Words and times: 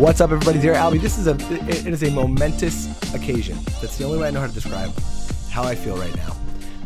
What's 0.00 0.22
up, 0.22 0.30
everybody? 0.30 0.58
Dear 0.58 0.76
Albie, 0.76 0.98
this 0.98 1.18
is 1.18 1.26
a 1.26 1.32
it 1.68 1.86
is 1.86 2.02
a 2.02 2.10
momentous 2.10 2.88
occasion. 3.12 3.58
That's 3.82 3.98
the 3.98 4.04
only 4.04 4.18
way 4.18 4.28
I 4.28 4.30
know 4.30 4.40
how 4.40 4.46
to 4.46 4.52
describe 4.54 4.98
how 5.50 5.62
I 5.62 5.74
feel 5.74 5.94
right 5.94 6.16
now. 6.16 6.34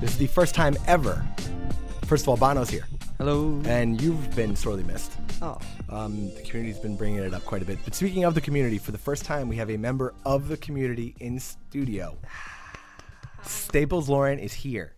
This 0.01 0.11
is 0.11 0.19
the 0.19 0.27
first 0.27 0.53
time 0.53 0.77
ever. 0.89 1.25
First 2.07 2.25
of 2.25 2.31
all, 2.31 2.37
Bono's 2.37 2.69
here, 2.71 2.89
Hello. 3.19 3.63
and 3.67 4.01
you've 4.01 4.35
been 4.35 4.57
sorely 4.57 4.83
missed. 4.83 5.13
Oh. 5.41 5.61
Um, 5.91 6.35
the 6.35 6.43
community's 6.43 6.81
been 6.81 6.97
bringing 6.97 7.21
it 7.21 7.33
up 7.33 7.45
quite 7.45 7.63
a 7.63 7.65
bit. 7.65 7.79
But 7.85 7.95
speaking 7.95 8.25
of 8.25 8.35
the 8.35 8.41
community, 8.41 8.79
for 8.79 8.91
the 8.91 8.99
first 8.99 9.25
time, 9.25 9.47
we 9.47 9.55
have 9.55 9.71
a 9.71 9.77
member 9.77 10.13
of 10.27 10.49
the 10.49 10.57
community 10.57 11.15
in 11.21 11.39
studio. 11.39 12.17
Staples 13.45 14.09
Lauren 14.09 14.41
is 14.41 14.53
here. 14.53 14.93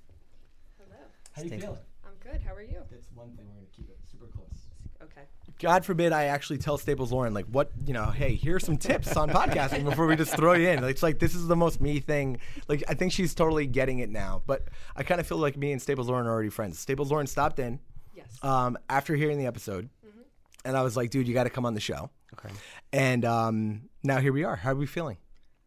Hello. 0.78 0.96
How 1.32 1.42
you 1.42 1.50
feeling? 1.50 1.78
I'm 2.02 2.14
good. 2.22 2.40
How 2.40 2.54
are 2.54 2.62
you? 2.62 2.78
That's 2.90 3.08
one 3.14 3.36
thing 3.36 3.44
we're 3.46 3.56
gonna 3.56 3.66
keep 3.76 3.90
it 3.90 3.98
super 4.10 4.28
close. 4.34 4.68
Okay. 5.02 5.26
God 5.58 5.84
forbid 5.86 6.12
I 6.12 6.24
actually 6.24 6.58
tell 6.58 6.76
Staples 6.76 7.12
Lauren 7.12 7.32
like 7.32 7.46
what 7.46 7.70
you 7.86 7.94
know. 7.94 8.06
Hey, 8.06 8.34
here's 8.34 8.64
some 8.64 8.76
tips 8.76 9.16
on 9.16 9.30
podcasting 9.30 9.84
before 9.84 10.06
we 10.06 10.14
just 10.16 10.36
throw 10.36 10.52
you 10.52 10.68
in. 10.68 10.84
It's 10.84 11.02
like 11.02 11.18
this 11.18 11.34
is 11.34 11.46
the 11.46 11.56
most 11.56 11.80
me 11.80 11.98
thing. 12.00 12.38
Like 12.68 12.84
I 12.88 12.94
think 12.94 13.12
she's 13.12 13.34
totally 13.34 13.66
getting 13.66 14.00
it 14.00 14.10
now. 14.10 14.42
But 14.46 14.68
I 14.94 15.02
kind 15.02 15.20
of 15.20 15.26
feel 15.26 15.38
like 15.38 15.56
me 15.56 15.72
and 15.72 15.80
Staples 15.80 16.08
Lauren 16.08 16.26
are 16.26 16.30
already 16.30 16.50
friends. 16.50 16.78
Staples 16.78 17.10
Lauren 17.10 17.26
stopped 17.26 17.58
in 17.58 17.80
Yes. 18.14 18.38
um, 18.42 18.76
after 18.90 19.14
hearing 19.14 19.38
the 19.38 19.46
episode, 19.46 19.88
and 20.64 20.76
I 20.76 20.82
was 20.82 20.96
like, 20.96 21.10
dude, 21.10 21.26
you 21.28 21.34
got 21.34 21.44
to 21.44 21.50
come 21.50 21.64
on 21.66 21.74
the 21.74 21.80
show. 21.80 22.10
Okay. 22.34 22.52
And 22.92 23.24
um, 23.24 23.88
now 24.02 24.18
here 24.20 24.32
we 24.32 24.44
are. 24.44 24.56
How 24.56 24.72
are 24.72 24.74
we 24.74 24.86
feeling? 24.86 25.16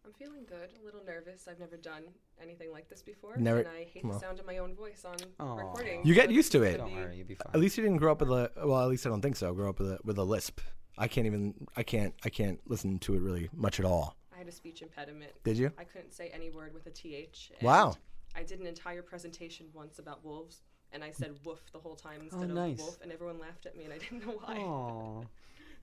I'm 0.06 0.14
feeling 0.14 0.46
good. 0.48 0.70
A 0.82 0.86
little 0.86 1.04
nervous. 1.06 1.48
I've 1.50 1.60
never 1.60 1.78
done 1.78 2.04
anything 2.42 2.72
like 2.72 2.90
this 2.90 3.02
before, 3.02 3.36
Never- 3.38 3.60
and 3.60 3.68
I 3.70 3.84
hate 3.86 4.04
well. 4.04 4.14
the 4.14 4.20
sound 4.20 4.40
of 4.40 4.46
my 4.46 4.58
own 4.58 4.74
voice 4.76 5.06
on 5.06 5.16
Aw. 5.40 5.56
recording. 5.56 6.06
You 6.06 6.14
get 6.14 6.32
used 6.32 6.52
to 6.54 6.64
it. 6.64 6.78
Don't 6.78 6.96
worry, 6.96 7.18
you'll 7.18 7.28
be 7.28 7.36
fine. 7.36 7.52
At 7.54 7.60
least 7.60 7.78
you 7.78 7.84
didn't 7.84 7.98
grow 7.98 8.12
up 8.12 8.22
with 8.22 8.30
a. 8.32 8.52
Well, 8.64 8.82
at 8.82 8.90
least 8.90 9.06
I 9.06 9.10
don't 9.10 9.22
think 9.22 9.36
so. 9.36 9.54
Grow 9.54 9.70
up 9.70 9.80
with 9.80 9.92
a 9.92 10.00
with 10.04 10.18
a 10.18 10.24
lisp. 10.24 10.60
I 10.98 11.08
can't 11.08 11.26
even. 11.28 11.68
I 11.78 11.84
can't. 11.84 12.14
I 12.24 12.30
can't 12.30 12.60
listen 12.68 13.00
to 13.00 13.16
it 13.16 13.22
really 13.22 13.50
much 13.54 13.80
at 13.80 13.86
all. 13.86 14.16
I 14.34 14.38
had 14.38 14.48
a 14.48 14.52
speech 14.52 14.82
impediment. 14.82 15.32
Did 15.44 15.58
you? 15.58 15.72
I 15.78 15.84
couldn't 15.84 16.14
say 16.14 16.30
any 16.34 16.50
word 16.50 16.74
with 16.74 16.86
a 16.88 16.92
th. 16.92 17.52
Wow. 17.62 17.96
I 18.36 18.44
did 18.44 18.60
an 18.60 18.68
entire 18.68 19.02
presentation 19.02 19.68
once 19.74 19.98
about 20.00 20.24
wolves, 20.24 20.62
and 20.94 21.04
I 21.04 21.12
said 21.12 21.36
"woof" 21.44 21.60
the 21.74 21.80
whole 21.80 21.96
time 21.96 22.20
oh, 22.22 22.24
instead 22.26 22.44
of 22.44 22.52
Oh, 22.52 22.68
nice. 22.68 22.78
"wolf," 22.80 23.00
and 23.02 23.12
everyone 23.12 23.40
laughed 23.40 23.66
at 23.66 23.76
me, 23.76 23.84
and 23.86 23.94
I 23.94 23.98
didn't 23.98 24.26
know 24.26 24.34
why. 24.44 24.58
Aw. 24.58 25.24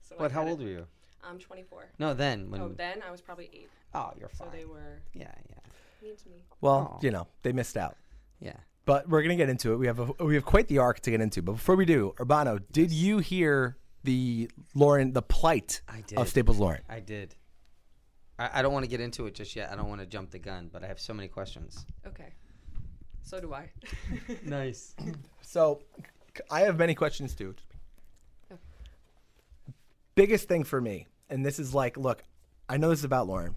So 0.01 0.15
I 0.15 0.19
But 0.19 0.31
how 0.31 0.47
old 0.47 0.61
it. 0.61 0.63
were 0.63 0.69
you? 0.69 0.85
I'm 1.21 1.37
24. 1.37 1.87
No, 1.99 2.13
then 2.13 2.49
when. 2.49 2.61
Oh, 2.61 2.69
then 2.69 3.01
I 3.05 3.11
was 3.11 3.19
probably 3.19 3.49
eight, 3.51 3.67
Oh, 3.93 4.11
you're 4.17 4.29
fine. 4.29 4.37
so 4.37 4.45
fine. 4.45 4.53
they 4.57 4.63
were 4.65 5.01
Yeah, 5.13 5.33
yeah, 5.49 5.55
mean 6.01 6.15
to 6.17 6.29
me. 6.29 6.35
Well, 6.61 6.95
Aw. 6.97 6.99
you 7.01 7.11
know, 7.11 7.27
they 7.43 7.51
missed 7.51 7.77
out. 7.77 7.95
yeah. 8.39 8.53
But 8.85 9.09
we're 9.09 9.21
gonna 9.21 9.35
get 9.35 9.49
into 9.49 9.73
it. 9.73 9.77
We 9.77 9.87
have 9.87 9.99
a, 9.99 10.23
we 10.23 10.35
have 10.35 10.45
quite 10.45 10.69
the 10.69 10.77
arc 10.77 11.01
to 11.01 11.11
get 11.11 11.19
into. 11.19 11.41
But 11.41 11.53
before 11.53 11.75
we 11.75 11.83
do, 11.85 12.13
Urbano, 12.19 12.61
did 12.71 12.89
you 12.89 13.17
hear 13.19 13.77
the 14.05 14.49
Lauren 14.75 15.11
the 15.11 15.21
plight 15.21 15.81
I 15.89 16.01
did. 16.07 16.17
of 16.17 16.29
Staples 16.29 16.57
Lauren? 16.57 16.81
I 16.87 17.01
did. 17.01 17.35
I, 18.39 18.49
I 18.59 18.61
don't 18.61 18.71
want 18.71 18.85
to 18.85 18.89
get 18.89 19.01
into 19.01 19.25
it 19.25 19.35
just 19.35 19.57
yet. 19.57 19.69
I 19.71 19.75
don't 19.75 19.89
want 19.89 19.99
to 19.99 20.07
jump 20.07 20.31
the 20.31 20.39
gun, 20.39 20.69
but 20.71 20.85
I 20.85 20.87
have 20.87 21.01
so 21.01 21.13
many 21.13 21.27
questions. 21.27 21.85
Okay. 22.05 22.33
So 23.23 23.41
do 23.41 23.53
I. 23.53 23.69
Nice. 24.45 24.95
So, 25.41 25.81
I 26.49 26.61
have 26.61 26.77
many 26.77 26.95
questions 26.95 27.35
too. 27.35 27.55
Biggest 30.15 30.47
thing 30.47 30.63
for 30.63 30.79
me, 30.81 31.07
and 31.29 31.45
this 31.45 31.59
is 31.59 31.73
like, 31.75 31.95
look, 31.97 32.23
I 32.69 32.77
know 32.77 32.89
this 32.89 32.99
is 32.99 33.05
about 33.05 33.27
Lauren, 33.27 33.55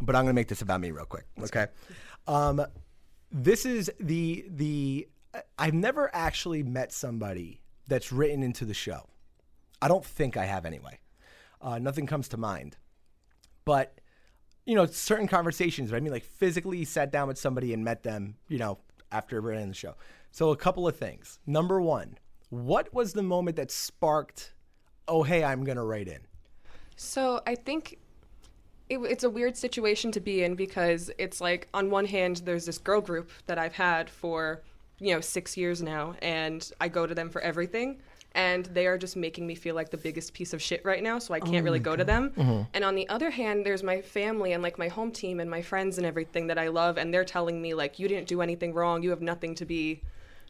but 0.00 0.14
I'm 0.16 0.24
gonna 0.24 0.34
make 0.34 0.48
this 0.48 0.62
about 0.62 0.80
me 0.80 0.90
real 0.90 1.04
quick. 1.04 1.26
Okay. 1.40 1.66
Um, 2.26 2.64
this 3.30 3.66
is 3.66 3.90
the 4.00 4.44
the 4.48 5.08
I- 5.34 5.42
I've 5.58 5.74
never 5.74 6.10
actually 6.14 6.62
met 6.62 6.92
somebody 6.92 7.60
that's 7.86 8.12
written 8.12 8.42
into 8.42 8.64
the 8.64 8.74
show. 8.74 9.08
I 9.80 9.88
don't 9.88 10.04
think 10.04 10.36
I 10.36 10.44
have 10.44 10.66
anyway. 10.66 10.98
Uh, 11.60 11.78
nothing 11.78 12.06
comes 12.06 12.28
to 12.28 12.36
mind, 12.36 12.76
but 13.64 14.00
you 14.64 14.74
know, 14.74 14.84
certain 14.86 15.26
conversations. 15.26 15.92
I 15.92 16.00
mean, 16.00 16.12
like 16.12 16.24
physically 16.24 16.84
sat 16.84 17.10
down 17.10 17.28
with 17.28 17.38
somebody 17.38 17.72
and 17.72 17.84
met 17.84 18.02
them. 18.02 18.36
You 18.48 18.58
know, 18.58 18.78
after 19.10 19.40
we're 19.40 19.52
in 19.52 19.68
the 19.68 19.74
show. 19.74 19.94
So 20.30 20.50
a 20.50 20.56
couple 20.56 20.86
of 20.86 20.96
things. 20.96 21.38
Number 21.46 21.80
one, 21.80 22.18
what 22.50 22.92
was 22.92 23.12
the 23.14 23.22
moment 23.22 23.56
that 23.56 23.70
sparked? 23.70 24.54
Oh, 25.06 25.22
hey, 25.22 25.42
I'm 25.42 25.64
gonna 25.64 25.84
write 25.84 26.08
in. 26.08 26.20
So 26.96 27.40
I 27.46 27.54
think 27.54 27.98
it, 28.88 28.98
it's 28.98 29.24
a 29.24 29.30
weird 29.30 29.56
situation 29.56 30.12
to 30.12 30.20
be 30.20 30.42
in 30.42 30.54
because 30.54 31.10
it's 31.18 31.40
like 31.40 31.68
on 31.74 31.90
one 31.90 32.06
hand 32.06 32.42
there's 32.44 32.66
this 32.66 32.78
girl 32.78 33.00
group 33.00 33.30
that 33.46 33.58
I've 33.58 33.74
had 33.74 34.08
for 34.08 34.62
you 34.98 35.14
know 35.14 35.20
six 35.20 35.56
years 35.56 35.82
now, 35.82 36.14
and 36.22 36.70
I 36.80 36.88
go 36.88 37.06
to 37.06 37.14
them 37.14 37.30
for 37.30 37.40
everything, 37.40 38.00
and 38.32 38.66
they 38.66 38.86
are 38.86 38.98
just 38.98 39.16
making 39.16 39.46
me 39.46 39.54
feel 39.54 39.74
like 39.74 39.90
the 39.90 39.96
biggest 39.96 40.34
piece 40.34 40.52
of 40.52 40.60
shit 40.60 40.84
right 40.84 41.02
now, 41.02 41.18
so 41.18 41.34
I 41.34 41.40
can't 41.40 41.62
oh 41.62 41.62
really 41.62 41.78
go 41.78 41.94
to 41.94 42.04
them. 42.04 42.30
Mm-hmm. 42.30 42.62
And 42.74 42.84
on 42.84 42.94
the 42.94 43.08
other 43.08 43.30
hand, 43.30 43.64
there's 43.64 43.82
my 43.82 44.00
family 44.00 44.52
and 44.52 44.62
like 44.62 44.78
my 44.78 44.88
home 44.88 45.12
team 45.12 45.38
and 45.40 45.48
my 45.50 45.62
friends 45.62 45.98
and 45.98 46.06
everything 46.06 46.48
that 46.48 46.58
I 46.58 46.68
love, 46.68 46.98
and 46.98 47.14
they're 47.14 47.24
telling 47.24 47.62
me 47.62 47.74
like 47.74 47.98
you 47.98 48.08
didn't 48.08 48.28
do 48.28 48.42
anything 48.42 48.74
wrong, 48.74 49.02
you 49.02 49.10
have 49.10 49.22
nothing 49.22 49.54
to 49.56 49.64
be 49.64 50.02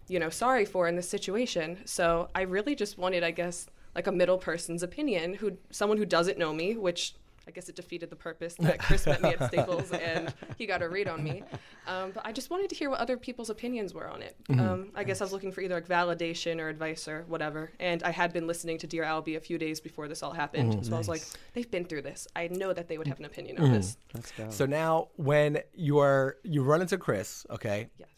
you 0.09 0.19
know, 0.19 0.31
sorry 0.31 0.65
for 0.65 0.89
in 0.89 0.97
this 0.97 1.09
situation. 1.09 1.79
So 1.85 2.29
I 2.35 2.43
really 2.43 2.75
just 2.75 2.99
wanted, 2.99 3.23
I 3.23 3.31
guess, 3.31 3.69
like 3.95 4.07
a 4.07 4.13
middle 4.13 4.39
person's 4.39 4.83
opinion, 4.83 5.35
who 5.35 5.59
someone 5.71 5.99
who 5.99 6.07
doesn't 6.07 6.39
know 6.39 6.53
me, 6.53 6.77
which 6.77 7.15
I 7.49 7.51
guess 7.51 7.71
it 7.71 7.77
defeated 7.77 8.11
the 8.11 8.17
purpose 8.17 8.55
that 8.61 8.79
Chris 8.79 9.07
met 9.07 9.23
me 9.23 9.31
at 9.31 9.49
Staples 9.49 9.91
and 9.93 10.35
he 10.59 10.67
got 10.67 10.83
a 10.83 10.89
read 10.89 11.09
on 11.09 11.25
me. 11.25 11.43
Um, 11.87 12.11
but 12.13 12.27
I 12.27 12.31
just 12.31 12.51
wanted 12.51 12.69
to 12.69 12.77
hear 12.77 12.91
what 12.91 13.01
other 13.01 13.17
people's 13.17 13.49
opinions 13.49 13.95
were 13.95 14.07
on 14.07 14.21
it. 14.21 14.37
Um, 14.51 14.91
I 14.95 15.03
guess 15.03 15.23
I 15.23 15.25
was 15.25 15.33
looking 15.33 15.51
for 15.51 15.63
either 15.63 15.75
like 15.75 15.89
validation 15.89 16.61
or 16.61 16.69
advice 16.69 17.09
or 17.09 17.25
whatever. 17.27 17.73
And 17.81 18.03
I 18.03 18.11
had 18.11 18.35
been 18.35 18.47
listening 18.47 18.77
to 18.79 18.87
Dear 18.87 19.05
Albie 19.05 19.37
a 19.37 19.41
few 19.41 19.57
days 19.57 19.81
before 19.81 20.09
this 20.09 20.23
all 20.23 20.33
happened. 20.33 20.85
So 20.85 20.95
I 20.95 20.99
was 20.99 21.09
like, 21.09 21.23
they've 21.55 21.71
been 21.71 21.87
through 21.87 22.03
this. 22.03 22.29
I 22.37 22.49
know 22.49 22.75
that 22.75 22.87
they 22.89 22.99
would 22.99 23.07
have 23.07 23.19
an 23.19 23.25
opinion 23.25 23.59
on 23.59 23.73
this. 23.73 23.97
Let's 24.15 24.31
go. 24.33 24.51
So 24.51 24.67
now, 24.67 25.09
when 25.17 25.61
you 25.75 25.99
are 26.01 26.37
you 26.43 26.63
run 26.63 26.83
into 26.83 26.99
Chris, 26.99 27.47
okay. 27.51 27.89
Yes. 27.99 28.09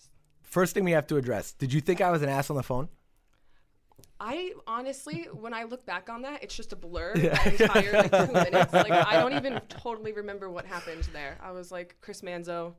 First 0.43 0.75
thing 0.75 0.83
we 0.83 0.91
have 0.91 1.07
to 1.07 1.17
address: 1.17 1.53
Did 1.53 1.73
you 1.73 1.81
think 1.81 2.01
I 2.01 2.11
was 2.11 2.23
an 2.23 2.29
ass 2.29 2.51
on 2.51 2.57
the 2.57 2.63
phone? 2.65 2.89
I 4.23 4.53
honestly, 4.67 5.29
when 5.33 5.55
I 5.55 5.65
look 5.65 5.87
back 5.87 6.11
on 6.11 6.23
that, 6.23 6.43
it's 6.43 6.55
just 6.55 6.73
a 6.75 6.77
blur. 6.77 7.15
That 7.17 7.61
entire 7.61 7.93
like 7.93 8.11
two 8.27 8.33
minutes. 8.53 8.73
Like 8.73 8.91
I 8.93 9.15
don't 9.15 9.33
even 9.33 9.61
totally 9.69 10.13
remember 10.13 10.51
what 10.51 10.67
happened 10.67 11.09
there. 11.13 11.39
I 11.43 11.53
was 11.53 11.73
like 11.73 11.97
Chris 12.03 12.21
Manzo, 12.21 12.75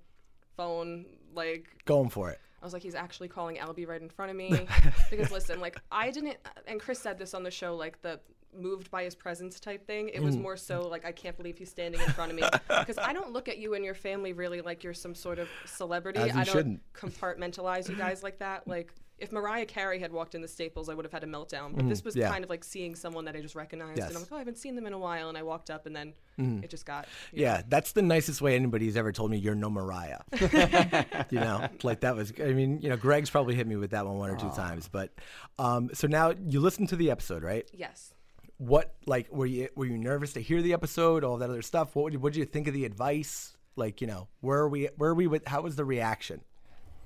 phone, 0.55 1.05
like 1.33 1.67
Going 1.85 2.09
for 2.09 2.29
it. 2.29 2.39
I 2.61 2.65
was 2.65 2.73
like, 2.73 2.83
he's 2.83 2.93
actually 2.93 3.27
calling 3.27 3.55
Albie 3.57 3.87
right 3.87 3.99
in 4.01 4.07
front 4.09 4.29
of 4.29 4.37
me. 4.37 4.67
because 5.09 5.31
listen, 5.31 5.59
like 5.59 5.81
I 5.91 6.11
didn't, 6.11 6.37
and 6.67 6.79
Chris 6.79 6.99
said 6.99 7.17
this 7.17 7.33
on 7.33 7.41
the 7.41 7.49
show, 7.51 7.75
like 7.75 7.99
the 8.03 8.19
moved 8.53 8.91
by 8.91 9.03
his 9.03 9.15
presence 9.15 9.59
type 9.59 9.87
thing. 9.87 10.09
It 10.09 10.19
Mm. 10.21 10.25
was 10.25 10.37
more 10.37 10.57
so 10.57 10.81
like 10.87 11.05
I 11.05 11.11
can't 11.11 11.35
believe 11.37 11.57
he's 11.57 11.69
standing 11.71 11.99
in 12.01 12.09
front 12.09 12.31
of 12.31 12.37
me 12.37 12.43
because 12.67 12.97
I 12.99 13.13
don't 13.13 13.31
look 13.31 13.47
at 13.47 13.57
you 13.57 13.73
and 13.73 13.83
your 13.83 13.93
family 13.95 14.33
really 14.33 14.61
like 14.61 14.83
you're 14.83 14.93
some 14.93 15.15
sort 15.15 15.39
of 15.39 15.47
celebrity. 15.65 16.19
I 16.19 16.27
don't 16.27 16.45
shouldn't. 16.45 16.81
compartmentalize 16.93 17.89
you 17.89 17.95
guys 17.95 18.21
like 18.23 18.37
that. 18.39 18.67
Like 18.67 18.93
if 19.21 19.31
Mariah 19.31 19.65
Carey 19.67 19.99
had 19.99 20.11
walked 20.11 20.33
in 20.35 20.41
the 20.41 20.47
Staples, 20.47 20.89
I 20.89 20.95
would 20.95 21.05
have 21.05 21.11
had 21.11 21.23
a 21.23 21.27
meltdown. 21.27 21.75
But 21.75 21.87
this 21.87 22.03
was 22.03 22.15
yeah. 22.15 22.29
kind 22.29 22.43
of 22.43 22.49
like 22.49 22.63
seeing 22.63 22.95
someone 22.95 23.25
that 23.25 23.35
I 23.35 23.41
just 23.41 23.55
recognized, 23.55 23.99
Yes. 23.99 24.07
and 24.07 24.17
I'm 24.17 24.23
like, 24.23 24.31
oh, 24.31 24.35
I 24.35 24.39
haven't 24.39 24.57
seen 24.57 24.75
them 24.75 24.87
in 24.87 24.93
a 24.93 24.97
while, 24.99 25.29
and 25.29 25.37
I 25.37 25.43
walked 25.43 25.69
up, 25.69 25.85
and 25.85 25.95
then 25.95 26.13
it 26.37 26.71
just 26.71 26.87
got 26.87 27.07
Yeah, 27.31 27.61
that's 27.69 27.91
the 27.91 28.01
nicest 28.01 28.41
way 28.41 28.55
anybody's 28.55 28.97
ever 28.97 29.11
told 29.11 29.29
me 29.29 29.37
you're 29.37 29.53
no 29.53 29.69
Mariah. 29.69 30.21
you 31.29 31.39
know, 31.39 31.67
like 31.83 32.01
that 32.01 32.15
was. 32.15 32.33
I 32.39 32.53
mean, 32.53 32.81
you 32.81 32.89
know, 32.89 32.97
Greg's 32.97 33.29
probably 33.29 33.53
hit 33.55 33.67
me 33.67 33.75
with 33.75 33.91
that 33.91 34.05
one 34.05 34.17
one 34.17 34.31
or 34.31 34.37
two 34.37 34.49
times. 34.49 34.89
But 34.91 35.11
um, 35.59 35.91
so 35.93 36.07
now 36.07 36.33
you 36.47 36.59
listened 36.59 36.89
to 36.89 36.95
the 36.95 37.11
episode, 37.11 37.43
right? 37.43 37.69
Yes. 37.73 38.13
What 38.57 38.95
like 39.05 39.31
were 39.31 39.45
you 39.45 39.69
were 39.75 39.85
you 39.85 39.97
nervous 39.97 40.33
to 40.33 40.41
hear 40.41 40.61
the 40.61 40.73
episode, 40.73 41.23
all 41.23 41.37
that 41.37 41.49
other 41.49 41.61
stuff? 41.61 41.95
What 41.95 42.15
what 42.17 42.33
did 42.33 42.39
you 42.39 42.45
think 42.45 42.67
of 42.67 42.73
the 42.73 42.85
advice? 42.85 43.55
Like, 43.75 44.01
you 44.01 44.07
know, 44.07 44.27
where 44.41 44.59
are 44.59 44.69
we? 44.69 44.89
Where 44.97 45.11
are 45.11 45.15
we 45.15 45.27
with? 45.27 45.47
How 45.47 45.61
was 45.61 45.75
the 45.75 45.85
reaction? 45.85 46.41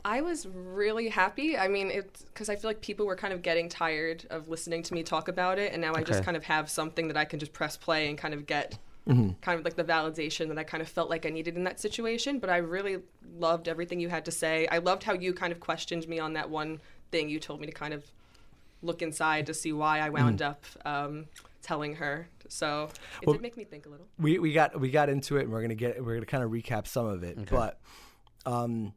I 0.06 0.22
was 0.22 0.46
really 0.48 1.10
happy. 1.10 1.58
I 1.58 1.68
mean, 1.68 1.90
it's 1.90 2.22
because 2.22 2.48
I 2.48 2.56
feel 2.56 2.70
like 2.70 2.80
people 2.80 3.08
were 3.08 3.16
kind 3.16 3.34
of 3.34 3.42
getting 3.42 3.68
tired 3.68 4.26
of 4.30 4.48
listening 4.48 4.84
to 4.84 4.94
me 4.94 5.02
talk 5.02 5.28
about 5.28 5.58
it, 5.58 5.74
and 5.74 5.82
now 5.82 5.96
I 5.96 6.04
just 6.04 6.24
kind 6.24 6.38
of 6.38 6.44
have 6.44 6.70
something 6.70 7.08
that 7.08 7.18
I 7.18 7.26
can 7.26 7.40
just 7.40 7.54
press 7.54 7.76
play 7.76 8.08
and 8.08 8.18
kind 8.18 8.34
of 8.34 8.46
get 8.46 8.78
Mm-hmm. 9.08 9.34
kind 9.42 9.60
of 9.60 9.64
like 9.64 9.76
the 9.76 9.84
validation 9.84 10.48
that 10.48 10.58
I 10.58 10.64
kind 10.64 10.82
of 10.82 10.90
felt 10.90 11.12
like 11.12 11.28
I 11.28 11.30
needed 11.30 11.56
in 11.58 11.64
that 11.66 11.80
situation. 11.80 12.40
But 12.40 12.50
I 12.50 12.58
really 12.58 12.98
loved 13.38 13.68
everything 13.68 14.00
you 14.00 14.10
had 14.10 14.26
to 14.26 14.32
say. 14.32 14.68
I 14.72 14.80
loved 14.80 15.04
how 15.04 15.14
you 15.14 15.32
kind 15.32 15.52
of 15.54 15.60
questioned 15.60 16.08
me 16.08 16.18
on 16.18 16.34
that 16.34 16.50
one 16.50 16.82
thing. 17.12 17.30
You 17.30 17.40
told 17.40 17.62
me 17.62 17.68
to 17.68 17.72
kind 17.72 17.94
of 17.94 18.04
look 18.82 19.04
inside 19.04 19.46
to 19.46 19.54
see 19.54 19.72
why 19.74 20.00
I 20.00 20.10
wound 20.10 20.40
Mm. 20.40 20.46
up 20.50 20.66
um, 20.86 21.26
telling 21.62 21.94
her. 21.98 22.28
So 22.48 22.90
it 23.22 23.28
Well- 23.28 23.34
did 23.36 23.44
make 23.44 23.56
me 23.58 23.64
think 23.64 23.86
a 23.86 23.90
little. 23.90 24.08
we 24.18 24.40
we 24.40 24.54
got 24.54 24.80
we 24.80 24.90
got 24.90 25.08
into 25.10 25.38
it 25.38 25.44
and 25.44 25.52
we're 25.52 25.62
gonna 25.62 25.76
get 25.76 26.04
we're 26.04 26.16
gonna 26.16 26.26
kind 26.26 26.44
of 26.44 26.50
recap 26.50 26.88
some 26.88 27.06
of 27.06 27.24
it 27.24 27.38
but 27.50 27.80
um 28.48 28.92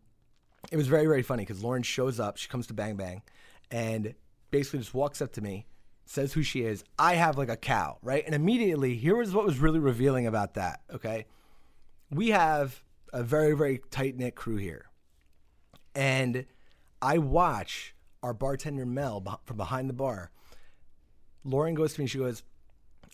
it 0.71 0.77
was 0.77 0.87
very 0.87 1.07
very 1.07 1.23
funny 1.23 1.43
because 1.43 1.63
lauren 1.63 1.83
shows 1.83 2.21
up 2.21 2.37
she 2.37 2.49
comes 2.49 2.67
to 2.67 2.75
bang 2.75 2.97
bang 2.97 3.23
and 3.71 4.15
basically 4.51 4.79
just 4.79 4.95
walks 4.95 5.21
up 5.21 5.33
to 5.33 5.41
me 5.41 5.67
says 6.09 6.33
who 6.33 6.43
she 6.43 6.63
is. 6.63 6.85
I 6.99 7.17
have 7.17 7.37
like 7.37 7.51
a 7.51 7.57
cow 7.57 7.99
right? 8.03 8.25
And 8.25 8.35
immediately 8.35 8.97
here 8.97 9.17
was 9.17 9.35
what 9.35 9.45
was 9.45 9.59
really 9.59 9.79
revealing 9.79 10.27
about 10.27 10.55
that 10.55 10.81
okay? 10.93 11.27
We 12.11 12.31
have 12.31 12.83
a 13.13 13.23
very 13.23 13.55
very 13.55 13.81
tight 13.91 14.17
knit 14.17 14.35
crew 14.35 14.57
here. 14.57 14.87
And 15.95 16.47
i 17.01 17.19
watch 17.19 17.95
our 18.23 18.35
bartender 18.35 18.87
mel 18.87 19.41
from 19.45 19.57
behind 19.57 19.89
the 19.89 19.95
bar. 19.95 20.31
Lauren 21.45 21.75
goes 21.75 21.95
to 21.95 22.01
me 22.01 22.07
she 22.07 22.19
goes 22.19 22.43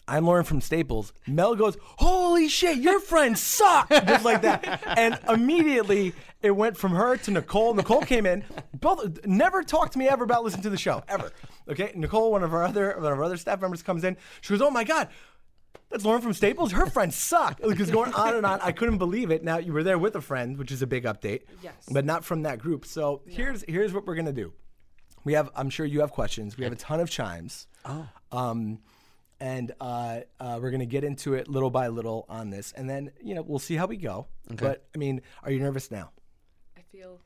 I'm 0.07 0.27
Lauren 0.27 0.45
from 0.45 0.61
Staples. 0.61 1.13
Mel 1.27 1.55
goes, 1.55 1.79
Holy 1.97 2.49
shit, 2.49 2.79
your 2.79 3.01
friends 3.01 3.41
suck! 3.41 3.89
Just 3.89 4.25
like 4.25 4.43
that. 4.43 4.83
And 4.99 5.19
immediately 5.29 6.13
it 6.43 6.51
went 6.51 6.77
from 6.77 6.93
her 6.93 7.17
to 7.17 7.31
Nicole. 7.31 7.73
Nicole 7.75 8.03
came 8.03 8.27
in, 8.27 8.45
both 8.75 9.25
never 9.25 9.63
talked 9.63 9.95
to 9.95 9.99
me 9.99 10.07
ever 10.09 10.25
about 10.25 10.45
listening 10.45 10.63
to 10.65 10.71
the 10.71 10.77
show, 10.77 11.03
ever. 11.09 11.33
Okay. 11.71 11.93
Nicole, 11.95 12.31
one 12.33 12.43
of 12.43 12.53
our 12.53 12.65
other 12.65 12.95
one 12.99 13.13
of 13.13 13.19
our 13.19 13.25
other 13.25 13.39
staff 13.39 13.61
members 13.61 13.83
comes 13.83 14.05
in. 14.05 14.17
She 14.43 14.53
goes, 14.53 14.61
Oh 14.61 14.71
my 14.71 14.85
God, 14.85 15.09
that's 15.89 16.05
Lauren 16.05 16.21
from 16.21 16.35
Staples. 16.35 16.73
Her 16.73 16.87
friends 16.87 17.17
suck. 17.17 17.61
Because 17.63 17.91
going 17.91 18.13
on 18.13 18.35
and 18.35 18.45
on, 18.45 18.61
I 18.61 18.73
couldn't 18.73 18.99
believe 18.99 19.31
it. 19.31 19.43
Now 19.43 19.59
you 19.59 19.73
were 19.73 19.83
there 19.83 19.99
with 19.99 20.17
a 20.17 20.21
friend, 20.21 20.59
which 20.59 20.71
is 20.71 20.83
a 20.83 20.87
big 20.87 21.05
update. 21.05 21.43
Yes. 21.63 21.75
But 21.91 22.05
not 22.05 22.25
from 22.25 22.43
that 22.43 22.59
group. 22.59 22.85
So 22.85 23.23
here's 23.27 23.65
here's 23.67 23.93
what 23.95 24.07
we're 24.07 24.17
gonna 24.17 24.33
do. 24.33 24.53
We 25.25 25.33
have 25.33 25.51
I'm 25.57 25.71
sure 25.71 25.87
you 25.87 26.01
have 26.01 26.11
questions. 26.11 26.59
We 26.59 26.65
have 26.65 26.73
a 26.73 26.77
ton 26.77 27.01
of 27.01 27.09
chimes. 27.09 27.69
Oh. 27.87 28.07
Um 28.33 28.81
and 29.45 29.73
uh, 29.79 30.21
uh, 30.41 30.59
we're 30.61 30.71
gonna 30.71 30.87
get 30.87 31.05
into 31.05 31.35
it 31.35 31.49
little 31.49 31.69
by 31.69 31.89
little 31.89 32.25
on 32.31 32.49
this, 32.49 32.73
and 32.73 32.89
then 32.89 33.11
you 33.23 33.35
know 33.35 33.43
we'll 33.43 33.59
see 33.59 33.75
how 33.77 33.85
we 33.87 33.99
go. 33.99 34.27
Okay. 34.51 34.65
But 34.65 34.87
I 34.95 34.99
mean, 34.99 35.21
are 35.43 35.51
you 35.51 35.61
nervous 35.61 35.91
now? 35.91 36.11
I 36.79 36.81
feel 36.91 37.21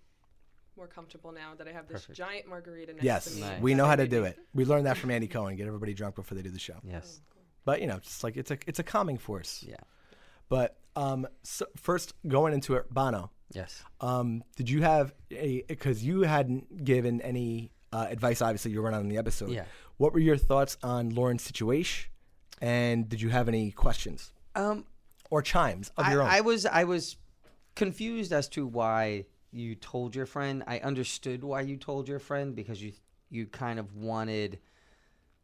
more 0.77 0.89
comfortable 0.89 1.31
now 1.31 1.55
that 1.57 1.69
I 1.69 1.73
have 1.73 1.87
this 1.87 2.09
giant 2.13 2.49
margarita 2.49 2.93
next 2.93 3.05
Yes, 3.05 3.25
to 3.37 3.41
me. 3.41 3.49
we 3.61 3.75
know 3.75 3.87
how 3.87 3.95
to 3.95 4.09
do 4.09 4.25
it. 4.25 4.37
We 4.53 4.65
learned 4.65 4.87
that 4.87 4.97
from 4.97 5.13
Andy 5.13 5.29
Cohen. 5.29 5.55
Get 5.55 5.69
everybody 5.69 5.95
drunk 5.95 6.17
before 6.17 6.35
they 6.35 6.43
do 6.43 6.51
the 6.51 6.59
show. 6.59 6.77
Yes. 6.83 7.21
But 7.65 7.81
you 7.81 7.87
know, 7.87 8.01
just 8.01 8.25
like 8.25 8.37
it's 8.37 8.51
a 8.51 8.59
it's 8.67 8.81
a 8.81 8.85
calming 8.85 9.19
force. 9.19 9.65
Yeah. 9.67 9.77
But 10.49 10.77
um, 10.97 11.29
so 11.45 11.67
first 11.77 12.15
going 12.27 12.53
into 12.53 12.75
it, 12.75 12.93
Bono. 12.93 13.31
Yes. 13.53 13.81
Um, 14.01 14.43
did 14.57 14.69
you 14.69 14.83
have 14.83 15.15
a 15.31 15.63
because 15.69 16.03
you 16.03 16.23
hadn't 16.23 16.85
given 16.85 17.21
any 17.21 17.71
uh, 17.93 18.07
advice? 18.11 18.43
Obviously, 18.43 18.73
you 18.73 18.83
weren't 18.83 18.97
on 18.97 19.07
the 19.09 19.19
episode. 19.19 19.51
Yeah. 19.51 19.67
What 19.99 20.13
were 20.13 20.21
your 20.21 20.37
thoughts 20.37 20.77
on 20.83 21.11
Lauren's 21.11 21.43
situation, 21.43 22.11
and 22.61 23.09
did 23.09 23.21
you 23.21 23.31
have 23.31 23.49
any 23.49 23.73
questions 23.73 24.33
Um, 24.55 24.87
or 25.29 25.43
chimes 25.43 25.91
of 25.97 26.07
I, 26.07 26.13
your 26.13 26.23
own? 26.23 26.29
I 26.29 26.41
was 26.41 26.65
I 26.65 26.85
was 26.85 27.17
confused 27.75 28.33
as 28.33 28.49
to 28.51 28.67
why 28.67 29.27
you 29.51 29.75
told 29.75 30.15
your 30.15 30.27
friend. 30.27 30.63
I 30.67 30.79
understood 30.79 31.43
why 31.43 31.63
you 31.63 31.77
told 31.77 32.09
your 32.09 32.21
friend 32.21 32.55
because 32.55 32.81
you 32.81 32.93
you 33.29 33.47
kind 33.47 33.79
of 33.79 33.95
wanted 33.97 34.61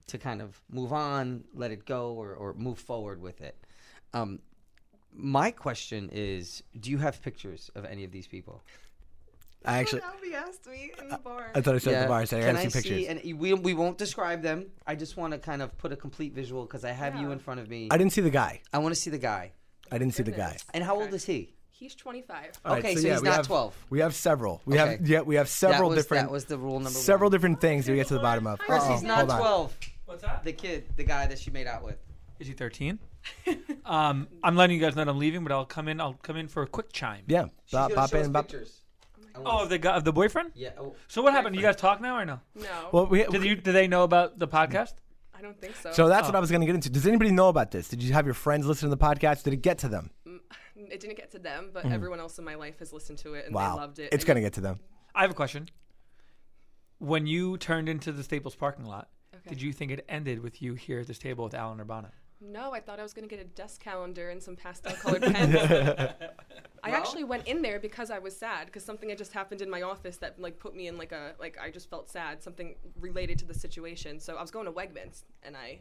to 0.07 0.19
kind 0.19 0.41
of 0.41 0.61
move 0.71 0.93
on, 0.93 1.45
let 1.55 1.71
it 1.71 1.85
go, 1.85 2.13
or, 2.13 2.35
or 2.35 2.55
move 2.55 2.79
forward 2.79 3.21
with 3.21 3.41
it. 3.41 3.57
Um, 4.13 4.39
my 5.13 5.51
question 5.51 6.11
is, 6.13 6.63
do 6.79 6.91
you 6.91 6.99
have 6.99 7.23
pictures 7.23 7.71
of 7.75 7.85
any 7.85 8.05
of 8.05 8.13
these 8.13 8.27
people? 8.27 8.63
I 9.65 9.79
actually, 9.79 10.03
Albie 10.03 10.35
asked 10.35 10.67
me 10.67 10.93
in 11.01 11.09
the 11.09 11.19
bar. 11.19 11.51
I 11.55 11.61
thought 11.61 11.75
I 11.75 11.79
said 11.79 11.95
at 11.95 12.03
the 12.03 12.09
bar. 12.09 12.21
I 12.21 12.25
said 12.25 12.41
I 12.43 12.47
Can 12.47 12.55
gotta 12.55 12.67
I 12.67 12.69
see 12.69 12.79
pictures. 12.81 12.97
see? 12.99 13.07
And 13.09 13.39
we 13.41 13.55
we 13.55 13.75
won't 13.75 13.97
describe 13.99 14.43
them. 14.43 14.67
I 14.87 14.95
just 14.95 15.17
want 15.17 15.33
to 15.33 15.39
kind 15.39 15.63
of 15.63 15.77
put 15.79 15.93
a 15.93 15.97
complete 15.97 16.35
visual 16.35 16.65
because 16.65 16.85
I 16.85 16.91
have 16.93 17.17
you 17.17 17.31
in 17.33 17.39
front 17.39 17.61
of 17.61 17.69
me. 17.69 17.89
I 17.91 17.97
didn't 17.97 18.13
see 18.13 18.21
the 18.21 18.31
guy. 18.31 18.61
I 18.73 18.79
want 18.79 18.95
to 18.95 19.01
see 19.01 19.11
the 19.11 19.19
guy. 19.19 19.53
I 19.91 19.99
didn't 19.99 20.15
see 20.15 20.23
the 20.23 20.33
guy. 20.33 20.57
And 20.75 20.83
how 20.85 21.01
old 21.01 21.13
is 21.15 21.25
he? 21.25 21.55
He's 21.71 21.95
25. 21.95 22.53
All 22.65 22.73
right, 22.73 22.79
Okay, 22.85 22.95
so 22.95 23.07
yeah, 23.07 23.15
he's 23.15 23.23
not 23.23 23.35
have- 23.35 23.47
12. 23.47 23.77
We 23.91 23.99
have 24.01 24.15
several. 24.15 24.63
We 24.65 24.79
Okay. 24.79 24.93
have 24.93 25.09
yeah, 25.09 25.21
we 25.23 25.35
have 25.35 25.49
several 25.49 25.91
that 25.91 25.97
was, 25.97 26.05
different. 26.05 26.29
That 26.29 26.33
was 26.33 26.45
the 26.45 26.57
rule 26.57 26.75
number 26.81 26.91
several 26.91 27.29
one. 27.29 27.33
different 27.33 27.61
things 27.61 27.89
we 27.89 27.97
get 27.97 28.07
to 28.09 28.15
the 28.15 28.21
bottom 28.21 28.47
of. 28.47 28.59
Chris, 28.61 28.83
Uh-oh, 28.83 28.93
he's 28.93 29.03
not 29.03 29.27
12. 29.27 29.77
What's 30.07 30.23
that? 30.23 30.45
The 30.45 30.53
kid, 30.53 30.87
the 30.97 31.05
guy 31.05 31.27
that 31.27 31.39
she 31.39 31.51
made 31.51 31.67
out 31.67 31.83
with. 31.83 31.97
Is 32.39 32.47
he 32.47 32.53
13? 32.53 32.99
um, 33.87 34.29
I'm 34.43 34.55
letting 34.57 34.77
you 34.77 34.83
guys 34.83 34.95
know 34.97 35.05
that 35.05 35.11
I'm 35.11 35.19
leaving, 35.19 35.43
but 35.43 35.53
I'll 35.53 35.65
come 35.65 35.89
in. 35.89 36.01
I'll 36.01 36.15
come 36.23 36.37
in 36.37 36.49
for 36.49 36.63
a 36.63 36.67
quick 36.67 36.93
chime. 36.93 37.25
Yeah, 37.27 37.47
She's 37.65 37.73
bop, 37.73 37.91
gonna 37.91 37.95
bop 38.01 38.15
in, 38.15 38.33
bop. 38.33 38.49
pictures. 38.49 38.81
I 39.35 39.41
Oh, 39.45 39.63
of 39.63 39.69
the 39.69 39.79
guy, 39.79 39.95
of 39.97 40.05
the 40.05 40.13
boyfriend. 40.13 40.53
Yeah. 40.55 40.71
Oh, 40.79 40.95
So 41.09 41.23
what 41.23 41.33
happened? 41.33 41.57
You 41.57 41.63
guys 41.63 41.77
talk 41.77 42.01
now 42.01 42.17
or 42.19 42.25
no? 42.25 42.41
No, 42.55 42.89
Well, 42.93 43.07
we, 43.07 43.25
Did 43.25 43.45
you? 43.45 43.57
Do 43.57 43.73
they 43.73 43.89
know 43.89 44.05
about 44.05 44.39
the 44.39 44.47
podcast? 44.49 44.95
I 45.37 45.43
don't 45.43 45.61
think 45.61 45.75
so. 45.77 45.91
so 45.93 46.09
that's 46.09 46.27
Oh. 46.27 46.29
what 46.29 46.37
I 46.37 46.41
was 46.41 46.51
going 46.51 46.61
to 46.61 46.67
get 46.67 46.75
into. 46.77 46.89
Does 46.91 47.07
anybody 47.07 47.31
know 47.33 47.49
about 47.49 47.71
this? 47.73 47.89
Did 47.89 48.03
you 48.03 48.13
have 48.13 48.25
your 48.27 48.35
friends 48.35 48.67
listen 48.67 48.89
to 48.89 48.95
the 48.95 49.03
podcast? 49.03 49.43
Did 49.43 49.53
it 49.53 49.63
get 49.63 49.79
to 49.79 49.89
them? 49.89 50.11
it 50.77 51.01
didn't 51.01 51.17
get 51.17 51.33
to 51.33 51.39
them, 51.39 51.71
but 51.75 51.85
everyone 51.87 52.21
else 52.21 52.39
in 52.39 52.45
my 52.45 52.55
life 52.55 52.79
has 52.79 52.93
listened 52.93 53.19
to 53.19 53.35
it 53.35 53.47
and 53.47 53.55
Mm. 53.55 53.59
Wow, 53.59 53.75
they 53.75 53.81
loved 53.81 53.99
it. 53.99 54.09
it's 54.13 54.25
going 54.25 54.37
to 54.37 54.41
get 54.41 54.53
to 54.55 54.61
them. 54.61 54.79
I 55.15 55.23
have 55.23 55.31
a 55.31 55.35
question. 55.35 55.69
When 56.99 57.27
you 57.27 57.59
turned 57.59 57.89
into 57.89 58.13
the 58.13 58.23
Staples 58.23 58.55
parking 58.55 58.85
lot, 58.85 59.09
Okay. 59.35 59.51
did 59.51 59.61
you 59.63 59.73
think 59.73 59.91
it 59.91 60.05
ended 60.09 60.41
with 60.41 60.63
you 60.63 60.75
here 60.75 61.01
at 61.01 61.07
this 61.09 61.19
table 61.19 61.45
with 61.45 61.55
Alan 61.55 61.81
Urbana? 61.81 62.13
No, 62.45 62.73
I 62.73 62.81
thought 62.81 63.01
I 63.01 63.03
was 63.03 63.13
going 63.13 63.29
to 63.29 63.35
get 63.35 63.45
a 63.45 63.49
desk 63.49 63.81
calendar 63.83 64.31
and 64.31 64.43
some 64.43 64.57
pastel 64.57 64.93
colored 64.93 65.23
pens. 65.23 65.55
I 66.85 66.91
actually 66.91 67.25
went 67.25 67.47
in 67.47 67.63
there 67.63 67.79
because 67.79 68.11
I 68.11 68.19
was 68.19 68.37
sad 68.37 68.67
because 68.67 68.85
something 68.85 69.09
had 69.09 69.17
just 69.17 69.33
happened 69.33 69.63
in 69.63 69.71
my 69.71 69.83
office 69.83 70.19
that 70.19 70.39
like 70.39 70.59
put 70.59 70.77
me 70.77 70.87
in 70.87 70.99
like 70.99 71.13
a 71.13 71.33
like 71.41 71.57
I 71.59 71.71
just 71.71 71.89
felt 71.89 72.11
sad, 72.11 72.43
something 72.43 72.75
related 73.01 73.39
to 73.39 73.47
the 73.47 73.55
situation. 73.55 74.21
So 74.21 74.37
I 74.37 74.43
was 74.43 74.51
going 74.51 74.67
to 74.67 74.73
Wegmans 74.73 75.23
and 75.43 75.57
I 75.57 75.79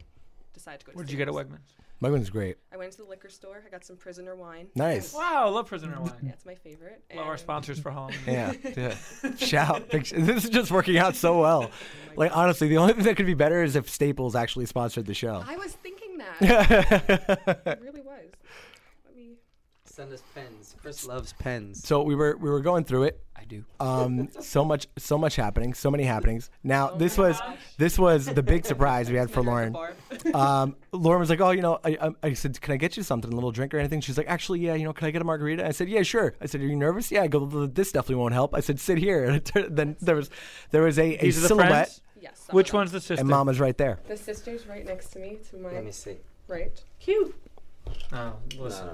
decided 0.54 0.80
to 0.80 0.86
go. 0.86 0.92
to 0.92 0.96
What 0.96 1.06
did 1.06 1.12
you 1.12 1.18
get 1.18 1.28
at 1.28 1.34
Wegmans? 1.34 1.50
Wegmans? 1.50 1.84
My 2.00 2.10
one's 2.10 2.28
great. 2.28 2.58
I 2.72 2.76
went 2.76 2.92
to 2.92 2.98
the 2.98 3.08
liquor 3.08 3.28
store. 3.30 3.62
I 3.66 3.70
got 3.70 3.84
some 3.84 3.96
prisoner 3.96 4.34
wine. 4.34 4.66
Nice. 4.74 5.14
Wow, 5.14 5.46
I 5.46 5.48
love 5.48 5.66
Prisoner 5.66 5.98
Wine. 6.00 6.12
Yeah, 6.22 6.32
it's 6.32 6.44
my 6.44 6.54
favorite. 6.54 7.02
Love 7.14 7.26
our 7.26 7.38
sponsors 7.38 7.78
for 7.78 7.90
home. 7.90 8.10
Yeah. 8.26 8.52
yeah. 8.76 8.94
Shout. 9.36 9.88
This 9.90 10.12
is 10.12 10.50
just 10.50 10.70
working 10.70 10.98
out 10.98 11.14
so 11.14 11.40
well. 11.40 11.70
Oh 11.70 12.12
like, 12.16 12.36
honestly, 12.36 12.68
the 12.68 12.78
only 12.78 12.94
thing 12.94 13.04
that 13.04 13.16
could 13.16 13.26
be 13.26 13.34
better 13.34 13.62
is 13.62 13.76
if 13.76 13.88
Staples 13.88 14.34
actually 14.34 14.66
sponsored 14.66 15.06
the 15.06 15.14
show. 15.14 15.42
I 15.46 15.56
was 15.56 15.72
thinking 15.72 16.03
that. 16.40 17.62
it 17.66 17.80
really 17.82 18.00
was. 18.00 18.24
Let 19.06 19.16
me. 19.16 19.34
send 19.84 20.12
us 20.12 20.22
pens. 20.34 20.74
Chris 20.80 21.06
loves 21.06 21.32
pens. 21.34 21.86
So 21.86 22.02
we 22.02 22.14
were 22.14 22.36
we 22.36 22.50
were 22.50 22.60
going 22.60 22.84
through 22.84 23.04
it. 23.04 23.20
I 23.36 23.44
do. 23.46 23.64
Um, 23.78 24.28
so 24.40 24.64
much 24.64 24.86
so 24.96 25.18
much 25.18 25.36
happening, 25.36 25.74
so 25.74 25.90
many 25.90 26.04
happenings. 26.04 26.50
Now 26.62 26.88
this 26.94 27.18
was 27.18 27.38
this 27.76 27.98
was 27.98 28.26
the 28.26 28.42
big 28.42 28.64
surprise 28.72 29.10
we 29.10 29.16
had 29.16 29.30
for 29.30 29.42
Lauren. 29.42 29.76
Um, 30.32 30.76
Lauren 30.92 31.20
was 31.20 31.28
like, 31.28 31.40
"Oh, 31.40 31.50
you 31.50 31.60
know," 31.60 31.78
I, 31.84 31.98
I, 32.00 32.10
I 32.28 32.32
said, 32.34 32.58
"Can 32.60 32.72
I 32.72 32.76
get 32.76 32.96
you 32.96 33.02
something, 33.02 33.30
a 33.30 33.34
little 33.34 33.50
drink 33.50 33.74
or 33.74 33.78
anything?" 33.78 34.00
She's 34.00 34.16
like, 34.16 34.28
"Actually, 34.28 34.60
yeah, 34.60 34.74
you 34.74 34.84
know, 34.84 34.92
can 34.92 35.06
I 35.06 35.10
get 35.10 35.20
a 35.20 35.24
margarita?" 35.24 35.66
I 35.66 35.72
said, 35.72 35.88
"Yeah, 35.88 36.02
sure." 36.02 36.34
I 36.40 36.46
said, 36.46 36.60
"Are 36.62 36.66
you 36.66 36.76
nervous?" 36.76 37.10
Yeah. 37.12 37.22
I 37.22 37.26
go, 37.26 37.44
"This 37.66 37.92
definitely 37.92 38.14
won't 38.16 38.32
help." 38.32 38.54
I 38.54 38.60
said, 38.60 38.80
"Sit 38.80 38.98
here." 38.98 39.24
And 39.24 39.44
turned- 39.44 39.76
then 39.76 39.96
there 40.00 40.16
was 40.16 40.30
there 40.70 40.82
was 40.82 40.98
a, 40.98 41.16
a 41.16 41.20
These 41.20 41.38
are 41.38 41.40
the 41.42 41.48
silhouette, 41.48 41.68
friends. 41.68 42.00
Yes. 42.24 42.40
some 42.46 42.56
Which 42.56 42.68
of 42.68 42.72
them. 42.72 42.78
one's 42.80 42.92
the 42.92 43.00
sister? 43.00 43.20
and 43.20 43.28
Mama's 43.28 43.60
right 43.60 43.76
there. 43.76 43.98
The 44.08 44.16
sister's 44.16 44.66
right 44.66 44.84
next 44.84 45.08
to 45.12 45.18
me, 45.18 45.38
to 45.50 45.56
my 45.58 45.70
Let 45.72 45.84
me 45.84 45.90
see. 45.92 46.16
right. 46.48 46.72
Cute. 46.98 47.34
Oh, 48.12 48.32
no, 48.56 48.62
listen. 48.62 48.88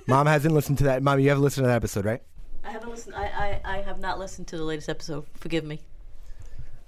Mom 0.08 0.26
hasn't 0.26 0.52
listened 0.54 0.78
to 0.78 0.84
that. 0.84 1.02
Mom, 1.02 1.20
you 1.20 1.28
haven't 1.28 1.44
listened 1.44 1.64
to 1.64 1.68
that 1.68 1.76
episode, 1.76 2.04
right? 2.04 2.20
I 2.64 2.70
haven't 2.72 2.90
listened. 2.90 3.14
I, 3.14 3.60
I, 3.64 3.76
I 3.76 3.82
have 3.82 4.00
not 4.00 4.18
listened 4.18 4.48
to 4.48 4.56
the 4.56 4.64
latest 4.64 4.88
episode. 4.88 5.24
Forgive 5.34 5.64
me. 5.64 5.80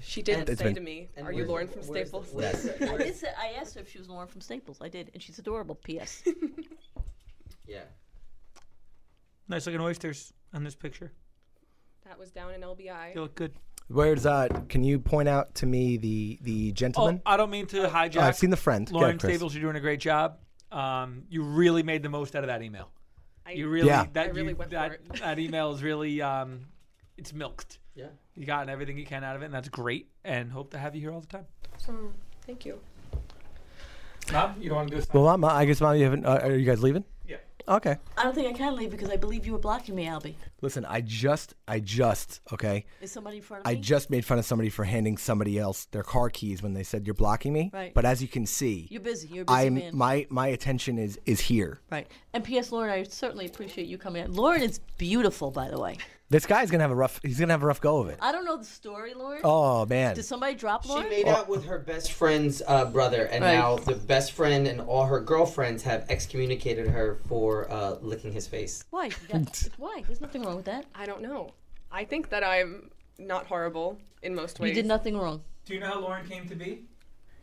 She 0.00 0.22
did 0.22 0.48
It's 0.48 0.58
say 0.58 0.64
been- 0.66 0.74
to 0.74 0.80
me, 0.80 1.08
And 1.16 1.24
"Are 1.26 1.30
you 1.32 1.38
where's- 1.38 1.48
Lauren 1.48 1.68
from 1.68 1.82
where's 1.86 2.10
the- 2.10 2.24
Staples?" 2.24 2.28
where's 2.32 2.62
the- 2.64 2.92
I 2.92 2.96
did 2.98 3.14
say, 3.16 3.28
I 3.38 3.58
asked 3.60 3.74
her 3.76 3.80
if 3.80 3.90
she 3.90 3.98
was 3.98 4.08
Lauren 4.08 4.28
from 4.28 4.40
Staples. 4.40 4.78
I 4.80 4.88
did, 4.88 5.10
and 5.14 5.22
she's 5.22 5.38
adorable. 5.38 5.74
P.S. 5.76 6.22
Yeah. 7.66 7.80
Nice 9.48 9.66
looking 9.66 9.80
oysters 9.80 10.32
on 10.52 10.64
this 10.64 10.74
picture. 10.74 11.12
That 12.04 12.18
was 12.18 12.30
down 12.30 12.52
in 12.54 12.60
LBI. 12.60 13.14
They 13.14 13.20
look 13.20 13.34
good. 13.34 13.52
Where's 13.88 14.24
that? 14.24 14.68
Can 14.68 14.82
you 14.82 14.98
point 14.98 15.28
out 15.28 15.54
to 15.56 15.66
me 15.66 15.96
the 15.96 16.38
the 16.42 16.70
Oh, 16.70 16.74
gentleman? 16.74 17.22
I 17.24 17.36
don't 17.36 17.50
mean 17.50 17.66
to 17.68 17.86
hijack. 17.88 18.16
Oh, 18.16 18.20
I've 18.22 18.36
seen 18.36 18.50
the 18.50 18.56
friend. 18.56 18.86
Go 18.88 18.94
Lauren 18.96 19.10
ahead, 19.10 19.20
Chris. 19.20 19.34
Staples, 19.34 19.54
you're 19.54 19.62
doing 19.62 19.76
a 19.76 19.80
great 19.80 20.00
job. 20.00 20.38
Um, 20.72 21.22
you 21.28 21.42
really 21.42 21.82
made 21.84 22.02
the 22.02 22.08
most 22.08 22.34
out 22.34 22.42
of 22.42 22.48
that 22.48 22.62
email. 22.62 22.90
I, 23.46 23.52
You 23.52 23.68
really, 23.68 23.86
Yeah. 23.88 24.06
that, 24.14 24.26
I 24.26 24.30
really 24.30 24.50
you, 24.50 24.56
went 24.56 24.70
for 24.70 24.76
that, 24.76 24.92
it. 24.92 25.00
that 25.20 25.38
email 25.38 25.70
is 25.72 25.82
really, 25.82 26.20
um, 26.20 26.62
it's 27.16 27.32
milked. 27.32 27.78
Yeah. 27.94 28.06
You 28.34 28.44
gotten 28.44 28.68
everything 28.68 28.98
you 28.98 29.06
can 29.06 29.22
out 29.22 29.36
of 29.36 29.42
it, 29.42 29.44
and 29.46 29.54
that's 29.54 29.68
great. 29.68 30.08
And 30.24 30.50
hope 30.50 30.70
to 30.72 30.78
have 30.78 30.94
you 30.96 31.00
here 31.00 31.12
all 31.12 31.20
the 31.20 31.26
time. 31.28 31.46
Thank 32.44 32.66
you. 32.66 32.80
Mom, 34.32 34.56
you 34.60 34.68
don't 34.68 34.76
want 34.76 34.88
to 34.88 34.94
do 34.96 35.00
this? 35.00 35.08
Well, 35.12 35.22
Mom, 35.38 35.44
I 35.44 35.64
guess 35.64 35.80
Mom, 35.80 35.96
you 35.96 36.02
haven't. 36.04 36.26
Uh, 36.26 36.40
are 36.42 36.56
you 36.56 36.66
guys 36.66 36.82
leaving? 36.82 37.04
Yeah. 37.26 37.36
Okay. 37.68 37.96
I 38.16 38.22
don't 38.22 38.34
think 38.34 38.48
I 38.48 38.52
can 38.56 38.76
leave 38.76 38.90
because 38.90 39.10
I 39.10 39.16
believe 39.16 39.44
you 39.44 39.52
were 39.52 39.58
blocking 39.58 39.94
me, 39.96 40.06
Albie. 40.06 40.34
Listen, 40.62 40.84
I 40.84 41.00
just, 41.00 41.54
I 41.66 41.80
just, 41.80 42.40
okay. 42.52 42.84
Is 43.00 43.10
somebody 43.10 43.38
in 43.38 43.42
front 43.42 43.64
of 43.64 43.70
I 43.70 43.74
me? 43.74 43.80
just 43.80 44.08
made 44.08 44.24
fun 44.24 44.38
of 44.38 44.44
somebody 44.44 44.68
for 44.68 44.84
handing 44.84 45.16
somebody 45.16 45.58
else 45.58 45.86
their 45.86 46.02
car 46.04 46.30
keys 46.30 46.62
when 46.62 46.74
they 46.74 46.82
said 46.84 47.06
you're 47.06 47.14
blocking 47.14 47.52
me. 47.52 47.70
Right. 47.72 47.92
But 47.92 48.04
as 48.04 48.22
you 48.22 48.28
can 48.28 48.46
see, 48.46 48.86
You're 48.90 49.00
busy. 49.00 49.28
You're 49.28 49.42
a 49.42 49.46
busy 49.46 49.58
I'm 49.66 49.74
man. 49.74 49.96
my 49.96 50.26
my 50.30 50.46
attention 50.48 50.98
is 50.98 51.18
is 51.26 51.40
here. 51.40 51.80
right. 51.90 52.06
And 52.32 52.44
P.S. 52.44 52.70
Lauren, 52.70 52.90
I 52.90 53.02
certainly 53.02 53.46
appreciate 53.46 53.86
you 53.88 53.98
coming 53.98 54.24
in. 54.24 54.32
Lauren 54.32 54.62
is 54.62 54.78
beautiful, 54.98 55.50
by 55.50 55.68
the 55.68 55.78
way. 55.80 55.96
This 56.28 56.44
guy's 56.44 56.70
gonna 56.72 56.82
have 56.82 56.90
a 56.90 56.94
rough. 56.96 57.20
He's 57.22 57.38
gonna 57.38 57.52
have 57.52 57.62
a 57.62 57.66
rough 57.66 57.80
go 57.80 57.98
of 57.98 58.08
it. 58.08 58.18
I 58.20 58.32
don't 58.32 58.44
know 58.44 58.56
the 58.56 58.64
story, 58.64 59.14
Lauren. 59.14 59.40
Oh 59.44 59.86
man. 59.86 60.14
Did 60.16 60.24
somebody 60.24 60.54
drop 60.56 60.84
Lauren? 60.84 61.04
She 61.04 61.10
Lauren? 61.10 61.24
made 61.24 61.30
out 61.30 61.48
with 61.48 61.64
her 61.66 61.78
best 61.78 62.12
friend's 62.12 62.62
uh, 62.66 62.86
brother, 62.86 63.26
and 63.26 63.44
Right. 63.44 63.54
now 63.54 63.76
the 63.76 63.94
best 63.94 64.32
friend 64.32 64.66
and 64.66 64.80
all 64.80 65.04
her 65.06 65.20
girlfriends 65.20 65.84
have 65.84 66.04
excommunicated 66.08 66.88
her 66.88 67.18
for 67.28 67.70
uh, 67.70 67.96
licking 68.00 68.32
his 68.32 68.46
face. 68.48 68.84
Why? 68.90 69.10
That- 69.30 69.68
why? 69.76 70.02
There's 70.06 70.20
nothing 70.20 70.42
wrong 70.42 70.56
with 70.56 70.64
that. 70.64 70.86
I 70.94 71.06
don't 71.06 71.22
know. 71.22 71.50
I 71.92 72.04
think 72.04 72.28
that 72.30 72.42
I'm 72.42 72.90
not 73.18 73.46
horrible 73.46 73.98
in 74.22 74.34
most 74.34 74.58
ways. 74.58 74.70
You 74.70 74.74
did 74.74 74.86
nothing 74.86 75.16
wrong. 75.16 75.42
Do 75.64 75.74
you 75.74 75.80
know 75.80 75.86
how 75.86 76.00
Lauren 76.00 76.26
came 76.28 76.48
to 76.48 76.56
be? 76.56 76.82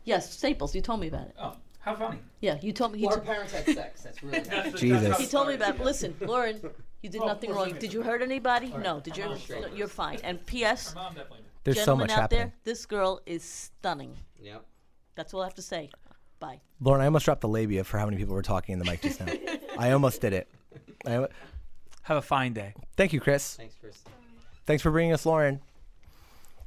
Yes, 0.04 0.30
Staples. 0.30 0.74
You 0.74 0.82
told 0.82 1.00
me 1.00 1.08
about 1.08 1.28
it. 1.28 1.34
Oh, 1.40 1.54
how 1.84 1.94
funny. 1.94 2.18
Yeah, 2.40 2.58
you 2.62 2.72
told 2.72 2.92
me. 2.92 2.98
He, 2.98 3.06
Well, 3.06 3.16
t- 3.16 3.20
her 3.20 3.26
parents 3.34 3.52
had 3.52 3.66
sex. 3.66 4.02
That's 4.02 4.22
really 4.22 4.40
nice. 4.50 4.72
Jesus. 4.74 5.18
he 5.18 5.26
told 5.26 5.48
me 5.48 5.54
about. 5.54 5.76
it. 5.76 5.84
Listen, 5.84 6.14
Lauren, 6.20 6.60
you 7.02 7.10
did 7.10 7.20
Oh, 7.22 7.26
nothing 7.26 7.50
course 7.50 7.66
wrong. 7.66 7.68
I 7.68 7.72
Did 7.72 7.80
did. 7.80 7.92
you 7.94 8.02
hurt 8.02 8.22
anybody? 8.22 8.68
No. 8.82 9.00
Did 9.00 9.16
you? 9.16 9.36
Straight. 9.36 9.60
no, 9.62 9.68
you're 9.74 9.88
fine. 9.88 10.18
And 10.24 10.44
P.S. 10.46 10.94
Mom 10.94 11.14
definitely. 11.14 11.40
There's 11.64 11.76
so 11.78 11.82
Gentlemen 11.82 12.06
much 12.08 12.10
out 12.16 12.20
happening. 12.22 12.40
there, 12.40 12.52
this 12.64 12.84
girl 12.86 13.20
is 13.26 13.42
stunning. 13.44 14.16
Yep. 14.42 14.64
That's 15.14 15.32
all 15.34 15.40
I 15.42 15.44
have 15.44 15.54
to 15.54 15.62
say. 15.62 15.90
Bye. 16.40 16.60
Lauren, 16.80 17.00
I 17.00 17.06
almost 17.06 17.24
dropped 17.24 17.40
the 17.40 17.48
labia 17.48 17.84
for 17.84 17.98
how 17.98 18.04
many 18.04 18.16
people 18.18 18.34
were 18.34 18.42
talking 18.42 18.72
in 18.74 18.78
the 18.78 18.84
mic 18.84 19.00
just 19.00 19.20
now. 19.20 19.32
I 19.78 19.92
almost 19.92 20.20
did 20.20 20.32
it. 20.34 20.48
I, 21.06 21.26
Have 22.02 22.16
a 22.18 22.22
fine 22.22 22.52
day. 22.52 22.74
thank 22.96 23.12
you, 23.14 23.20
Chris. 23.20 23.56
Thanks, 23.56 23.76
Chris. 23.80 24.02
Thanks 24.66 24.82
for 24.82 24.90
bringing 24.90 25.12
us 25.14 25.24
Lauren. 25.24 25.60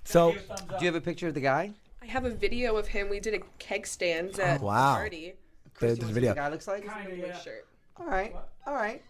So, 0.04 0.32
Do 0.32 0.38
you 0.80 0.86
have 0.88 0.96
a 0.96 1.02
picture 1.02 1.28
of 1.28 1.34
the 1.34 1.42
guy? 1.42 1.74
I 2.08 2.12
have 2.12 2.26
a 2.26 2.30
video 2.30 2.78
of 2.78 2.88
him. 2.88 3.10
We 3.10 3.20
did 3.20 3.34
a 3.34 3.40
keg 3.60 3.86
stands 3.86 4.40
oh, 4.40 4.44
at 4.44 4.62
wow. 4.62 4.94
a 4.94 4.96
party. 4.96 5.34
the, 5.80 5.88
You 5.88 5.96
this 5.96 6.06
what 6.06 6.14
video. 6.14 6.30
The 6.32 6.36
guy 6.36 6.50
looks 6.50 6.68
like. 6.68 6.84
With 6.84 7.30
a 7.30 7.42
shirt. 7.44 7.68
All 7.98 8.06
right. 8.06 8.36
All 8.66 8.74
right. 8.74 9.04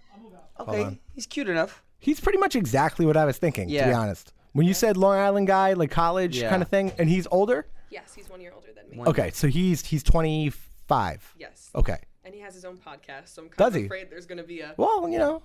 Okay. 0.59 0.99
He's 1.13 1.27
cute 1.27 1.47
enough. 1.49 1.83
He's 1.99 2.19
pretty 2.19 2.39
much 2.39 2.55
exactly 2.55 3.05
what 3.05 3.17
I 3.17 3.25
was 3.25 3.37
thinking, 3.37 3.67
to 3.69 3.73
be 3.73 3.93
honest. 3.93 4.33
When 4.53 4.65
you 4.65 4.73
said 4.73 4.97
Long 4.97 5.17
Island 5.17 5.45
guy, 5.47 5.73
like 5.73 5.91
college 5.91 6.39
Yeah. 6.39 6.49
kind 6.49 6.63
of 6.63 6.69
thing, 6.69 6.91
and 6.97 7.07
he's 7.07 7.27
older. 7.29 7.67
Yes, 7.91 8.13
he's 8.15 8.29
one 8.29 8.41
year 8.41 8.51
older 8.55 8.69
than 8.75 8.89
me. 8.89 8.97
One- 8.97 9.07
Okay, 9.07 9.29
so 9.31 9.47
he's 9.47 9.85
he's 9.85 10.01
25. 10.03 11.35
Yes. 11.37 11.69
Okay. 11.75 11.97
And 12.25 12.33
he 12.33 12.41
has 12.41 12.55
his 12.55 12.65
own 12.65 12.77
podcast, 12.77 13.27
so 13.27 13.43
I'm 13.43 13.49
kind 13.49 13.57
Does 13.57 13.75
of 13.75 13.81
he? 13.81 13.85
afraid 13.85 14.09
there's 14.09 14.25
going 14.25 14.39
to 14.39 14.43
be 14.43 14.61
a 14.61 14.73
Well, 14.77 15.07
you 15.07 15.19
know, 15.19 15.43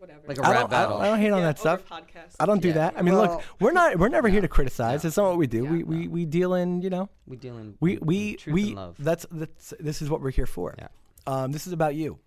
whatever. 0.00 0.20
Like 0.26 0.38
a 0.38 0.44
I 0.46 0.50
rap 0.50 0.52
don't, 0.52 0.56
I 0.56 0.60
don't, 0.60 0.70
battle. 0.70 0.98
I 1.02 1.06
don't 1.08 1.18
hate 1.20 1.30
on 1.30 1.38
Yeah, 1.40 1.46
that 1.46 1.58
stuff. 1.58 1.82
over 1.90 2.00
podcast. 2.02 2.36
I 2.40 2.46
don't 2.46 2.60
do 2.62 2.68
Yeah. 2.68 2.74
that. 2.74 2.94
I 2.96 3.02
mean, 3.02 3.14
Well- 3.14 3.22
look, 3.34 3.42
we're 3.60 3.72
not 3.72 3.96
we're 3.98 4.08
never 4.08 4.28
here 4.28 4.40
to 4.40 4.48
criticize. 4.48 5.04
It's 5.04 5.16
not 5.16 5.28
what 5.28 5.38
we 5.38 5.46
do. 5.46 5.64
we, 5.64 5.82
we 5.84 6.08
we 6.08 6.24
deal 6.26 6.54
in, 6.54 6.82
you 6.82 6.90
know, 6.90 7.08
We 7.26 7.36
deal 7.36 7.56
in 7.58 7.76
we 7.80 7.94
in 7.98 8.06
we 8.06 8.36
truth 8.36 8.54
we 8.54 8.66
and 8.68 8.74
love. 8.76 8.96
that's 8.98 9.26
that's 9.30 9.74
this 9.78 10.02
is 10.02 10.10
what 10.10 10.20
we're 10.20 10.30
here 10.30 10.46
for. 10.46 10.74
Yeah. 10.78 10.88
Um, 11.26 11.52
this 11.52 11.66
is 11.66 11.72
about 11.72 11.94
you. 11.94 12.18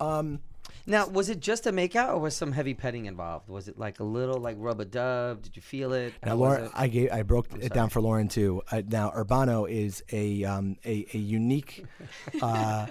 Um, 0.00 0.40
Now, 0.88 1.06
was 1.08 1.28
it 1.30 1.40
just 1.40 1.66
a 1.66 1.72
makeout, 1.72 2.10
or 2.14 2.18
was 2.18 2.36
some 2.36 2.52
heavy 2.52 2.72
petting 2.74 3.06
involved? 3.06 3.48
Was 3.48 3.66
it 3.66 3.76
like 3.78 3.98
a 3.98 4.04
little 4.04 4.38
like 4.38 4.56
rub 4.58 4.80
a 4.80 4.84
dub? 4.84 5.42
Did 5.42 5.56
you 5.56 5.62
feel 5.62 5.92
it? 5.92 6.14
now, 6.24 6.30
How 6.30 6.36
Lauren, 6.36 6.64
it? 6.66 6.70
I 6.74 6.86
gave 6.88 7.10
I 7.12 7.22
broke 7.22 7.46
it 7.60 7.72
down 7.72 7.88
for 7.88 8.00
Lauren 8.00 8.28
too. 8.28 8.62
Uh, 8.70 8.82
now, 8.88 9.10
Urbano 9.10 9.68
is 9.68 10.04
a 10.12 10.44
um 10.44 10.76
a, 10.84 11.04
a 11.12 11.18
unique, 11.18 11.84
uh, 12.42 12.86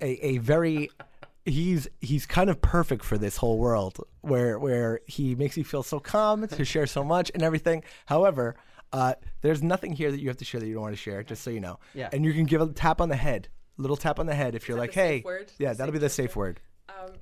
a 0.00 0.26
a 0.26 0.38
very. 0.38 0.90
He's 1.46 1.88
he's 2.00 2.26
kind 2.26 2.50
of 2.50 2.60
perfect 2.60 3.04
for 3.04 3.16
this 3.18 3.36
whole 3.38 3.58
world 3.58 3.98
where 4.20 4.58
where 4.58 5.00
he 5.06 5.34
makes 5.34 5.56
you 5.56 5.64
feel 5.64 5.82
so 5.82 5.98
calm 5.98 6.46
to 6.48 6.64
share 6.64 6.86
so 6.86 7.02
much 7.02 7.30
and 7.34 7.42
everything. 7.42 7.82
However, 8.06 8.56
uh, 8.92 9.14
there's 9.40 9.62
nothing 9.62 9.92
here 9.92 10.10
that 10.10 10.20
you 10.20 10.28
have 10.28 10.36
to 10.38 10.44
share 10.44 10.60
that 10.60 10.66
you 10.66 10.74
don't 10.74 10.82
want 10.82 10.94
to 10.94 11.00
share. 11.00 11.22
Just 11.22 11.42
so 11.42 11.50
you 11.50 11.60
know. 11.60 11.78
Yeah. 11.94 12.08
And 12.12 12.24
you 12.24 12.32
can 12.32 12.44
give 12.44 12.60
a 12.60 12.66
tap 12.68 13.00
on 13.00 13.08
the 13.08 13.16
head, 13.16 13.48
little 13.78 13.96
tap 13.96 14.18
on 14.18 14.26
the 14.26 14.34
head 14.34 14.54
if 14.54 14.68
you're 14.68 14.76
like, 14.78 14.92
hey, 14.92 15.22
word? 15.24 15.50
yeah, 15.58 15.70
The 15.72 15.78
that'll 15.78 15.92
be 15.92 15.98
the 15.98 16.08
safe 16.10 16.36
word. 16.36 16.60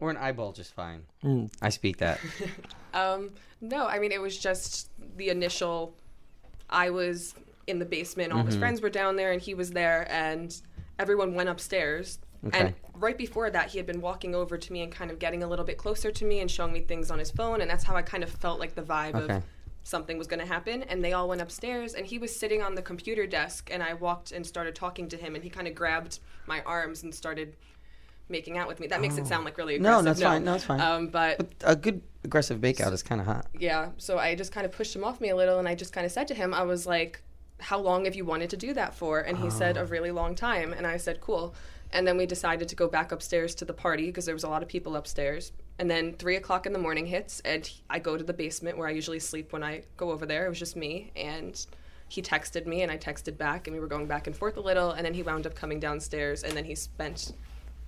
or 0.01 0.11
an 0.11 0.17
eyeball, 0.17 0.53
just 0.53 0.75
fine. 0.75 1.03
Mm. 1.23 1.53
I 1.63 1.69
speak 1.71 1.99
that. 1.99 2.19
Um, 2.95 3.33
no, 3.61 3.87
I 3.87 3.99
mean 3.99 4.13
it 4.13 4.21
was 4.21 4.37
just 4.39 4.91
the 5.17 5.29
initial. 5.29 5.95
I 6.71 6.89
was 6.89 7.35
in 7.67 7.79
the 7.79 7.85
basement. 7.85 8.33
All 8.33 8.43
his 8.43 8.55
Mm-hmm. 8.55 8.61
friends 8.61 8.81
were 8.81 8.89
down 8.91 9.17
there, 9.17 9.31
and 9.31 9.43
he 9.43 9.53
was 9.53 9.71
there, 9.73 10.07
and 10.11 10.59
everyone 10.99 11.35
went 11.35 11.51
upstairs. 11.51 12.19
And 12.53 12.75
right 12.95 13.19
before 13.19 13.51
that, 13.51 13.71
he 13.71 13.79
had 13.79 13.87
been 13.87 14.01
walking 14.01 14.35
over 14.35 14.57
to 14.59 14.73
me 14.73 14.83
and 14.83 14.93
kind 14.93 15.11
of 15.11 15.19
getting 15.19 15.43
a 15.43 15.47
little 15.47 15.65
bit 15.65 15.77
closer 15.79 16.11
to 16.11 16.25
me 16.25 16.41
and 16.41 16.51
showing 16.51 16.73
me 16.73 16.81
things 16.81 17.11
on 17.11 17.19
his 17.19 17.31
phone, 17.31 17.61
and 17.61 17.71
that's 17.71 17.85
how 17.85 17.97
I 17.97 18.03
kind 18.03 18.23
of 18.23 18.31
felt 18.31 18.61
like 18.61 18.75
the 18.75 18.83
vibe 18.83 19.15
Okay. 19.17 19.37
of 19.37 19.43
something 19.85 20.19
was 20.19 20.27
going 20.27 20.41
to 20.41 20.47
happen. 20.47 20.83
And 20.85 21.03
they 21.05 21.13
all 21.15 21.29
went 21.29 21.41
upstairs, 21.41 21.95
and 21.95 22.07
he 22.07 22.19
was 22.19 22.35
sitting 22.35 22.63
on 22.63 22.75
the 22.75 22.83
computer 22.83 23.27
desk, 23.27 23.71
and 23.73 23.83
I 23.83 23.95
walked 23.95 24.33
and 24.33 24.47
started 24.47 24.75
talking 24.75 25.09
to 25.09 25.17
him, 25.17 25.35
and 25.35 25.43
he 25.43 25.51
kind 25.51 25.67
of 25.67 25.75
grabbed 25.75 26.21
my 26.47 26.61
arms 26.63 27.03
and 27.03 27.15
started 27.15 27.57
making 28.29 28.59
out 28.59 28.69
with 28.69 28.79
me. 28.79 28.87
That 28.87 29.01
makes 29.01 29.17
it 29.17 29.27
sound 29.27 29.45
like 29.47 29.57
really 29.57 29.79
No, 29.79 29.99
aggressive. 30.01 30.05
that's 30.05 30.23
fine. 30.23 30.45
No, 30.45 30.55
it's 30.55 30.65
fine. 30.65 30.81
Um, 30.81 31.09
but 31.09 31.39
But 31.39 31.49
a 31.65 31.75
good 31.75 32.03
aggressive 32.25 32.61
makeout 32.61 32.93
is 32.93 33.03
kind 33.03 33.21
of 33.21 33.27
hot. 33.27 33.47
yeah 33.59 33.91
so 33.97 34.19
i 34.19 34.35
just 34.35 34.51
kind 34.53 34.67
of 34.67 34.73
pushed 34.73 34.95
him 34.95 35.05
off 35.05 35.21
me 35.21 35.31
a 35.31 35.37
little 35.37 35.59
and 35.61 35.69
i 35.69 35.75
just 35.75 35.93
kind 35.93 36.05
of 36.05 36.11
said 36.13 36.27
to 36.29 36.35
him 36.35 36.53
i 36.53 36.63
was 36.63 36.85
like 36.85 37.23
how 37.61 37.79
long 37.79 38.05
have 38.07 38.15
you 38.17 38.25
wanted 38.25 38.51
to 38.51 38.57
do 38.57 38.75
that 38.75 38.93
for 38.93 39.21
and 39.21 39.39
he 39.39 39.49
said 39.49 39.77
a 39.77 39.85
really 39.87 40.11
long 40.11 40.35
time 40.35 40.73
and 40.73 40.85
i 40.87 40.97
said 40.97 41.21
cool 41.21 41.55
and 41.93 42.07
then 42.07 42.17
we 42.17 42.27
decided 42.27 42.69
to 42.69 42.77
go 42.77 42.89
back 42.89 43.13
upstairs 43.13 43.55
to 43.57 43.65
the 43.65 43.73
party 43.73 44.07
because 44.07 44.27
there 44.27 44.35
was 44.35 44.45
a 44.45 44.49
lot 44.49 44.63
of 44.63 44.69
people 44.69 44.97
upstairs. 44.97 45.53
And 45.79 45.91
then 45.91 46.15
three 46.15 46.37
o'clock 46.37 46.67
in 46.67 46.73
the 46.73 46.79
morning 46.79 47.07
hits 47.07 47.41
and 47.41 47.71
i 47.89 47.99
go 47.99 48.17
to 48.17 48.25
the 48.25 48.33
basement 48.33 48.77
where 48.77 48.89
i 48.89 48.91
usually 48.91 49.21
sleep 49.21 49.53
when 49.53 49.63
i 49.63 49.83
go 49.97 50.11
over 50.11 50.27
there. 50.27 50.47
It 50.47 50.49
was 50.49 50.59
just 50.59 50.77
me 50.77 51.13
and 51.17 51.65
he 52.09 52.23
texted 52.23 52.67
me 52.67 52.83
and 52.83 52.91
i 52.91 52.97
texted 52.97 53.37
back 53.39 53.67
and 53.67 53.75
we 53.75 53.81
were 53.81 53.87
going 53.87 54.07
back 54.07 54.27
and 54.27 54.37
forth 54.37 54.57
a 54.57 54.61
little 54.61 54.93
and 54.93 55.05
then 55.05 55.15
he 55.15 55.23
wound 55.23 55.47
up 55.47 55.55
coming 55.55 55.79
downstairs 55.79 56.43
and 56.43 56.53
then 56.55 56.65
he 56.65 56.75
spent 56.75 57.33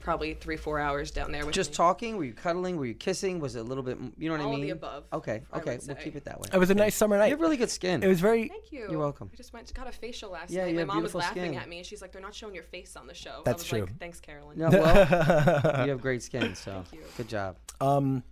probably 0.01 0.35
three 0.35 0.57
four 0.57 0.79
hours 0.81 1.11
down 1.11 1.31
there 1.33 1.45
with 1.47 1.55
Just 1.55 1.71
me. 1.71 1.77
talking? 1.77 2.17
Were 2.17 2.25
you 2.25 2.33
cuddling? 2.33 2.77
Were 2.77 2.87
you 2.87 2.95
kissing? 2.95 3.39
Was 3.41 3.57
it 3.57 3.61
a 3.61 3.63
little 3.63 3.83
bit? 3.85 3.99
You 4.19 4.29
know 4.31 4.37
what 4.37 4.41
All 4.45 4.51
I 4.51 4.55
of 4.55 4.59
mean? 4.59 4.67
the 4.69 4.71
above, 4.73 5.05
Okay. 5.13 5.43
I 5.53 5.59
Okay. 5.59 5.73
would 5.79 5.87
We'll 5.87 5.97
say. 5.97 6.03
keep 6.03 6.17
it 6.17 6.25
that 6.25 6.41
way. 6.41 6.49
It 6.53 6.59
was 6.59 6.71
a 6.71 6.75
nice 6.75 6.95
summer 6.95 7.17
night. 7.19 7.27
You 7.27 7.33
have 7.33 7.41
really 7.41 7.57
good 7.57 7.71
skin. 7.71 8.03
It 8.03 8.09
was 8.09 8.21
very. 8.21 8.49
Thank 8.49 8.73
you. 8.73 8.89
You're 8.91 8.99
welcome. 8.99 9.31
I 9.33 9.37
just 9.37 9.53
went 9.53 9.73
got 9.75 9.87
a 9.87 9.93
facial 9.93 10.31
last 10.31 10.51
Yeah, 10.51 10.63
night. 10.63 10.69
you 10.71 10.75
My 10.75 10.81
have 10.81 10.89
mom 10.89 10.97
was 11.03 11.13
beautiful 11.13 11.21
laughing 11.21 11.53
skin. 11.53 11.55
at 11.63 11.69
me. 11.69 11.79
And 11.79 11.87
she's 11.87 12.03
like, 12.03 12.13
"They're 12.13 12.23
not 12.23 12.35
showing 12.35 12.55
your 12.55 12.65
face 12.65 12.97
on 12.97 13.07
the 13.07 13.15
show." 13.15 13.43
That's 13.45 13.57
I 13.63 13.65
was 13.65 13.69
true. 13.69 13.81
like, 13.83 13.99
"Thanks, 13.99 14.21
Carolyn." 14.21 14.59
No, 14.59 14.71
well, 14.71 15.85
you 15.85 15.91
have 15.91 16.01
great 16.01 16.23
skin, 16.23 16.55
so 16.55 16.85
you. 16.93 17.01
good 17.17 17.29
job. 17.29 17.57
Um, 17.81 18.23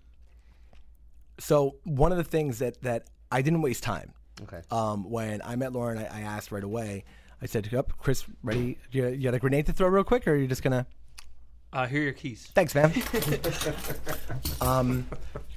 so 1.38 1.76
one 1.84 2.12
of 2.12 2.18
the 2.18 2.24
things 2.24 2.58
that 2.58 2.80
that 2.82 3.08
I 3.30 3.42
didn't 3.42 3.62
waste 3.62 3.82
time. 3.82 4.12
Okay. 4.42 4.60
Um, 4.70 5.08
when 5.10 5.42
I 5.44 5.56
met 5.56 5.72
Lauren, 5.72 5.98
I, 5.98 6.04
I 6.06 6.20
asked 6.22 6.52
right 6.52 6.62
away. 6.64 7.04
I 7.42 7.46
said, 7.46 7.68
"Yep, 7.70 7.92
Chris, 7.98 8.24
ready? 8.42 8.78
You, 8.90 9.08
you 9.08 9.22
got 9.24 9.34
a 9.34 9.38
grenade 9.38 9.66
to 9.66 9.72
throw 9.72 9.88
real 9.88 10.04
quick, 10.04 10.26
or 10.26 10.32
are 10.32 10.36
you 10.36 10.46
just 10.46 10.62
gonna?" 10.62 10.86
Uh, 11.72 11.86
here 11.86 12.00
are 12.00 12.04
your 12.04 12.12
keys. 12.14 12.48
Thanks, 12.54 12.74
man. 12.74 12.92
um, 14.60 15.06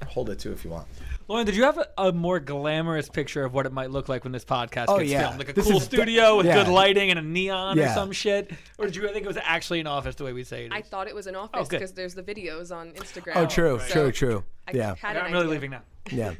hold 0.08 0.30
it 0.30 0.38
too 0.38 0.52
if 0.52 0.64
you 0.64 0.70
want. 0.70 0.86
Lauren, 1.28 1.46
did 1.46 1.56
you 1.56 1.62
have 1.62 1.78
a, 1.78 1.86
a 1.96 2.12
more 2.12 2.38
glamorous 2.40 3.08
picture 3.08 3.44
of 3.44 3.54
what 3.54 3.64
it 3.64 3.72
might 3.72 3.90
look 3.90 4.08
like 4.08 4.24
when 4.24 4.32
this 4.32 4.44
podcast 4.44 4.86
Oh, 4.88 4.98
gets 4.98 5.10
yeah. 5.10 5.22
filmed? 5.28 5.38
Like 5.38 5.48
a 5.50 5.52
This 5.54 5.66
cool 5.66 5.76
is 5.78 5.88
de- 5.88 5.96
studio 5.96 6.36
with 6.36 6.46
yeah. 6.46 6.64
good 6.64 6.68
lighting 6.70 7.10
and 7.10 7.18
a 7.18 7.22
neon 7.22 7.78
or 7.78 7.88
some 7.88 8.12
shit? 8.12 8.50
Or 8.78 8.84
did 8.86 8.96
you 8.96 9.08
I 9.08 9.12
think 9.12 9.24
it 9.24 9.28
was 9.28 9.38
actually 9.42 9.80
an 9.80 9.86
office 9.86 10.14
the 10.16 10.24
way 10.24 10.32
we 10.34 10.44
say 10.44 10.66
it? 10.66 10.72
I 10.72 10.82
thought 10.82 11.08
it 11.08 11.14
was 11.14 11.26
an 11.26 11.36
office 11.36 11.50
Oh, 11.54 11.64
because 11.68 11.92
there's 11.92 12.14
the 12.14 12.22
videos 12.22 12.74
on 12.74 12.90
Instagram. 12.92 13.32
Oh, 13.36 13.46
true, 13.46 13.78
So 13.88 14.10
true, 14.10 14.12
true. 14.12 14.44
I 14.68 14.72
yeah. 14.74 14.94
Had 15.00 15.16
yeah 15.16 15.22
I'm 15.22 15.32
really 15.32 15.44
idea. 15.44 15.50
leaving 15.52 15.70
now. 15.70 15.82
yeah. 16.10 16.34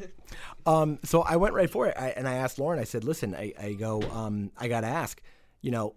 Um, 0.66 0.98
so 1.04 1.22
I 1.22 1.36
went 1.36 1.54
right 1.54 1.70
for 1.70 1.86
it, 1.86 1.94
I, 1.96 2.08
and 2.08 2.28
I 2.28 2.34
asked 2.34 2.58
Lauren. 2.58 2.78
I 2.80 2.84
said, 2.84 3.04
"Listen, 3.04 3.34
I, 3.34 3.52
I 3.60 3.72
go. 3.74 4.02
Um, 4.02 4.50
I 4.58 4.66
got 4.68 4.80
to 4.82 4.88
ask. 4.88 5.22
You 5.60 5.70
know, 5.70 5.94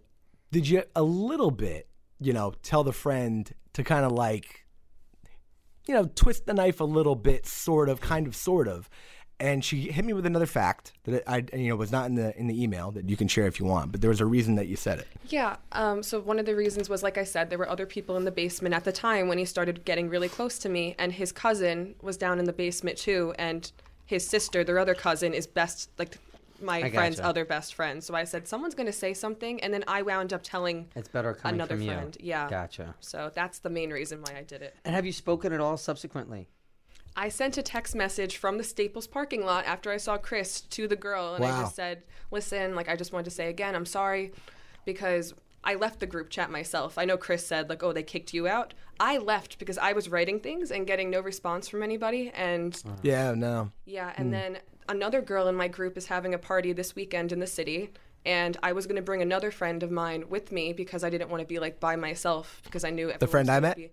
did 0.52 0.68
you 0.68 0.84
a 0.96 1.02
little 1.02 1.50
bit, 1.52 1.88
you 2.20 2.32
know, 2.32 2.54
tell 2.62 2.84
the 2.84 2.94
friend 2.94 3.52
to 3.76 3.84
kind 3.84 4.04
of 4.04 4.12
like 4.12 4.66
you 5.88 5.94
know, 5.94 6.10
twist 6.16 6.46
the 6.46 6.54
knife 6.54 6.80
a 6.80 6.84
little 6.86 7.16
bit, 7.16 7.46
sort 7.46 7.90
of, 7.90 8.02
kind 8.02 8.28
of, 8.28 8.36
sort 8.36 8.68
of. 8.68 8.90
And 9.38 9.66
she 9.66 9.92
hit 9.92 10.06
me 10.06 10.14
with 10.14 10.26
another 10.26 10.46
fact 10.46 10.94
that 11.04 11.30
I, 11.30 11.44
you 11.54 11.68
know, 11.68 11.76
was 11.76 11.92
not 11.92 12.06
in 12.06 12.16
the 12.16 12.38
in 12.40 12.48
the 12.48 12.64
email 12.64 12.92
that 12.92 13.10
you 13.10 13.18
can 13.18 13.28
share 13.28 13.48
if 13.48 13.60
you 13.60 13.66
want. 13.66 13.92
But 13.92 14.00
there 14.00 14.10
was 14.10 14.22
a 14.22 14.26
reason 14.26 14.56
that 14.56 14.68
you 14.68 14.78
said 14.78 15.00
it. 15.00 15.08
Yeah. 15.28 15.58
Um, 15.74 16.02
so 16.02 16.22
one 16.22 16.40
of 16.40 16.46
the 16.46 16.56
reasons 16.56 16.88
was, 16.88 17.04
like 17.04 17.18
I 17.18 17.26
said, 17.26 17.50
there 17.50 17.60
were 17.60 17.70
other 17.70 17.86
people 17.86 18.16
in 18.16 18.24
the 18.24 18.32
basement 18.32 18.74
at 18.74 18.86
the 18.86 18.94
time 18.94 19.28
when 19.28 19.38
he 19.38 19.44
started 19.44 19.84
getting 19.84 20.10
really 20.10 20.30
close 20.30 20.58
to 20.60 20.70
me, 20.70 20.96
and 20.98 21.12
his 21.12 21.34
cousin 21.34 21.96
was 22.02 22.16
down 22.16 22.40
in 22.40 22.46
the 22.46 22.54
basement 22.54 22.98
too, 22.98 23.34
and 23.38 23.74
his 24.06 24.26
sister, 24.26 24.64
their 24.64 24.80
other 24.80 24.96
cousin, 24.96 25.34
is 25.34 25.46
best 25.46 25.90
like 26.00 26.18
my 26.62 26.78
I 26.84 26.90
friend's 26.92 27.18
gotcha. 27.18 27.28
other 27.30 27.46
best 27.46 27.74
friend. 27.74 28.04
So 28.04 28.14
I 28.16 28.24
said 28.24 28.48
someone's 28.48 28.76
going 28.76 28.86
to 28.88 28.94
say 28.94 29.14
something, 29.14 29.62
and 29.62 29.74
then 29.74 29.84
I 29.88 30.02
wound 30.02 30.34
up 30.34 30.42
telling 30.44 30.88
It's 30.96 31.08
better 31.08 31.34
coming 31.34 31.56
another 31.56 31.76
from 31.76 31.84
you. 31.84 31.92
friend. 31.92 32.18
Yeah. 32.20 32.50
Gotcha. 32.50 32.96
So 33.00 33.32
that's 33.34 33.60
the 33.60 33.70
main 33.70 33.92
reason 33.92 34.22
why 34.22 34.38
I 34.38 34.44
did 34.44 34.62
it. 34.62 34.76
And 34.86 34.96
have 34.96 35.06
you 35.06 35.12
spoken 35.12 35.54
at 35.54 35.60
all 35.60 35.78
subsequently? 35.78 36.48
I 37.18 37.30
sent 37.30 37.58
a 37.58 37.64
text 37.64 37.96
message 37.96 38.36
from 38.38 38.58
the 38.58 38.64
Staples 38.64 39.08
parking 39.08 39.46
lot 39.46 39.66
after 39.66 39.90
I 39.90 39.98
saw 39.98 40.18
Chris 40.18 40.60
to 40.62 40.88
the 40.88 40.98
girl, 40.98 41.36
and 41.36 41.46
I 41.46 41.62
just 41.62 41.76
said, 41.76 42.04
"Listen, 42.30 42.76
like 42.76 42.90
I 42.90 42.96
just 42.98 43.14
wanted 43.14 43.26
to 43.26 43.32
say 43.32 43.48
again, 43.50 43.74
I'm 43.74 43.86
sorry 43.86 44.34
because 44.84 45.34
I 45.64 45.76
left 45.76 46.00
the 46.02 46.06
group 46.08 46.30
chat 46.30 46.52
myself. 46.52 46.98
I 46.98 47.06
know 47.06 47.16
Chris 47.18 47.48
said 47.48 47.70
like, 47.70 47.84
"Oh, 47.84 47.94
they 47.94 48.04
kicked 48.04 48.34
you 48.34 48.48
out." 48.48 48.74
I 49.00 49.18
left 49.18 49.60
because 49.60 49.78
I 49.78 49.94
was 49.94 50.10
writing 50.10 50.40
things 50.42 50.72
and 50.72 50.86
getting 50.86 51.10
no 51.10 51.22
response 51.22 51.68
from 51.70 51.84
anybody, 51.84 52.32
and 52.36 52.82
Yeah, 53.02 53.34
no. 53.34 53.72
yeah, 53.86 54.14
and 54.18 54.28
hmm. 54.28 54.32
then 54.32 54.58
another 54.88 55.22
girl 55.22 55.48
in 55.48 55.56
my 55.56 55.68
group 55.68 55.98
is 55.98 56.08
having 56.08 56.34
a 56.34 56.38
party 56.38 56.74
this 56.74 56.96
weekend 56.96 57.32
in 57.32 57.40
the 57.40 57.48
city. 57.48 57.92
And 58.26 58.58
I 58.64 58.74
was 58.74 58.88
going 58.88 58.96
to 58.96 59.04
bring 59.04 59.22
another 59.22 59.52
friend 59.52 59.84
of 59.84 59.92
mine 59.92 60.26
with 60.30 60.52
me 60.52 60.74
because 60.74 61.04
I 61.04 61.10
didn't 61.12 61.30
want 61.30 61.42
to 61.42 61.48
be 61.48 61.60
like 61.60 61.80
by 61.80 61.96
myself 61.96 62.62
because 62.64 62.84
I 62.84 62.90
knew 62.90 63.14
The 63.20 63.28
friend 63.28 63.50
I 63.50 63.60
met? 63.60 63.78
Be, 63.78 63.92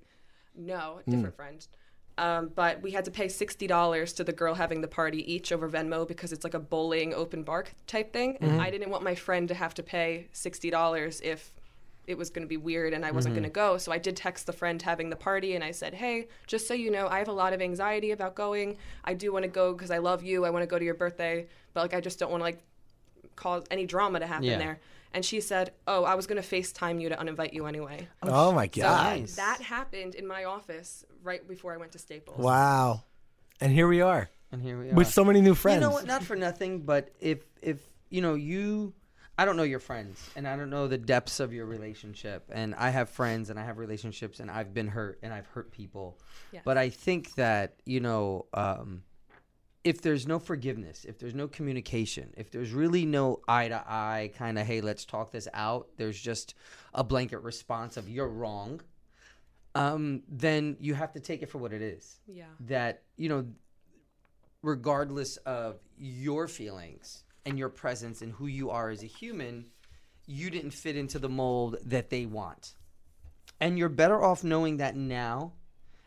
no, 0.57 1.01
a 1.07 1.11
different 1.11 1.37
friend. 1.37 1.67
Um, 2.19 2.51
but 2.55 2.83
we 2.83 2.91
had 2.91 3.07
to 3.07 3.11
pay 3.11 3.29
sixty 3.29 3.67
dollars 3.67 4.13
to 4.15 4.25
the 4.25 4.33
girl 4.33 4.55
having 4.55 4.83
the 4.83 4.89
party 4.89 5.33
each 5.33 5.51
over 5.51 5.69
Venmo 5.69 6.07
because 6.07 6.33
it's 6.33 6.45
like 6.45 6.55
a 6.55 6.59
bowling 6.61 7.15
open 7.15 7.43
bar 7.43 7.65
type 7.87 8.13
thing, 8.13 8.37
and 8.41 8.61
I 8.61 8.71
didn't 8.71 8.91
want 8.91 9.03
my 9.03 9.15
friend 9.15 9.49
to 9.49 9.55
have 9.55 9.73
to 9.75 9.83
pay 9.83 10.29
sixty 10.33 10.69
dollars 10.69 11.21
if 11.25 11.55
it 12.07 12.19
was 12.19 12.31
going 12.31 12.43
to 12.43 12.49
be 12.49 12.57
weird 12.57 12.93
and 12.95 13.05
I 13.07 13.13
wasn't 13.13 13.35
going 13.35 13.45
to 13.45 13.49
mm-hmm. 13.49 13.73
go. 13.75 13.79
So 13.79 13.93
I 13.93 13.99
did 13.99 14.17
text 14.17 14.47
the 14.47 14.53
friend 14.53 14.81
having 14.83 15.11
the 15.11 15.17
party 15.17 15.55
and 15.55 15.63
I 15.63 15.71
said, 15.71 15.95
"Hey, 15.95 16.29
just 16.47 16.67
so 16.67 16.75
you 16.75 16.91
know, 16.91 17.07
I 17.09 17.19
have 17.19 17.29
a 17.29 17.33
lot 17.33 17.53
of 17.53 17.63
anxiety 17.63 18.11
about 18.11 18.35
going. 18.35 18.77
I 19.05 19.15
do 19.15 19.33
want 19.33 19.45
to 19.45 19.49
go 19.51 19.73
because 19.73 19.91
I 19.91 19.99
love 19.99 20.23
you. 20.23 20.45
I 20.45 20.51
want 20.51 20.63
to 20.63 20.67
go 20.67 20.79
to 20.79 20.85
your 20.85 20.95
birthday, 20.95 21.47
but 21.75 21.81
like 21.83 21.95
I 21.95 22.01
just 22.01 22.19
don't 22.19 22.31
want 22.31 22.41
to 22.41 22.45
like 22.45 22.63
cause 23.37 23.65
any 23.71 23.87
drama 23.87 24.21
to 24.21 24.27
happen 24.27 24.45
Yeah. 24.45 24.59
there." 24.59 24.81
And 25.15 25.25
she 25.25 25.41
said, 25.41 25.73
"Oh, 25.87 26.05
I 26.05 26.15
was 26.15 26.27
going 26.27 26.43
to 26.43 26.49
FaceTime 26.49 27.01
you 27.01 27.09
to 27.11 27.17
uninvite 27.17 27.53
you 27.53 27.67
anyway." 27.67 28.09
Oh, 28.23 28.49
oh 28.49 28.53
my 28.53 28.67
So 28.67 28.83
god. 28.83 29.21
Nice. 29.21 29.37
that 29.37 29.61
happened 29.61 30.15
in 30.15 30.27
my 30.27 30.45
office 30.45 31.05
right 31.23 31.47
before 31.47 31.73
I 31.73 31.77
went 31.77 31.93
to 31.93 31.99
Staples. 31.99 32.39
Wow. 32.39 33.05
And 33.61 33.73
here 33.73 33.87
we 33.87 34.01
are 34.01 34.29
And 34.51 34.61
here 34.61 34.81
we 34.81 34.91
are. 34.91 34.95
with 34.95 35.09
so 35.09 35.25
many 35.25 35.41
new 35.41 35.55
friends. 35.55 35.77
You 35.77 35.89
know 35.89 35.93
what? 35.93 36.07
Not 36.07 36.25
for 36.25 36.35
nothing, 36.35 36.81
but 36.81 37.11
if 37.21 37.45
if 37.61 37.79
you 38.11 38.21
know 38.21 38.35
you, 38.35 38.93
I 39.39 39.45
don't 39.45 39.57
know 39.57 39.63
your 39.63 39.81
friends, 39.81 40.29
and 40.37 40.47
I 40.47 40.57
don't 40.57 40.69
know 40.71 40.87
the 40.89 40.99
depths 40.99 41.41
of 41.41 41.53
your 41.53 41.65
relationship. 41.67 42.51
And 42.53 42.75
I 42.75 42.91
have 42.91 43.09
friends, 43.09 43.49
and 43.51 43.59
I 43.59 43.65
have 43.65 43.79
relationships, 43.79 44.41
and 44.41 44.51
I've 44.51 44.75
been 44.75 44.89
hurt, 44.89 45.19
and 45.23 45.33
I've 45.33 45.47
hurt 45.47 45.73
people. 45.73 46.19
Yes. 46.53 46.63
But 46.65 46.77
I 46.77 46.91
think 46.91 47.35
that 47.37 47.77
you 47.87 48.01
know, 48.01 48.47
um, 48.53 49.03
if 49.85 50.03
there's 50.03 50.27
no 50.27 50.39
forgiveness, 50.39 51.05
if 51.07 51.19
there's 51.19 51.35
no 51.35 51.49
communication, 51.49 52.33
if 52.37 52.51
there's 52.51 52.73
really 52.73 53.05
no 53.07 53.41
eye 53.49 53.69
to 53.69 53.83
eye 53.87 54.31
kind 54.37 54.59
of, 54.59 54.67
hey, 54.67 54.81
let's 54.81 55.05
talk 55.05 55.33
this 55.33 55.49
out. 55.55 55.89
There's 55.97 56.21
just 56.21 56.55
a 56.95 57.03
blanket 57.03 57.39
response 57.39 57.97
of 57.97 58.09
you're 58.09 58.29
wrong. 58.29 58.81
Um, 59.75 60.23
then 60.29 60.77
you 60.79 60.93
have 60.95 61.13
to 61.15 61.21
take 61.21 61.41
it 61.43 61.49
for 61.49 61.57
what 61.57 61.73
it 61.73 61.81
is 61.81 62.21
Yeah. 62.29 62.45
that 62.61 63.05
you 63.17 63.31
know 63.31 63.47
regardless 64.63 65.39
of 65.39 65.81
your 65.97 66.47
feelings 66.47 67.25
and 67.45 67.59
your 67.59 67.69
presence 67.69 68.23
and 68.23 68.33
who 68.33 68.47
you 68.47 68.71
are 68.71 68.91
as 68.91 69.03
a 69.03 69.07
human 69.07 69.67
you 70.27 70.51
didn't 70.51 70.71
fit 70.71 70.97
into 70.97 71.19
the 71.19 71.29
mold 71.29 71.77
that 71.85 72.11
they 72.11 72.27
want 72.27 72.75
and 73.61 73.79
you're 73.79 73.89
better 73.89 74.23
off 74.23 74.45
knowing 74.45 74.77
that 74.77 74.97
now 74.97 75.53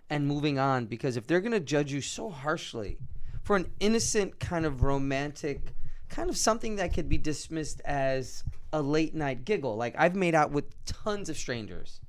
and 0.10 0.28
moving 0.28 0.60
on 0.60 0.86
because 0.86 1.18
if 1.18 1.28
they're 1.28 1.42
going 1.42 1.52
to 1.52 1.60
judge 1.60 1.92
you 1.92 2.02
so 2.02 2.30
harshly 2.30 2.98
for 3.44 3.56
an 3.56 3.70
innocent 3.80 4.40
kind 4.40 4.66
of 4.66 4.84
romantic 4.84 5.74
kind 6.10 6.30
of 6.30 6.38
something 6.38 6.78
that 6.78 6.94
could 6.94 7.10
be 7.10 7.18
dismissed 7.18 7.82
as 7.84 8.44
a 8.72 8.82
late 8.82 9.14
night 9.14 9.44
giggle 9.46 9.76
like 9.76 9.96
i've 9.98 10.16
made 10.16 10.36
out 10.36 10.52
with 10.52 10.66
tons 10.86 11.30
of 11.30 11.38
strangers 11.38 12.00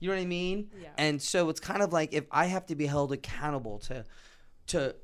you 0.00 0.08
know 0.08 0.16
what 0.16 0.22
I 0.22 0.26
mean? 0.26 0.70
Yeah. 0.80 0.88
And 0.96 1.22
so 1.22 1.50
it's 1.50 1.60
kind 1.60 1.82
of 1.82 1.92
like 1.92 2.14
if 2.14 2.24
I 2.30 2.46
have 2.46 2.66
to 2.66 2.74
be 2.74 2.86
held 2.86 3.12
accountable 3.12 3.78
to 3.80 4.04
to 4.68 4.94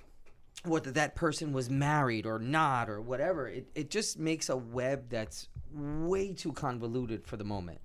whether 0.66 0.90
that 0.92 1.14
person 1.14 1.52
was 1.52 1.70
married 1.70 2.26
or 2.26 2.38
not 2.38 2.88
or 2.88 3.00
whatever, 3.00 3.48
it, 3.48 3.66
it 3.74 3.90
just 3.90 4.18
makes 4.18 4.48
a 4.48 4.56
web 4.56 5.08
that's 5.08 5.48
way 5.72 6.32
too 6.32 6.52
convoluted 6.52 7.26
for 7.26 7.36
the 7.36 7.44
moment. 7.44 7.80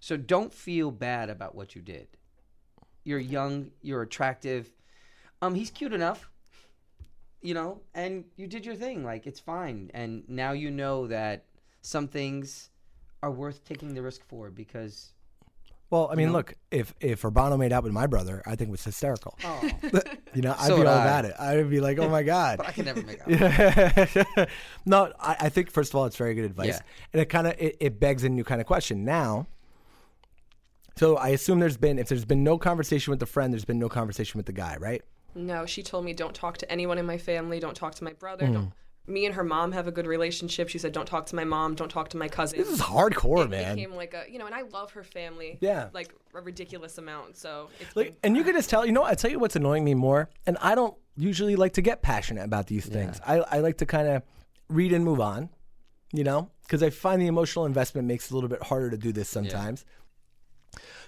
So 0.00 0.16
don't 0.16 0.52
feel 0.52 0.90
bad 0.90 1.30
about 1.30 1.54
what 1.54 1.74
you 1.74 1.82
did. 1.82 2.08
You're 3.04 3.18
young, 3.18 3.70
you're 3.82 4.02
attractive. 4.02 4.70
Um, 5.42 5.54
he's 5.54 5.70
cute 5.70 5.92
enough, 5.92 6.28
you 7.40 7.54
know, 7.54 7.80
and 7.94 8.24
you 8.36 8.46
did 8.46 8.66
your 8.66 8.74
thing. 8.74 9.04
Like 9.04 9.26
it's 9.26 9.40
fine. 9.40 9.90
And 9.94 10.24
now 10.28 10.52
you 10.52 10.70
know 10.70 11.06
that 11.06 11.44
some 11.82 12.08
things 12.08 12.70
are 13.22 13.30
worth 13.30 13.64
taking 13.64 13.94
the 13.94 14.02
risk 14.02 14.24
for 14.26 14.50
because 14.50 15.12
Well, 15.90 16.10
I 16.12 16.16
mean, 16.16 16.32
look, 16.34 16.52
if 16.70 16.94
if 17.00 17.22
Urbano 17.22 17.58
made 17.58 17.72
out 17.72 17.82
with 17.82 17.92
my 17.92 18.06
brother, 18.06 18.42
I 18.44 18.56
think 18.56 18.68
it 18.68 18.70
was 18.72 18.84
hysterical. 18.84 19.38
oh, 19.44 19.70
You 20.34 20.42
know, 20.42 20.54
I'd 20.58 20.66
So 20.66 20.76
be 20.76 20.82
all 20.86 20.98
I. 20.98 21.02
about 21.02 21.24
it. 21.24 21.34
I 21.38 21.56
would 21.56 21.70
be 21.70 21.80
like, 21.80 21.98
oh 21.98 22.08
my 22.10 22.22
god. 22.22 22.58
but 22.58 22.68
I 22.68 22.72
can 22.72 22.84
never 22.84 23.00
make 23.02 23.20
out. 24.36 24.48
no, 24.84 25.12
I, 25.18 25.36
I 25.40 25.48
think 25.48 25.70
first 25.70 25.92
of 25.92 25.96
all, 25.96 26.04
it's 26.04 26.16
very 26.16 26.34
good 26.34 26.44
advice, 26.44 26.68
Yeah. 26.68 26.80
and 27.14 27.22
it 27.22 27.26
kind 27.30 27.46
of 27.46 27.54
it, 27.58 27.76
it 27.80 27.98
begs 28.00 28.22
a 28.24 28.28
new 28.28 28.44
kind 28.44 28.60
of 28.60 28.66
question 28.66 29.04
now. 29.04 29.46
So 30.96 31.16
I 31.16 31.28
assume 31.28 31.60
there's 31.60 31.76
been 31.76 31.98
if 31.98 32.08
there's 32.08 32.24
been 32.24 32.44
no 32.44 32.58
conversation 32.58 33.10
with 33.10 33.20
the 33.20 33.26
friend, 33.26 33.52
there's 33.52 33.64
been 33.64 33.78
no 33.78 33.88
conversation 33.88 34.38
with 34.38 34.46
the 34.46 34.52
guy, 34.52 34.76
right? 34.78 35.02
No, 35.34 35.64
she 35.64 35.82
told 35.82 36.04
me 36.04 36.12
don't 36.12 36.34
talk 36.34 36.58
to 36.58 36.70
anyone 36.72 36.98
in 36.98 37.06
my 37.06 37.18
family, 37.18 37.60
don't 37.60 37.76
talk 37.76 37.94
to 37.96 38.04
my 38.04 38.12
brother. 38.12 38.46
Hmm. 38.46 38.52
Don't. 38.52 38.72
Me 39.08 39.24
and 39.26 39.34
her 39.34 39.44
mom 39.44 39.72
have 39.72 39.88
a 39.88 39.92
good 39.92 40.06
relationship. 40.06 40.68
She 40.68 40.78
said 40.78 40.92
don't 40.92 41.06
talk 41.06 41.26
to 41.26 41.36
my 41.36 41.44
mom, 41.44 41.74
don't 41.74 41.88
talk 41.90 42.10
to 42.10 42.16
my 42.16 42.28
cousin. 42.28 42.58
This 42.58 42.68
is 42.68 42.80
hardcore, 42.80 43.44
it 43.46 43.50
man. 43.50 43.74
became 43.76 43.94
like 43.94 44.14
a 44.14 44.30
you 44.30 44.38
know, 44.38 44.46
and 44.46 44.54
I 44.54 44.62
love 44.62 44.92
her 44.92 45.02
family. 45.02 45.58
Yeah. 45.60 45.88
Like 45.92 46.14
a 46.34 46.40
ridiculous 46.40 46.98
amount. 46.98 47.36
So 47.36 47.70
it's 47.80 47.96
Like, 47.96 48.06
been- 48.08 48.16
and 48.22 48.36
you 48.36 48.44
can 48.44 48.54
just 48.54 48.68
tell. 48.70 48.84
You 48.84 48.92
know, 48.92 49.04
I 49.04 49.14
tell 49.14 49.30
you 49.30 49.38
what's 49.38 49.56
annoying 49.56 49.84
me 49.84 49.94
more, 49.94 50.28
and 50.46 50.56
I 50.60 50.74
don't 50.74 50.94
usually 51.16 51.56
like 51.56 51.72
to 51.72 51.82
get 51.82 52.02
passionate 52.02 52.44
about 52.44 52.66
these 52.68 52.86
things. 52.86 53.20
I, 53.26 53.38
I 53.40 53.58
like 53.58 53.78
to 53.78 53.86
kind 53.86 54.06
of 54.08 54.22
read 54.68 54.92
and 54.92 55.04
move 55.04 55.20
on, 55.20 55.48
you 56.12 56.22
know, 56.22 56.50
because 56.62 56.82
I 56.82 56.90
find 56.90 57.20
the 57.20 57.26
emotional 57.26 57.64
investment 57.66 58.06
makes 58.06 58.26
it 58.26 58.32
a 58.32 58.34
little 58.34 58.50
bit 58.50 58.62
harder 58.62 58.90
to 58.90 58.96
do 58.98 59.10
this 59.12 59.28
sometimes. 59.28 59.84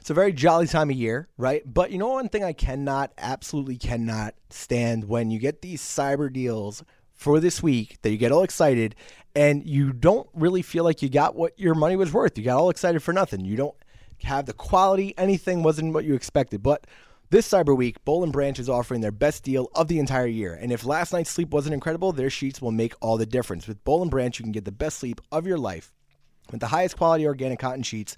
It's 0.01 0.09
a 0.09 0.15
very 0.15 0.33
jolly 0.33 0.67
time 0.67 0.89
of 0.91 0.97
year, 0.97 1.29
right? 1.37 1.63
But 1.71 1.91
you 1.91 1.99
know, 1.99 2.09
one 2.09 2.29
thing 2.31 2.43
I 2.43 2.55
cannot, 2.55 3.13
absolutely 3.19 3.77
cannot 3.77 4.35
stand 4.49 5.05
when 5.05 5.31
you 5.31 5.39
get 5.39 5.61
these 5.61 5.83
cyber 5.83 6.33
deals 6.33 6.83
for 7.21 7.39
this 7.39 7.63
week 7.63 7.99
that 8.01 8.11
you 8.11 8.17
get 8.17 8.33
all 8.33 8.43
excited 8.43 8.97
and 9.35 9.69
you 9.69 9.93
don't 9.93 10.27
really 10.33 10.63
feel 10.63 10.85
like 10.85 11.03
you 11.03 11.11
got 11.11 11.37
what 11.37 11.53
your 11.59 11.75
money 11.75 11.95
was 11.95 12.15
worth. 12.15 12.39
You 12.39 12.45
got 12.45 12.59
all 12.59 12.71
excited 12.71 13.03
for 13.03 13.13
nothing. 13.13 13.45
You 13.45 13.57
don't 13.57 13.75
have 14.23 14.47
the 14.47 14.55
quality, 14.55 15.13
anything 15.19 15.63
wasn't 15.63 15.93
what 15.93 16.07
you 16.07 16.15
expected. 16.15 16.63
But 16.63 16.87
this 17.29 17.47
Cyber 17.47 17.77
Week, 17.77 18.03
Bowl 18.07 18.25
and 18.25 18.33
Branch 18.33 18.59
is 18.59 18.71
offering 18.71 19.03
their 19.03 19.13
best 19.13 19.45
deal 19.45 19.69
of 19.75 19.87
the 19.89 19.99
entire 19.99 20.27
year. 20.27 20.55
And 20.55 20.73
if 20.73 20.87
last 20.87 21.13
night's 21.13 21.31
sleep 21.31 21.51
wasn't 21.51 21.75
incredible, 21.75 22.13
their 22.13 22.31
sheets 22.31 22.63
will 22.63 22.73
make 22.73 22.95
all 23.03 23.19
the 23.19 23.27
difference. 23.27 23.69
With 23.69 23.85
Bowl 23.85 24.01
and 24.01 24.11
Branch, 24.11 24.39
you 24.39 24.43
can 24.43 24.53
get 24.53 24.65
the 24.65 24.73
best 24.73 24.99
sleep 24.99 25.21
of 25.31 25.47
your 25.47 25.59
life 25.59 25.93
with 26.51 26.61
the 26.61 26.69
highest 26.69 26.97
quality 26.97 27.27
organic 27.27 27.59
cotton 27.59 27.83
sheets. 27.83 28.17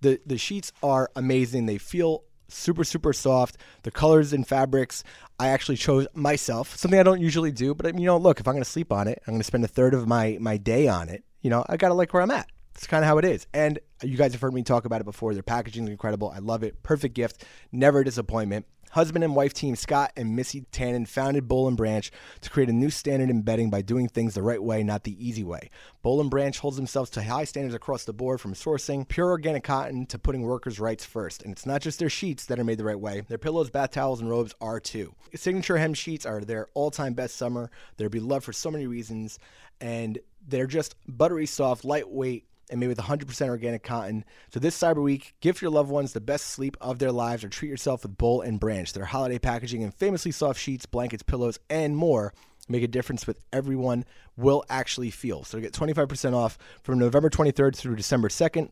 The 0.00 0.20
the 0.24 0.38
sheets 0.38 0.72
are 0.82 1.10
amazing. 1.14 1.66
They 1.66 1.76
feel 1.76 2.24
super 2.48 2.82
super 2.82 3.12
soft. 3.12 3.58
The 3.82 3.90
colors 3.90 4.32
and 4.32 4.48
fabrics 4.48 5.04
I 5.38 5.48
actually 5.48 5.76
chose 5.76 6.06
myself. 6.14 6.76
Something 6.76 6.98
I 6.98 7.04
don't 7.04 7.20
usually 7.20 7.52
do, 7.52 7.74
but 7.74 7.98
you 7.98 8.06
know, 8.06 8.16
look, 8.16 8.40
if 8.40 8.48
I'm 8.48 8.54
going 8.54 8.64
to 8.64 8.70
sleep 8.70 8.92
on 8.92 9.06
it, 9.06 9.22
I'm 9.26 9.32
going 9.34 9.40
to 9.40 9.44
spend 9.44 9.64
a 9.64 9.68
third 9.68 9.94
of 9.94 10.06
my 10.06 10.36
my 10.40 10.56
day 10.56 10.88
on 10.88 11.08
it. 11.08 11.24
You 11.42 11.50
know, 11.50 11.64
I 11.68 11.76
got 11.76 11.88
to 11.88 11.94
like 11.94 12.12
where 12.12 12.22
I'm 12.22 12.30
at. 12.30 12.48
It's 12.74 12.86
kind 12.86 13.02
of 13.02 13.08
how 13.08 13.18
it 13.18 13.24
is. 13.24 13.46
And 13.52 13.78
you 14.02 14.16
guys 14.16 14.32
have 14.32 14.40
heard 14.40 14.54
me 14.54 14.62
talk 14.62 14.84
about 14.84 15.00
it 15.00 15.04
before. 15.04 15.34
Their 15.34 15.42
packaging 15.42 15.84
is 15.84 15.90
incredible. 15.90 16.30
I 16.30 16.38
love 16.38 16.62
it. 16.62 16.82
Perfect 16.82 17.14
gift. 17.14 17.44
Never 17.72 18.00
a 18.00 18.04
disappointment. 18.04 18.66
Husband 18.90 19.22
and 19.22 19.36
wife 19.36 19.52
team 19.52 19.76
Scott 19.76 20.12
and 20.16 20.34
Missy 20.34 20.62
Tannen 20.72 21.06
founded 21.06 21.46
Bowl 21.46 21.68
and 21.68 21.76
Branch 21.76 22.10
to 22.40 22.50
create 22.50 22.68
a 22.68 22.72
new 22.72 22.90
standard 22.90 23.30
in 23.30 23.42
bedding 23.42 23.70
by 23.70 23.82
doing 23.82 24.08
things 24.08 24.34
the 24.34 24.42
right 24.42 24.62
way, 24.62 24.82
not 24.82 25.04
the 25.04 25.16
easy 25.24 25.44
way. 25.44 25.70
Bowl 26.02 26.20
and 26.20 26.30
Branch 26.30 26.58
holds 26.58 26.76
themselves 26.76 27.10
to 27.10 27.22
high 27.22 27.44
standards 27.44 27.74
across 27.74 28.04
the 28.04 28.12
board 28.12 28.40
from 28.40 28.54
sourcing 28.54 29.06
pure 29.06 29.28
organic 29.28 29.64
cotton 29.64 30.06
to 30.06 30.18
putting 30.18 30.42
workers' 30.42 30.80
rights 30.80 31.04
first. 31.04 31.42
And 31.42 31.52
it's 31.52 31.66
not 31.66 31.82
just 31.82 31.98
their 31.98 32.10
sheets 32.10 32.46
that 32.46 32.58
are 32.58 32.64
made 32.64 32.78
the 32.78 32.84
right 32.84 32.98
way. 32.98 33.20
Their 33.20 33.38
pillows, 33.38 33.70
bath 33.70 33.90
towels, 33.92 34.20
and 34.20 34.30
robes 34.30 34.54
are 34.60 34.80
too. 34.80 35.14
Signature 35.34 35.78
hem 35.78 35.94
sheets 35.94 36.26
are 36.26 36.40
their 36.40 36.68
all-time 36.74 37.14
best 37.14 37.36
summer. 37.36 37.70
They're 37.96 38.08
beloved 38.08 38.44
for 38.44 38.52
so 38.52 38.70
many 38.70 38.86
reasons, 38.86 39.38
and 39.80 40.18
they're 40.46 40.66
just 40.66 40.94
buttery 41.06 41.46
soft, 41.46 41.84
lightweight, 41.84 42.47
and 42.70 42.80
made 42.80 42.88
with 42.88 42.98
100% 42.98 43.48
organic 43.48 43.82
cotton. 43.82 44.24
So 44.52 44.60
this 44.60 44.78
Cyber 44.78 45.02
Week, 45.02 45.34
gift 45.40 45.62
your 45.62 45.70
loved 45.70 45.90
ones 45.90 46.12
the 46.12 46.20
best 46.20 46.46
sleep 46.46 46.76
of 46.80 46.98
their 46.98 47.12
lives 47.12 47.44
or 47.44 47.48
treat 47.48 47.68
yourself 47.68 48.02
with 48.02 48.18
Bowl 48.18 48.40
and 48.40 48.60
Branch. 48.60 48.92
Their 48.92 49.06
holiday 49.06 49.38
packaging 49.38 49.82
and 49.82 49.94
famously 49.94 50.32
soft 50.32 50.60
sheets, 50.60 50.86
blankets, 50.86 51.22
pillows, 51.22 51.58
and 51.70 51.96
more 51.96 52.32
make 52.68 52.82
a 52.82 52.88
difference 52.88 53.26
with 53.26 53.40
everyone 53.52 54.04
will 54.36 54.64
actually 54.68 55.10
feel. 55.10 55.44
So 55.44 55.60
get 55.60 55.72
25% 55.72 56.34
off 56.34 56.58
from 56.82 56.98
November 56.98 57.30
23rd 57.30 57.76
through 57.76 57.96
December 57.96 58.28
2nd 58.28 58.70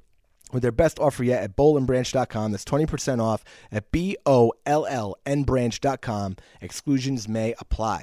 with 0.52 0.62
their 0.62 0.72
best 0.72 0.98
offer 0.98 1.24
yet 1.24 1.42
at 1.42 1.56
bowlandbranch.com. 1.56 2.52
That's 2.52 2.64
20% 2.64 3.20
off 3.20 3.42
at 3.72 3.90
B 3.90 4.16
O 4.26 4.52
L 4.64 4.86
L 4.86 5.16
N 5.24 5.42
branch.com. 5.42 6.36
Exclusions 6.60 7.28
may 7.28 7.54
apply. 7.58 8.02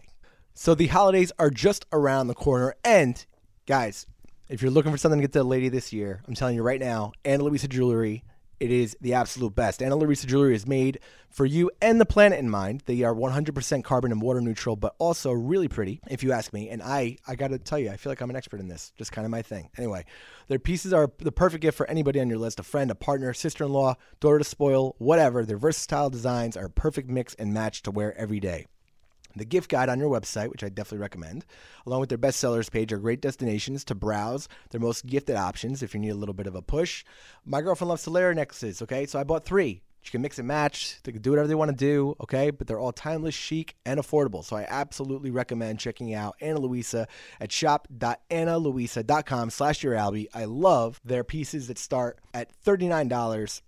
So 0.53 0.75
the 0.75 0.87
holidays 0.87 1.31
are 1.39 1.49
just 1.49 1.85
around 1.91 2.27
the 2.27 2.35
corner. 2.35 2.75
And 2.83 3.25
guys, 3.65 4.05
if 4.53 4.61
you're 4.61 4.69
looking 4.69 4.91
for 4.91 4.99
something 4.99 5.19
to 5.19 5.23
get 5.23 5.33
to 5.33 5.39
the 5.39 5.43
lady 5.43 5.67
this 5.67 5.91
year, 5.91 6.21
I'm 6.27 6.35
telling 6.35 6.55
you 6.55 6.61
right 6.61 6.79
now, 6.79 7.11
Ana 7.25 7.43
Luisa 7.43 7.67
Jewelry 7.67 8.23
it 8.59 8.71
is 8.71 8.95
the 9.01 9.15
absolute 9.15 9.55
best. 9.55 9.81
Ana 9.81 9.95
Luisa 9.95 10.25
Jewelry 10.25 10.55
is 10.55 10.65
made 10.65 10.99
for 11.29 11.45
you 11.45 11.69
and 11.81 11.99
the 11.99 12.05
planet 12.05 12.39
in 12.39 12.49
mind. 12.49 12.83
They 12.85 13.01
are 13.01 13.13
100% 13.13 13.83
carbon 13.83 14.13
and 14.13 14.21
water 14.21 14.39
neutral, 14.39 14.77
but 14.77 14.95
also 14.99 15.31
really 15.31 15.67
pretty, 15.67 15.99
if 16.07 16.23
you 16.23 16.31
ask 16.31 16.53
me. 16.53 16.69
And 16.69 16.81
I, 16.81 17.17
I 17.27 17.35
got 17.35 17.49
to 17.49 17.57
tell 17.57 17.79
you, 17.79 17.89
I 17.89 17.97
feel 17.97 18.11
like 18.11 18.21
I'm 18.21 18.29
an 18.29 18.37
expert 18.37 18.61
in 18.61 18.69
this. 18.69 18.93
Just 18.95 19.11
kind 19.11 19.25
of 19.25 19.31
my 19.31 19.41
thing. 19.41 19.69
Anyway, 19.77 20.05
their 20.47 20.59
pieces 20.59 20.93
are 20.93 21.11
the 21.17 21.31
perfect 21.31 21.61
gift 21.61 21.75
for 21.75 21.89
anybody 21.89 22.21
on 22.21 22.29
your 22.29 22.37
list 22.37 22.59
a 22.59 22.63
friend, 22.63 22.89
a 22.89 22.95
partner, 22.95 23.33
sister 23.33 23.65
in 23.65 23.73
law, 23.73 23.95
daughter 24.21 24.37
to 24.37 24.45
spoil, 24.45 24.95
whatever. 24.97 25.43
Their 25.43 25.57
versatile 25.57 26.09
designs 26.09 26.55
are 26.55 26.65
a 26.67 26.69
perfect 26.69 27.09
mix 27.09 27.33
and 27.33 27.53
match 27.53 27.81
to 27.81 27.91
wear 27.91 28.17
every 28.17 28.39
day. 28.39 28.67
The 29.35 29.45
gift 29.45 29.69
guide 29.69 29.89
on 29.89 29.99
your 29.99 30.09
website, 30.09 30.49
which 30.49 30.63
I 30.63 30.69
definitely 30.69 30.99
recommend, 30.99 31.45
along 31.85 32.01
with 32.01 32.09
their 32.09 32.17
bestsellers 32.17 32.71
page, 32.71 32.93
are 32.93 32.99
great 32.99 33.21
destinations 33.21 33.83
to 33.85 33.95
browse 33.95 34.47
their 34.69 34.81
most 34.81 35.05
gifted 35.05 35.35
options 35.35 35.81
if 35.81 35.93
you 35.93 35.99
need 35.99 36.09
a 36.09 36.15
little 36.15 36.33
bit 36.33 36.47
of 36.47 36.55
a 36.55 36.61
push. 36.61 37.03
My 37.45 37.61
girlfriend 37.61 37.89
loves 37.89 38.05
Solera 38.05 38.35
necklaces, 38.35 38.81
okay? 38.81 39.05
So 39.05 39.19
I 39.19 39.23
bought 39.23 39.45
three. 39.45 39.81
You 40.05 40.11
can 40.11 40.21
mix 40.21 40.37
and 40.37 40.47
match. 40.47 40.97
They 41.03 41.13
can 41.13 41.21
do 41.21 41.29
whatever 41.31 41.47
they 41.47 41.55
want 41.55 41.71
to 41.71 41.77
do, 41.77 42.15
okay? 42.21 42.51
But 42.51 42.67
they're 42.67 42.79
all 42.79 42.91
timeless, 42.91 43.33
chic, 43.33 43.75
and 43.85 43.99
affordable. 43.99 44.43
So 44.43 44.57
I 44.57 44.67
absolutely 44.69 45.31
recommend 45.31 45.79
checking 45.79 46.13
out 46.13 46.35
Ana 46.41 46.59
Luisa 46.59 47.07
at 47.39 47.51
shop.analuisa.com 47.51 49.49
slash 49.49 49.83
your. 49.83 49.97
I 50.33 50.45
love 50.45 50.99
their 51.05 51.23
pieces 51.23 51.67
that 51.67 51.77
start 51.77 52.19
at 52.33 52.51
$39 52.65 53.61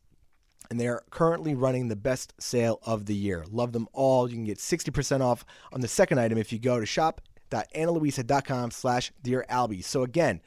and 0.70 0.80
they 0.80 0.88
are 0.88 1.04
currently 1.10 1.56
running 1.56 1.88
the 1.88 1.96
best 1.96 2.34
sale 2.40 2.80
of 2.84 3.06
the 3.06 3.16
year. 3.16 3.46
Love 3.52 3.74
them 3.74 3.88
all. 3.94 4.30
You 4.30 4.36
can 4.36 4.46
get 4.46 4.58
60% 4.58 5.22
off 5.22 5.46
on 5.72 5.82
the 5.82 5.88
second 5.88 6.20
item 6.20 6.38
if 6.38 6.52
you 6.52 6.60
go 6.60 6.80
to 6.80 6.86
shop.analuisa.com 6.86 8.72
slash 8.72 9.12
Dear 9.22 9.46
Albie. 9.50 9.84
So 9.84 10.04
again, 10.04 10.42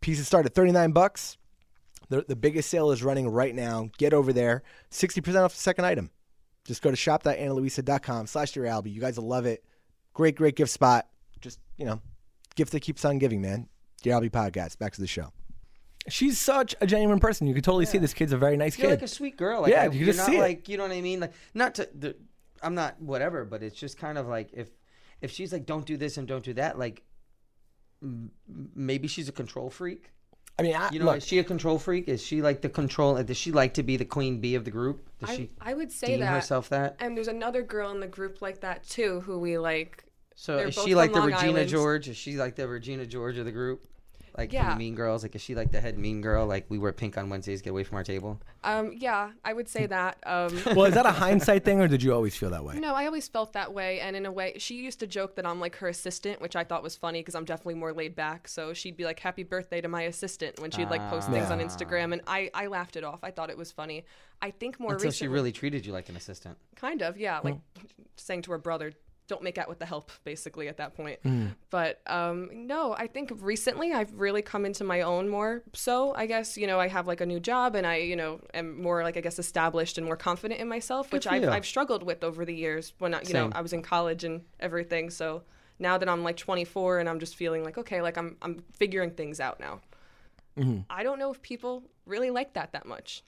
pieces 0.00 0.26
start 0.26 0.46
at 0.46 0.54
39 0.54 0.92
bucks. 0.92 1.36
The, 2.08 2.24
the 2.26 2.36
biggest 2.36 2.68
sale 2.68 2.90
is 2.90 3.02
running 3.02 3.28
right 3.28 3.54
now. 3.54 3.90
Get 3.96 4.12
over 4.12 4.32
there. 4.32 4.62
60% 4.90 5.44
off 5.44 5.54
the 5.54 5.60
second 5.60 5.84
item. 5.84 6.10
Just 6.64 6.82
go 6.82 6.90
to 6.90 6.96
shop.analuisa.com 6.96 8.26
slash 8.26 8.52
Dear 8.52 8.64
Albie. 8.64 8.92
You 8.92 9.00
guys 9.00 9.16
will 9.18 9.28
love 9.28 9.46
it. 9.46 9.64
Great, 10.12 10.36
great 10.36 10.56
gift 10.56 10.70
spot. 10.70 11.06
Just, 11.40 11.58
you 11.76 11.84
know, 11.84 12.00
gift 12.54 12.72
that 12.72 12.80
keeps 12.80 13.04
on 13.04 13.18
giving, 13.18 13.40
man. 13.40 13.68
Dear 14.02 14.14
Albie 14.14 14.30
Podcast. 14.30 14.78
Back 14.78 14.92
to 14.94 15.00
the 15.00 15.06
show. 15.06 15.32
She's 16.08 16.38
such 16.40 16.74
a 16.80 16.86
genuine 16.86 17.18
person. 17.20 17.46
You 17.46 17.54
can 17.54 17.62
totally 17.62 17.86
see 17.86 17.98
this 17.98 18.12
kid's 18.12 18.32
a 18.32 18.36
very 18.36 18.56
nice 18.56 18.78
You're 18.78 18.88
kid. 18.90 18.94
like 19.00 19.02
a 19.02 19.08
sweet 19.08 19.36
girl. 19.38 19.62
Like, 19.62 19.70
Yeah, 19.72 19.82
I, 19.82 19.84
you 19.84 19.90
can 19.90 19.98
you're 20.00 20.06
just 20.06 20.18
not 20.18 20.26
see 20.26 20.36
it. 20.36 20.40
like 20.40 20.68
you 20.68 20.76
know 20.76 20.82
what 20.84 20.92
I 20.92 21.00
mean. 21.00 21.20
Like 21.20 21.32
not 21.54 21.74
to. 21.76 21.88
The, 21.98 22.16
I'm 22.62 22.74
not 22.74 23.00
whatever, 23.00 23.44
but 23.44 23.62
it's 23.62 23.76
just 23.78 23.96
kind 23.98 24.18
of 24.18 24.26
like 24.26 24.50
if 24.52 24.68
if 25.22 25.30
she's 25.30 25.52
like 25.52 25.64
don't 25.66 25.86
do 25.86 25.96
this 25.96 26.16
and 26.18 26.28
don't 26.28 26.44
do 26.44 26.52
that, 26.54 26.78
like 26.78 27.02
m- 28.02 28.30
maybe 28.74 29.08
she's 29.08 29.28
a 29.28 29.32
control 29.32 29.70
freak. 29.70 30.10
I 30.58 30.62
mean, 30.62 30.76
I, 30.76 30.88
You 30.90 31.00
know, 31.00 31.06
look, 31.06 31.16
is 31.16 31.26
she 31.26 31.38
a 31.40 31.44
control 31.44 31.78
freak? 31.80 32.06
Is 32.08 32.22
she 32.22 32.40
like 32.40 32.60
the 32.60 32.68
control? 32.68 33.20
Does 33.22 33.36
she 33.36 33.50
like 33.50 33.74
to 33.74 33.82
be 33.82 33.96
the 33.96 34.04
queen 34.04 34.40
bee 34.40 34.54
of 34.54 34.64
the 34.64 34.70
group? 34.70 35.08
Does 35.18 35.30
I, 35.30 35.36
she 35.36 35.50
I 35.60 35.74
would 35.74 35.90
say 35.90 36.06
deem 36.08 36.20
that. 36.20 36.26
herself 36.32 36.68
that? 36.68 36.96
And 37.00 37.16
there's 37.16 37.28
another 37.28 37.62
girl 37.62 37.90
in 37.90 37.98
the 38.00 38.06
group 38.06 38.40
like 38.40 38.60
that 38.60 38.84
too, 38.86 39.20
who 39.22 39.38
we 39.38 39.58
like. 39.58 40.04
So 40.36 40.58
is 40.58 40.74
she 40.74 40.94
like 40.94 41.12
the 41.12 41.18
Long 41.20 41.28
Regina 41.32 41.48
Island. 41.52 41.68
George? 41.70 42.08
Is 42.08 42.16
she 42.16 42.36
like 42.36 42.54
the 42.56 42.68
Regina 42.68 43.04
George 43.06 43.36
of 43.38 43.46
the 43.46 43.52
group? 43.52 43.86
Like 44.36 44.50
from 44.50 44.54
Yeah. 44.56 44.72
the 44.72 44.78
Mean 44.78 44.94
Girls? 44.94 45.22
Like 45.22 45.34
is 45.36 45.42
she 45.42 45.54
like 45.54 45.70
the 45.70 45.80
head 45.80 45.96
Mean 45.98 46.20
Girl? 46.20 46.46
Like 46.46 46.66
we 46.68 46.78
wear 46.78 46.92
pink 46.92 47.16
on 47.16 47.28
Wednesdays, 47.28 47.62
get 47.62 47.70
away 47.70 47.84
from 47.84 47.96
our 47.96 48.04
table. 48.04 48.40
Um, 48.64 48.92
yeah, 48.96 49.30
I 49.44 49.52
would 49.52 49.68
say 49.68 49.86
that. 49.86 50.18
Um, 50.26 50.60
well, 50.74 50.84
is 50.86 50.94
that 50.94 51.06
a 51.06 51.10
hindsight 51.24 51.64
thing, 51.64 51.80
or 51.80 51.86
did 51.88 52.02
you 52.02 52.12
always 52.12 52.34
feel 52.36 52.50
that 52.50 52.64
way? 52.64 52.78
No, 52.78 52.94
I 52.94 53.06
always 53.06 53.28
felt 53.28 53.52
that 53.52 53.72
way, 53.72 54.00
and 54.00 54.16
in 54.16 54.26
a 54.26 54.32
way, 54.32 54.54
she 54.58 54.74
used 54.76 54.98
to 55.00 55.06
joke 55.06 55.36
that 55.36 55.46
I'm 55.46 55.60
like 55.60 55.76
her 55.76 55.88
assistant, 55.88 56.40
which 56.40 56.56
I 56.56 56.64
thought 56.64 56.82
was 56.82 56.96
funny 56.96 57.20
because 57.20 57.34
I'm 57.34 57.44
definitely 57.44 57.74
more 57.74 57.92
laid 57.92 58.16
back. 58.16 58.48
So 58.48 58.72
she'd 58.74 58.96
be 58.96 59.04
like, 59.04 59.20
"Happy 59.20 59.44
birthday 59.44 59.80
to 59.80 59.88
my 59.88 60.02
assistant" 60.02 60.58
when 60.60 60.70
she'd 60.70 60.90
like 60.90 61.08
post 61.10 61.30
things 61.30 61.50
on 61.50 61.60
Instagram, 61.60 62.12
and 62.12 62.22
I 62.26 62.50
I 62.54 62.66
laughed 62.66 62.96
it 62.96 63.04
off. 63.04 63.20
I 63.22 63.30
thought 63.30 63.50
it 63.50 63.56
was 63.58 63.70
funny. 63.70 64.04
I 64.42 64.50
think 64.50 64.80
more 64.80 64.92
Until 64.94 65.06
recently, 65.08 65.26
she 65.26 65.28
really 65.32 65.52
treated 65.52 65.86
you 65.86 65.92
like 65.92 66.08
an 66.08 66.16
assistant. 66.16 66.58
kind 66.76 67.02
of, 67.02 67.16
yeah, 67.16 67.40
like 67.42 67.56
saying 68.16 68.42
to 68.42 68.50
her 68.50 68.58
brother, 68.58 68.92
"Don't 69.26 69.42
make 69.42 69.56
out 69.58 69.68
with 69.68 69.78
the 69.78 69.86
help," 69.86 70.10
basically 70.24 70.68
at 70.68 70.76
that 70.76 70.94
point. 70.94 71.18
But 71.70 72.00
um, 72.06 72.50
no, 72.66 72.94
I 72.94 73.06
think 73.06 73.32
recently 73.40 73.92
I've 73.92 74.12
really 74.12 74.42
come 74.42 74.64
into 74.66 74.84
my 74.84 75.00
own 75.02 75.28
more. 75.28 75.62
So 75.72 76.14
I 76.14 76.26
guess 76.26 76.56
you 76.56 76.66
know 76.66 76.78
I 76.78 76.88
have 76.88 77.06
like 77.06 77.20
a 77.20 77.26
new 77.26 77.40
job, 77.40 77.74
and 77.74 77.86
I 77.86 77.96
you 77.96 78.16
know 78.16 78.40
am 78.52 78.80
more 78.80 79.02
like 79.02 79.16
I 79.16 79.20
guess 79.20 79.38
established 79.38 79.98
and 79.98 80.06
more 80.06 80.16
confident 80.16 80.60
in 80.60 80.68
myself, 80.68 81.12
which 81.12 81.26
I've. 81.26 81.42
I've 81.54 81.66
struggled 81.66 82.02
with 82.02 82.22
over 82.24 82.44
the 82.44 82.54
years 82.54 82.92
when 82.98 83.14
I, 83.14 83.22
you 83.22 83.32
know 83.34 83.46
I 83.54 83.60
was 83.62 83.72
in 83.72 83.82
college 83.82 84.24
and 84.24 84.42
everything. 84.60 85.10
So 85.10 85.42
now 85.78 85.98
that 85.98 86.08
I'm 86.08 86.22
like 86.22 86.36
24 86.36 87.00
and 87.00 87.08
I'm 87.08 87.18
just 87.18 87.34
feeling 87.36 87.64
like 87.64 87.78
okay, 87.78 88.00
like 88.02 88.16
I'm 88.16 88.36
I'm 88.42 88.62
figuring 88.74 89.10
things 89.12 89.40
out 89.40 89.58
now. 89.60 89.80
I 90.88 91.02
don't 91.02 91.18
know 91.18 91.32
if 91.32 91.42
people 91.42 91.82
really 92.06 92.30
like 92.30 92.52
that 92.54 92.72
that 92.72 92.86
much. 92.86 93.24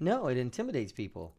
No, 0.00 0.28
it 0.28 0.38
intimidates 0.38 0.92
people. 0.92 1.34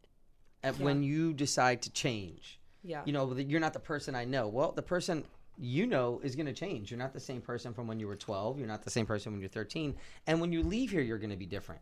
And 0.62 0.78
when 0.78 1.02
you 1.02 1.32
decide 1.34 1.82
to 1.82 1.90
change. 1.90 2.60
Yeah. 2.84 3.02
You 3.04 3.12
know, 3.12 3.34
you're 3.36 3.60
not 3.60 3.72
the 3.72 3.80
person 3.80 4.14
I 4.14 4.24
know. 4.24 4.46
Well, 4.48 4.72
the 4.72 4.82
person 4.82 5.24
you 5.56 5.86
know 5.86 6.20
is 6.22 6.36
going 6.36 6.46
to 6.46 6.52
change. 6.52 6.90
You're 6.90 6.98
not 6.98 7.12
the 7.12 7.20
same 7.20 7.40
person 7.40 7.72
from 7.72 7.86
when 7.86 7.98
you 7.98 8.06
were 8.06 8.16
12. 8.16 8.58
You're 8.58 8.68
not 8.68 8.82
the 8.82 8.90
same 8.90 9.06
person 9.06 9.32
when 9.32 9.40
you're 9.40 9.48
13. 9.48 9.94
And 10.26 10.40
when 10.40 10.52
you 10.52 10.62
leave 10.62 10.90
here, 10.90 11.00
you're 11.00 11.18
going 11.18 11.30
to 11.30 11.36
be 11.36 11.46
different. 11.46 11.80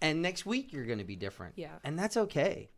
And 0.00 0.20
next 0.20 0.44
week, 0.44 0.72
you're 0.72 0.84
going 0.84 0.98
to 0.98 1.04
be 1.04 1.16
different. 1.16 1.54
Yeah. 1.56 1.76
And 1.82 1.98
that's 1.98 2.16
okay. 2.16 2.68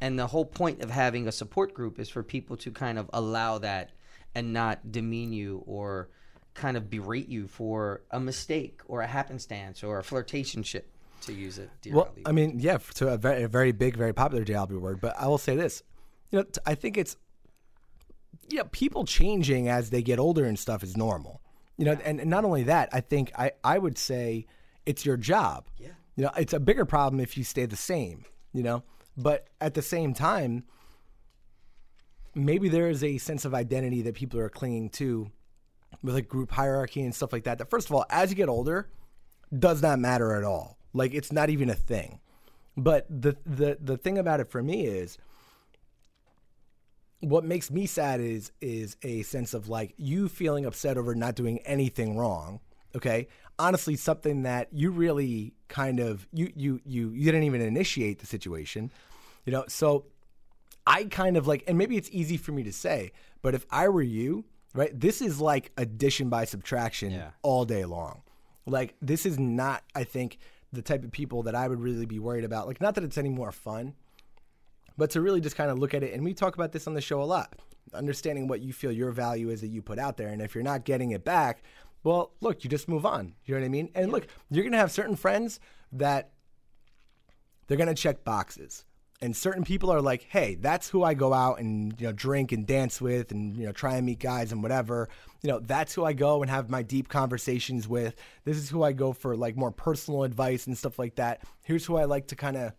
And 0.00 0.18
the 0.18 0.26
whole 0.26 0.44
point 0.44 0.82
of 0.82 0.90
having 0.90 1.28
a 1.28 1.32
support 1.32 1.74
group 1.74 1.98
is 1.98 2.08
for 2.08 2.22
people 2.22 2.56
to 2.58 2.70
kind 2.70 2.98
of 2.98 3.10
allow 3.12 3.58
that 3.58 3.90
and 4.34 4.52
not 4.52 4.90
demean 4.90 5.32
you 5.32 5.62
or 5.66 6.08
kind 6.54 6.76
of 6.76 6.90
berate 6.90 7.28
you 7.28 7.46
for 7.46 8.02
a 8.10 8.20
mistake 8.20 8.80
or 8.86 9.02
a 9.02 9.06
happenstance 9.06 9.82
or 9.82 9.98
a 9.98 10.02
flirtationship, 10.02 10.82
to 11.22 11.32
use 11.32 11.58
it. 11.58 11.70
Well, 11.90 12.06
Ali. 12.06 12.22
I 12.26 12.32
mean, 12.32 12.58
yeah, 12.58 12.74
f- 12.74 12.92
so 12.94 13.08
a 13.08 13.16
very, 13.16 13.44
a 13.44 13.48
very 13.48 13.72
big, 13.72 13.96
very 13.96 14.12
popular 14.12 14.44
JLB 14.44 14.78
word. 14.78 15.00
But 15.00 15.14
I 15.18 15.28
will 15.28 15.38
say 15.38 15.56
this, 15.56 15.82
you 16.32 16.40
know, 16.40 16.44
I 16.66 16.74
think 16.74 16.98
it's, 16.98 17.16
yeah, 18.48 18.62
people 18.72 19.04
changing 19.04 19.68
as 19.68 19.90
they 19.90 20.02
get 20.02 20.18
older 20.18 20.44
and 20.44 20.58
stuff 20.58 20.82
is 20.82 20.96
normal. 20.96 21.40
You 21.76 21.84
know, 21.84 21.96
and, 22.04 22.20
and 22.20 22.28
not 22.28 22.44
only 22.44 22.64
that, 22.64 22.88
I 22.92 23.00
think 23.00 23.32
I, 23.38 23.52
I 23.62 23.78
would 23.78 23.96
say 23.96 24.46
it's 24.84 25.06
your 25.06 25.16
job. 25.16 25.68
Yeah. 25.78 25.88
You 26.16 26.24
know, 26.24 26.30
it's 26.36 26.52
a 26.52 26.60
bigger 26.60 26.84
problem 26.84 27.20
if 27.20 27.36
you 27.36 27.44
stay 27.44 27.66
the 27.66 27.76
same. 27.76 28.24
You 28.52 28.62
know, 28.62 28.82
but 29.16 29.48
at 29.60 29.74
the 29.74 29.80
same 29.82 30.12
time, 30.12 30.64
maybe 32.34 32.68
there 32.68 32.90
is 32.90 33.02
a 33.02 33.16
sense 33.18 33.44
of 33.44 33.54
identity 33.54 34.02
that 34.02 34.14
people 34.14 34.38
are 34.40 34.50
clinging 34.50 34.90
to 34.90 35.30
with 36.02 36.14
like 36.14 36.28
group 36.28 36.50
hierarchy 36.50 37.02
and 37.02 37.14
stuff 37.14 37.32
like 37.32 37.44
that. 37.44 37.58
That 37.58 37.70
first 37.70 37.88
of 37.88 37.94
all, 37.94 38.04
as 38.10 38.30
you 38.30 38.36
get 38.36 38.48
older, 38.48 38.88
does 39.58 39.80
not 39.82 39.98
matter 39.98 40.34
at 40.34 40.44
all. 40.44 40.78
Like 40.92 41.14
it's 41.14 41.32
not 41.32 41.48
even 41.48 41.70
a 41.70 41.74
thing. 41.74 42.20
But 42.76 43.06
the 43.08 43.36
the 43.46 43.78
the 43.80 43.96
thing 43.96 44.18
about 44.18 44.40
it 44.40 44.50
for 44.50 44.62
me 44.62 44.86
is 44.86 45.18
what 47.22 47.44
makes 47.44 47.70
me 47.70 47.86
sad 47.86 48.20
is 48.20 48.52
is 48.60 48.96
a 49.02 49.22
sense 49.22 49.54
of 49.54 49.68
like 49.68 49.94
you 49.96 50.28
feeling 50.28 50.66
upset 50.66 50.96
over 50.98 51.14
not 51.14 51.34
doing 51.34 51.58
anything 51.60 52.16
wrong. 52.16 52.60
Okay? 52.94 53.28
Honestly, 53.58 53.96
something 53.96 54.42
that 54.42 54.68
you 54.72 54.90
really 54.90 55.54
kind 55.68 56.00
of 56.00 56.26
you 56.32 56.52
you 56.54 56.80
you 56.84 57.10
you 57.10 57.24
didn't 57.24 57.44
even 57.44 57.60
initiate 57.60 58.18
the 58.18 58.26
situation. 58.26 58.90
You 59.46 59.52
know, 59.52 59.64
so 59.68 60.06
I 60.86 61.04
kind 61.04 61.36
of 61.36 61.46
like, 61.46 61.64
and 61.68 61.78
maybe 61.78 61.96
it's 61.96 62.08
easy 62.12 62.36
for 62.36 62.52
me 62.52 62.64
to 62.64 62.72
say, 62.72 63.12
but 63.40 63.54
if 63.54 63.64
I 63.70 63.88
were 63.88 64.02
you, 64.02 64.44
right, 64.74 64.90
this 64.98 65.22
is 65.22 65.40
like 65.40 65.70
addition 65.76 66.28
by 66.28 66.44
subtraction 66.44 67.12
Yeah. 67.12 67.30
all 67.42 67.64
day 67.64 67.84
long. 67.84 68.22
Like, 68.66 68.94
this 69.00 69.26
is 69.26 69.38
not, 69.38 69.82
I 69.94 70.04
think, 70.04 70.38
the 70.72 70.82
type 70.82 71.04
of 71.04 71.10
people 71.12 71.42
that 71.44 71.54
I 71.54 71.66
would 71.68 71.80
really 71.80 72.06
be 72.06 72.18
worried 72.18 72.44
about. 72.44 72.66
Like, 72.66 72.80
not 72.80 72.94
that 72.94 73.04
it's 73.04 73.18
any 73.18 73.28
more 73.28 73.52
fun, 73.52 73.94
but 74.96 75.10
to 75.10 75.20
really 75.20 75.40
just 75.40 75.56
kind 75.56 75.70
of 75.70 75.78
look 75.78 75.94
at 75.94 76.02
it. 76.02 76.14
And 76.14 76.24
we 76.24 76.34
talk 76.34 76.54
about 76.54 76.72
this 76.72 76.86
on 76.86 76.94
the 76.94 77.00
show 77.00 77.22
a 77.22 77.24
lot 77.24 77.54
understanding 77.94 78.48
what 78.48 78.60
you 78.60 78.72
feel 78.72 78.92
your 78.92 79.10
value 79.10 79.50
is 79.50 79.60
that 79.60 79.68
you 79.68 79.82
put 79.82 79.98
out 79.98 80.16
there. 80.16 80.28
And 80.28 80.40
if 80.40 80.54
you're 80.54 80.64
not 80.64 80.84
getting 80.84 81.10
it 81.10 81.24
back, 81.24 81.62
well, 82.04 82.32
look, 82.40 82.64
you 82.64 82.70
just 82.70 82.88
move 82.88 83.06
on. 83.06 83.34
You 83.44 83.54
know 83.54 83.60
what 83.60 83.66
I 83.66 83.70
mean? 83.70 83.90
And 83.94 84.10
look, 84.10 84.26
you're 84.50 84.64
going 84.64 84.72
to 84.72 84.78
have 84.78 84.90
certain 84.90 85.16
friends 85.16 85.60
that 85.92 86.30
they're 87.66 87.76
going 87.76 87.88
to 87.88 87.94
check 87.94 88.24
boxes. 88.24 88.84
And 89.20 89.36
certain 89.36 89.62
people 89.62 89.92
are 89.92 90.00
like, 90.00 90.26
hey, 90.28 90.56
that's 90.56 90.88
who 90.88 91.04
I 91.04 91.14
go 91.14 91.32
out 91.32 91.60
and 91.60 91.94
you 92.00 92.08
know 92.08 92.12
drink 92.12 92.50
and 92.50 92.66
dance 92.66 93.00
with, 93.00 93.30
and 93.30 93.56
you 93.56 93.66
know 93.66 93.70
try 93.70 93.94
and 93.94 94.04
meet 94.04 94.18
guys 94.18 94.50
and 94.50 94.64
whatever. 94.64 95.08
You 95.42 95.48
know, 95.48 95.60
that's 95.60 95.94
who 95.94 96.04
I 96.04 96.12
go 96.12 96.42
and 96.42 96.50
have 96.50 96.70
my 96.70 96.82
deep 96.82 97.08
conversations 97.08 97.86
with. 97.86 98.16
This 98.44 98.56
is 98.56 98.68
who 98.68 98.82
I 98.82 98.90
go 98.90 99.12
for 99.12 99.36
like 99.36 99.56
more 99.56 99.70
personal 99.70 100.24
advice 100.24 100.66
and 100.66 100.76
stuff 100.76 100.98
like 100.98 101.14
that. 101.16 101.42
Here's 101.62 101.86
who 101.86 101.96
I 101.98 102.04
like 102.06 102.26
to 102.28 102.36
kind 102.36 102.56
of 102.56 102.72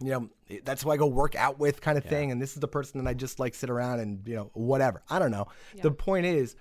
you 0.00 0.10
know, 0.10 0.28
that's 0.64 0.82
who 0.82 0.90
I 0.90 0.96
go 0.96 1.06
work 1.06 1.34
out 1.36 1.58
with 1.58 1.80
kind 1.80 1.96
of 1.96 2.04
thing. 2.04 2.32
And 2.32 2.40
this 2.42 2.54
is 2.54 2.60
the 2.60 2.68
person 2.68 3.02
that 3.02 3.08
I 3.08 3.14
just 3.14 3.38
like 3.38 3.54
sit 3.54 3.70
around 3.70 4.00
and, 4.00 4.26
you 4.26 4.34
know, 4.36 4.50
whatever. 4.54 5.02
I 5.08 5.18
don't 5.18 5.30
know. 5.30 5.46
The 5.82 5.90
point 5.92 6.26
is, 6.26 6.56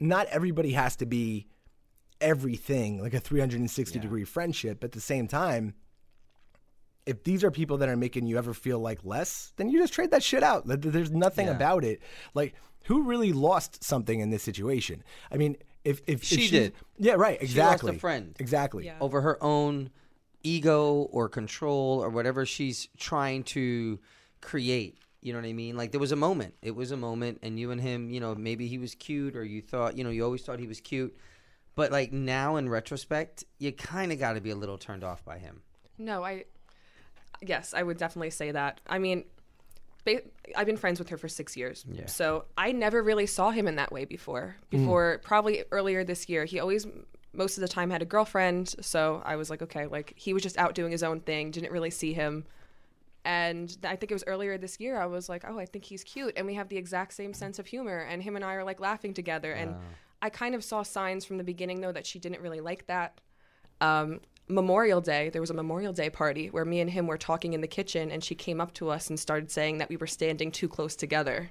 not 0.00 0.26
everybody 0.28 0.72
has 0.72 0.96
to 0.96 1.06
be 1.06 1.46
everything 2.20 3.00
like 3.00 3.14
a 3.14 3.20
360 3.20 3.98
degree 3.98 4.24
friendship. 4.24 4.80
But 4.80 4.86
at 4.88 4.92
the 4.92 5.00
same 5.00 5.26
time, 5.28 5.74
if 7.06 7.24
these 7.24 7.42
are 7.44 7.50
people 7.50 7.78
that 7.78 7.88
are 7.88 7.96
making 7.96 8.26
you 8.26 8.36
ever 8.36 8.52
feel 8.52 8.78
like 8.78 9.04
less, 9.04 9.52
then 9.56 9.68
you 9.68 9.78
just 9.78 9.92
trade 9.92 10.10
that 10.10 10.22
shit 10.22 10.42
out. 10.42 10.64
There's 10.66 11.10
nothing 11.10 11.46
Yeah. 11.46 11.54
about 11.56 11.84
it. 11.84 12.00
Like, 12.34 12.54
who 12.86 13.02
really 13.02 13.32
lost 13.32 13.82
something 13.84 14.20
in 14.20 14.30
this 14.30 14.42
situation? 14.42 15.02
I 15.30 15.36
mean, 15.36 15.56
if 15.84 16.00
if, 16.00 16.08
if 16.20 16.24
She 16.24 16.36
she's- 16.36 16.50
did. 16.50 16.72
yeah, 16.98 17.12
right, 17.14 17.38
She 17.40 17.46
lost 17.46 17.52
exactly, 17.52 17.96
a 17.96 17.98
friend. 17.98 18.36
exactly. 18.38 18.84
Yeah. 18.86 18.96
over 19.00 19.22
her 19.22 19.42
own 19.42 19.90
ego 20.42 21.08
or 21.10 21.28
control 21.28 22.02
or 22.02 22.08
whatever 22.08 22.46
she's 22.46 22.88
trying 22.96 23.44
to 23.44 23.98
create. 24.40 24.98
You 25.20 25.32
know 25.32 25.38
what 25.38 25.48
I 25.48 25.52
mean? 25.52 25.76
Like 25.76 25.90
there 25.90 26.00
was 26.00 26.12
a 26.12 26.16
moment. 26.16 26.54
It 26.62 26.74
was 26.74 26.92
a 26.92 26.96
moment, 26.96 27.40
and 27.42 27.58
you 27.58 27.70
and 27.70 27.80
him, 27.80 28.10
you 28.10 28.20
know, 28.20 28.34
maybe 28.34 28.66
he 28.66 28.78
was 28.78 28.94
cute, 28.94 29.36
or 29.36 29.44
you 29.44 29.60
thought, 29.60 29.98
you 29.98 30.04
know, 30.04 30.10
you 30.10 30.24
always 30.24 30.42
thought 30.42 30.58
he 30.58 30.66
was 30.66 30.80
cute. 30.80 31.14
But 31.74 31.92
like 31.92 32.12
now, 32.12 32.56
in 32.56 32.68
retrospect, 32.68 33.44
you 33.58 33.72
kind 33.72 34.12
of 34.12 34.18
got 34.18 34.34
to 34.34 34.40
be 34.40 34.50
a 34.50 34.56
little 34.56 34.78
turned 34.78 35.04
off 35.04 35.24
by 35.24 35.38
him. 35.38 35.62
No, 35.98 36.24
I. 36.24 36.44
Yes, 37.42 37.74
I 37.74 37.82
would 37.82 37.96
definitely 37.96 38.30
say 38.30 38.50
that. 38.52 38.80
I 38.86 38.98
mean, 38.98 39.24
ba- 40.04 40.22
I've 40.56 40.66
been 40.66 40.76
friends 40.76 40.98
with 40.98 41.08
her 41.10 41.16
for 41.16 41.28
six 41.28 41.56
years, 41.56 41.84
so 42.06 42.44
I 42.56 42.72
never 42.72 43.02
really 43.02 43.26
saw 43.26 43.50
him 43.50 43.66
in 43.68 43.76
that 43.76 43.92
way 43.92 44.04
before. 44.04 44.56
Mm. 44.66 44.70
Before 44.70 45.20
probably 45.22 45.64
earlier 45.70 46.04
this 46.04 46.28
year, 46.28 46.44
he 46.44 46.60
always 46.60 46.86
most 47.32 47.56
of 47.56 47.62
the 47.62 47.68
time 47.68 47.90
had 47.90 48.02
a 48.02 48.06
girlfriend. 48.06 48.74
So 48.80 49.22
I 49.24 49.36
was 49.36 49.50
like, 49.50 49.62
okay, 49.62 49.86
like 49.86 50.12
he 50.16 50.32
was 50.32 50.42
just 50.42 50.58
out 50.58 50.74
doing 50.74 50.92
his 50.92 51.02
own 51.02 51.20
thing. 51.20 51.50
Didn't 51.50 51.72
really 51.72 51.90
see 51.90 52.12
him. 52.12 52.44
And 53.24 53.76
I 53.84 53.96
think 53.96 54.10
it 54.10 54.14
was 54.14 54.24
earlier 54.26 54.56
this 54.56 54.80
year. 54.80 54.98
I 54.98 55.06
was 55.06 55.28
like, 55.28 55.44
oh, 55.46 55.58
I 55.58 55.66
think 55.66 55.84
he's 55.84 56.02
cute, 56.02 56.32
and 56.36 56.46
we 56.46 56.54
have 56.54 56.70
the 56.70 56.78
exact 56.78 57.12
same 57.12 57.34
sense 57.34 57.58
of 57.58 57.66
humor, 57.66 57.98
and 57.98 58.22
him 58.22 58.34
and 58.34 58.42
I 58.42 58.54
are 58.54 58.64
like 58.64 58.80
laughing 58.80 59.12
together. 59.12 59.52
And 59.52 59.76
I 60.22 60.30
kind 60.30 60.54
of 60.54 60.64
saw 60.64 60.82
signs 60.82 61.26
from 61.26 61.36
the 61.36 61.44
beginning 61.44 61.82
though 61.82 61.92
that 61.92 62.06
she 62.06 62.18
didn't 62.18 62.40
really 62.40 62.60
like 62.60 62.86
that 62.86 63.20
um, 63.80 64.20
Memorial 64.48 65.00
Day, 65.00 65.30
there 65.30 65.40
was 65.40 65.50
a 65.50 65.54
Memorial 65.54 65.92
Day 65.92 66.10
party 66.10 66.48
where 66.48 66.64
me 66.64 66.80
and 66.80 66.90
him 66.90 67.06
were 67.06 67.18
talking 67.18 67.52
in 67.52 67.60
the 67.60 67.68
kitchen, 67.68 68.10
and 68.10 68.22
she 68.22 68.34
came 68.34 68.60
up 68.60 68.74
to 68.74 68.90
us 68.90 69.08
and 69.08 69.18
started 69.18 69.50
saying 69.50 69.78
that 69.78 69.88
we 69.88 69.96
were 69.96 70.06
standing 70.06 70.50
too 70.50 70.68
close 70.68 70.96
together. 70.96 71.50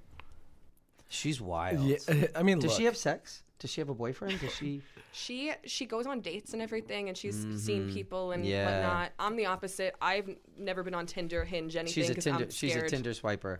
She's 1.07 1.41
wild. 1.41 1.81
Yeah, 1.81 1.97
I 2.35 2.43
mean, 2.43 2.59
Does 2.59 2.71
look, 2.71 2.77
she 2.77 2.85
have 2.85 2.97
sex? 2.97 3.43
Does 3.59 3.69
she 3.71 3.81
have 3.81 3.89
a 3.89 3.93
boyfriend? 3.93 4.39
Does 4.39 4.53
she? 4.55 4.81
She 5.11 5.51
she 5.65 5.87
goes 5.87 6.05
on 6.05 6.21
dates 6.21 6.53
and 6.53 6.61
everything, 6.61 7.07
and 7.09 7.17
she's 7.17 7.47
seen 7.57 7.91
people 7.91 8.31
and 8.31 8.43
Mm-hmm. 8.43 8.51
Yeah. 8.51 8.65
whatnot. 8.83 9.11
I'm 9.17 9.35
the 9.35 9.47
opposite. 9.47 9.95
I've 9.99 10.29
never 10.55 10.83
been 10.83 10.93
on 10.93 11.07
Tinder, 11.07 11.43
Hinge, 11.43 11.75
anything 11.75 11.91
She's 12.03 12.09
a 12.11 12.13
Tinder. 12.13 12.43
I'm 12.43 12.49
She's 12.51 12.75
a. 12.75 12.87
Tinder 12.87 13.09
swiper. 13.11 13.57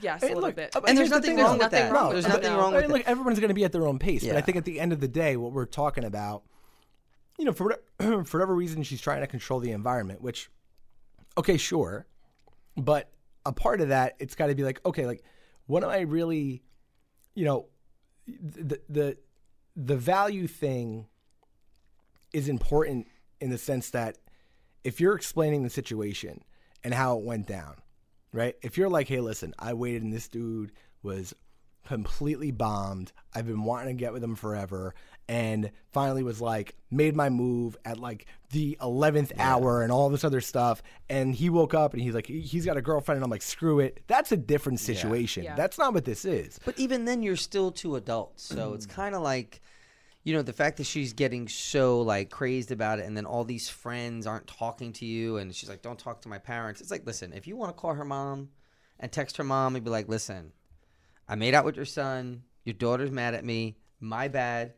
Yes, 0.00 0.22
Hey, 0.22 0.28
a 0.28 0.34
little 0.34 0.48
look, 0.48 0.56
bit. 0.56 0.74
And 0.74 0.96
there's 0.96 0.96
here's 0.96 1.10
the 1.10 1.16
nothing 1.16 1.36
wrong 1.36 1.58
with 1.58 1.70
that. 1.72 1.90
Nothing 1.90 1.92
wrong 1.92 2.12
There's 2.12 2.26
nothing 2.28 2.52
wrong 2.54 2.72
with 2.72 2.86
that. 2.86 2.90
look, 2.90 3.02
everyone's 3.06 3.38
going 3.38 3.48
to 3.48 3.54
be 3.54 3.64
at 3.64 3.72
their 3.72 3.86
own 3.86 3.98
pace, 3.98 4.24
but 4.26 4.36
I 4.36 4.40
think 4.40 4.56
at 4.56 4.64
the 4.64 4.80
end 4.80 4.92
of 4.94 5.00
the 5.00 5.08
day, 5.08 5.36
what 5.36 5.52
we're 5.52 5.66
talking 5.66 6.04
about, 6.04 6.42
you 7.38 7.44
know, 7.44 7.52
for 7.52 7.64
whatever, 7.64 8.24
for 8.24 8.38
whatever 8.38 8.54
reason, 8.54 8.82
she's 8.82 9.00
trying 9.02 9.20
to 9.20 9.26
control 9.26 9.60
the 9.60 9.72
environment. 9.72 10.22
Which, 10.22 10.48
okay, 11.36 11.58
sure, 11.58 12.06
but 12.76 13.10
a 13.44 13.52
part 13.52 13.80
of 13.82 13.88
that, 13.88 14.14
it's 14.20 14.34
got 14.34 14.46
to 14.46 14.54
be 14.54 14.62
like, 14.62 14.80
okay, 14.86 15.04
like, 15.06 15.22
what 15.66 15.82
am 15.84 15.90
I 15.90 16.00
really, 16.00 16.62
you 17.34 17.44
know, 17.44 17.66
the 18.40 18.80
the 18.88 19.16
the 19.76 19.96
value 19.96 20.46
thing 20.46 21.06
is 22.32 22.48
important 22.48 23.06
in 23.40 23.50
the 23.50 23.58
sense 23.58 23.90
that 23.90 24.18
if 24.84 25.00
you're 25.00 25.14
explaining 25.14 25.62
the 25.62 25.70
situation 25.70 26.42
and 26.82 26.94
how 26.94 27.18
it 27.18 27.24
went 27.24 27.46
down, 27.46 27.76
right? 28.32 28.56
If 28.62 28.78
you're 28.78 28.88
like, 28.88 29.08
hey, 29.08 29.20
listen, 29.20 29.54
I 29.58 29.74
waited 29.74 30.02
and 30.02 30.12
this 30.12 30.28
dude 30.28 30.72
was 31.02 31.34
completely 31.86 32.50
bombed. 32.50 33.12
I've 33.34 33.46
been 33.46 33.64
wanting 33.64 33.96
to 33.96 34.00
get 34.00 34.12
with 34.12 34.22
him 34.22 34.36
forever. 34.36 34.94
And 35.30 35.70
finally 35.92 36.24
was 36.24 36.40
like, 36.40 36.74
made 36.90 37.14
my 37.14 37.28
move 37.28 37.76
at 37.84 37.98
like 37.98 38.26
the 38.50 38.76
11th 38.80 39.30
hour 39.38 39.82
and 39.82 39.92
all 39.92 40.10
this 40.10 40.24
other 40.24 40.40
stuff. 40.40 40.82
And 41.08 41.32
he 41.32 41.48
woke 41.50 41.72
up 41.72 41.92
and 41.92 42.02
he's 42.02 42.14
like, 42.14 42.26
he's 42.26 42.66
got 42.66 42.76
a 42.76 42.82
girlfriend. 42.82 43.18
And 43.18 43.24
I'm 43.24 43.30
like, 43.30 43.42
screw 43.42 43.78
it. 43.78 44.02
That's 44.08 44.32
a 44.32 44.36
different 44.36 44.80
situation. 44.80 45.44
Yeah. 45.44 45.54
That's 45.54 45.78
not 45.78 45.94
what 45.94 46.04
this 46.04 46.24
is. 46.24 46.58
But 46.64 46.76
even 46.80 47.04
then, 47.04 47.22
you're 47.22 47.36
still 47.36 47.70
two 47.70 47.94
adults, 47.94 48.42
so 48.42 48.74
it's 48.74 48.88
mm. 48.88 48.90
kind 48.90 49.14
of 49.14 49.22
like, 49.22 49.60
you 50.24 50.34
know, 50.34 50.42
the 50.42 50.52
fact 50.52 50.78
that 50.78 50.86
she's 50.86 51.12
getting 51.12 51.46
so 51.46 52.00
like 52.00 52.28
crazed 52.30 52.72
about 52.72 52.98
it, 52.98 53.06
and 53.06 53.16
then 53.16 53.24
all 53.24 53.44
these 53.44 53.68
friends 53.68 54.26
aren't 54.26 54.48
talking 54.48 54.92
to 54.94 55.06
you, 55.06 55.36
and 55.36 55.54
she's 55.54 55.68
like, 55.68 55.80
"Don't 55.80 55.98
talk 55.98 56.22
to 56.22 56.28
my 56.28 56.38
parents." 56.38 56.80
It's 56.80 56.90
like, 56.90 57.06
listen, 57.06 57.32
if 57.32 57.46
you 57.46 57.56
want 57.56 57.70
to 57.70 57.80
call 57.80 57.94
her 57.94 58.04
mom 58.04 58.48
and 58.98 59.12
text 59.12 59.36
her 59.36 59.44
mom 59.44 59.76
and 59.76 59.84
be 59.84 59.92
like, 59.92 60.08
"Listen, 60.08 60.52
I 61.28 61.36
made 61.36 61.54
out 61.54 61.64
with 61.64 61.76
your 61.76 61.84
son. 61.84 62.42
Your 62.64 62.74
daughter's 62.74 63.12
mad 63.12 63.34
at 63.34 63.44
me. 63.44 63.76
My 64.00 64.26
bad. 64.26 64.74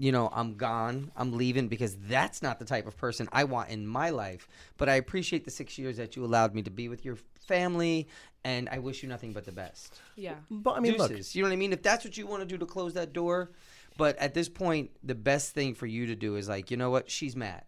You 0.00 0.12
know, 0.12 0.30
I'm 0.32 0.54
gone. 0.54 1.12
I'm 1.14 1.36
leaving 1.36 1.68
because 1.68 1.94
that's 2.08 2.40
not 2.40 2.58
the 2.58 2.64
type 2.64 2.86
of 2.86 2.96
person 2.96 3.28
I 3.32 3.44
want 3.44 3.68
in 3.68 3.86
my 3.86 4.08
life. 4.08 4.48
But 4.78 4.88
I 4.88 4.94
appreciate 4.94 5.44
the 5.44 5.50
six 5.50 5.76
years 5.76 5.98
that 5.98 6.16
you 6.16 6.24
allowed 6.24 6.54
me 6.54 6.62
to 6.62 6.70
be 6.70 6.88
with 6.88 7.04
your 7.04 7.18
family, 7.46 8.08
and 8.42 8.66
I 8.70 8.78
wish 8.78 9.02
you 9.02 9.10
nothing 9.10 9.34
but 9.34 9.44
the 9.44 9.52
best." 9.52 10.00
yeah. 10.16 10.36
But 10.50 10.78
I 10.78 10.80
mean, 10.80 10.96
look, 10.96 11.10
You 11.34 11.42
know 11.42 11.48
what 11.50 11.52
I 11.52 11.56
mean? 11.56 11.74
If 11.74 11.82
that's 11.82 12.02
what 12.02 12.16
you 12.16 12.26
want 12.26 12.40
to 12.40 12.46
do 12.46 12.56
to 12.56 12.64
close 12.64 12.94
that 12.94 13.12
door, 13.12 13.50
but 13.98 14.16
at 14.16 14.32
this 14.32 14.48
point, 14.48 14.90
the 15.04 15.14
best 15.14 15.52
thing 15.52 15.74
for 15.74 15.84
you 15.84 16.06
to 16.06 16.16
do 16.16 16.36
is 16.36 16.48
like, 16.48 16.70
you 16.70 16.78
know 16.78 16.88
what? 16.88 17.10
She's 17.10 17.36
mad. 17.36 17.64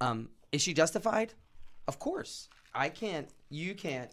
Um, 0.00 0.30
is 0.50 0.62
she 0.62 0.74
justified? 0.74 1.32
Of 1.86 2.00
course. 2.00 2.48
I 2.74 2.88
can't. 2.88 3.28
You 3.50 3.76
can't 3.76 4.10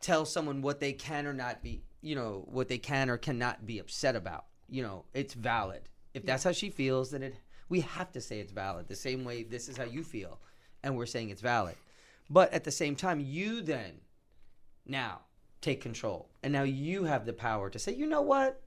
tell 0.00 0.24
someone 0.24 0.60
what 0.60 0.80
they 0.80 0.92
can 0.92 1.24
or 1.28 1.34
not 1.34 1.62
be. 1.62 1.84
You 2.02 2.16
know 2.16 2.48
what 2.50 2.66
they 2.66 2.78
can 2.78 3.10
or 3.10 3.16
cannot 3.16 3.64
be 3.64 3.78
upset 3.78 4.16
about. 4.16 4.46
You 4.68 4.82
know, 4.82 5.04
it's 5.14 5.34
valid. 5.34 5.82
If 6.14 6.24
that's 6.24 6.44
how 6.44 6.52
she 6.52 6.70
feels, 6.70 7.10
then 7.10 7.22
it. 7.22 7.34
We 7.68 7.80
have 7.80 8.10
to 8.12 8.20
say 8.20 8.40
it's 8.40 8.52
valid. 8.52 8.88
The 8.88 8.96
same 8.96 9.24
way 9.24 9.44
this 9.44 9.68
is 9.68 9.76
how 9.76 9.84
you 9.84 10.02
feel, 10.02 10.40
and 10.82 10.96
we're 10.96 11.06
saying 11.06 11.30
it's 11.30 11.40
valid. 11.40 11.76
But 12.28 12.52
at 12.52 12.64
the 12.64 12.70
same 12.70 12.96
time, 12.96 13.20
you 13.20 13.62
then 13.62 14.00
now 14.86 15.20
take 15.60 15.80
control. 15.80 16.28
And 16.42 16.52
now 16.52 16.62
you 16.62 17.04
have 17.04 17.26
the 17.26 17.32
power 17.32 17.70
to 17.70 17.78
say, 17.78 17.94
you 17.94 18.06
know 18.06 18.22
what? 18.22 18.60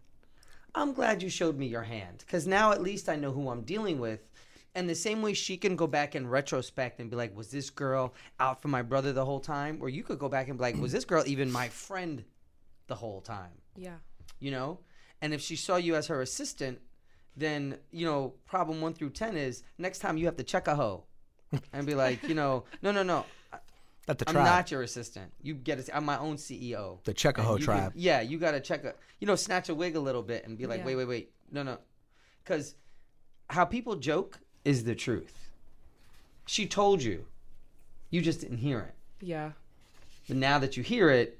I'm 0.76 0.94
glad 0.94 1.22
you 1.22 1.30
showed 1.30 1.58
me 1.58 1.68
your 1.68 1.84
hand 1.84 2.20
because 2.20 2.48
now 2.48 2.72
at 2.72 2.82
least 2.82 3.08
I 3.08 3.16
know 3.16 3.32
who 3.32 3.50
I'm 3.50 3.62
dealing 3.62 4.00
with. 4.00 4.28
And 4.76 4.90
the 4.90 4.96
same 4.96 5.22
way 5.22 5.34
she 5.34 5.56
can 5.56 5.76
go 5.76 5.86
back 5.86 6.16
in 6.16 6.28
retrospect 6.28 7.00
and 7.00 7.10
be 7.10 7.16
like, 7.16 7.36
was 7.36 7.52
this 7.52 7.70
girl 7.70 8.16
out 8.40 8.60
for 8.60 8.70
my 8.70 8.82
brother 8.82 9.14
the 9.14 9.24
whole 9.24 9.40
time? 9.40 9.78
Or 9.82 9.88
you 9.88 10.02
could 10.02 10.18
go 10.18 10.30
back 10.30 10.48
and 10.48 10.58
be 10.58 10.64
like, 10.64 10.78
was 10.78 10.92
this 10.92 11.06
girl 11.06 11.24
even 11.28 11.52
my 11.52 11.70
friend 11.70 12.24
the 12.88 12.96
whole 12.96 13.22
time? 13.22 13.52
Yeah. 13.76 13.98
You 14.40 14.50
know? 14.50 14.80
And 15.22 15.32
if 15.32 15.42
she 15.42 15.56
saw 15.56 15.76
you 15.76 15.96
as 15.96 16.08
her 16.08 16.22
assistant, 16.22 16.80
then, 17.36 17.78
you 17.92 18.06
know, 18.06 18.34
problem 18.46 18.82
one 18.82 18.94
through 18.94 19.10
10 19.12 19.38
is 19.38 19.64
next 19.78 20.00
time 20.00 20.18
you 20.18 20.26
have 20.26 20.38
to 20.38 20.44
check 20.44 20.68
a 20.68 20.76
hoe 20.76 21.04
and 21.72 21.86
be 21.88 21.96
like, 21.96 22.24
you 22.28 22.36
know, 22.36 22.64
no, 22.82 22.92
no, 22.92 23.04
no. 23.04 23.26
Not 24.08 24.18
the 24.18 24.28
I'm 24.28 24.34
tribe. 24.34 24.46
not 24.46 24.70
your 24.72 24.82
assistant. 24.82 25.32
You 25.42 25.54
get 25.54 25.80
it. 25.80 25.90
I'm 25.94 26.04
my 26.04 26.18
own 26.20 26.36
CEO. 26.36 27.02
The 27.06 27.14
Checkahoe 27.14 27.52
And 27.54 27.60
you 27.62 27.66
can- 27.66 27.76
tribe. 27.78 27.92
yeah, 27.96 28.20
you 28.20 28.38
got 28.38 28.52
to 28.52 28.60
check 28.60 28.84
a, 28.84 28.96
you 29.22 29.28
know, 29.28 29.36
snatch 29.38 29.70
a 29.70 29.76
wig 29.76 29.96
a 29.96 30.00
little 30.02 30.22
bit 30.22 30.46
and 30.46 30.58
be 30.58 30.66
like, 30.68 30.80
Yeah. 30.82 30.86
wait, 30.88 30.96
wait, 30.98 31.06
wait, 31.08 31.32
no, 31.54 31.64
no, 31.64 31.78
because 32.44 32.76
how 33.50 33.64
people 33.64 33.96
joke 33.96 34.40
is 34.66 34.84
the 34.84 34.94
truth. 34.94 35.50
She 36.48 36.68
told 36.68 37.02
you, 37.02 37.26
you 38.10 38.22
just 38.22 38.42
didn't 38.42 38.58
hear 38.58 38.80
it. 38.80 38.94
Yeah. 39.26 39.52
But 40.28 40.36
now 40.38 40.60
that 40.60 40.76
you 40.78 40.84
hear 40.84 41.10
it, 41.10 41.40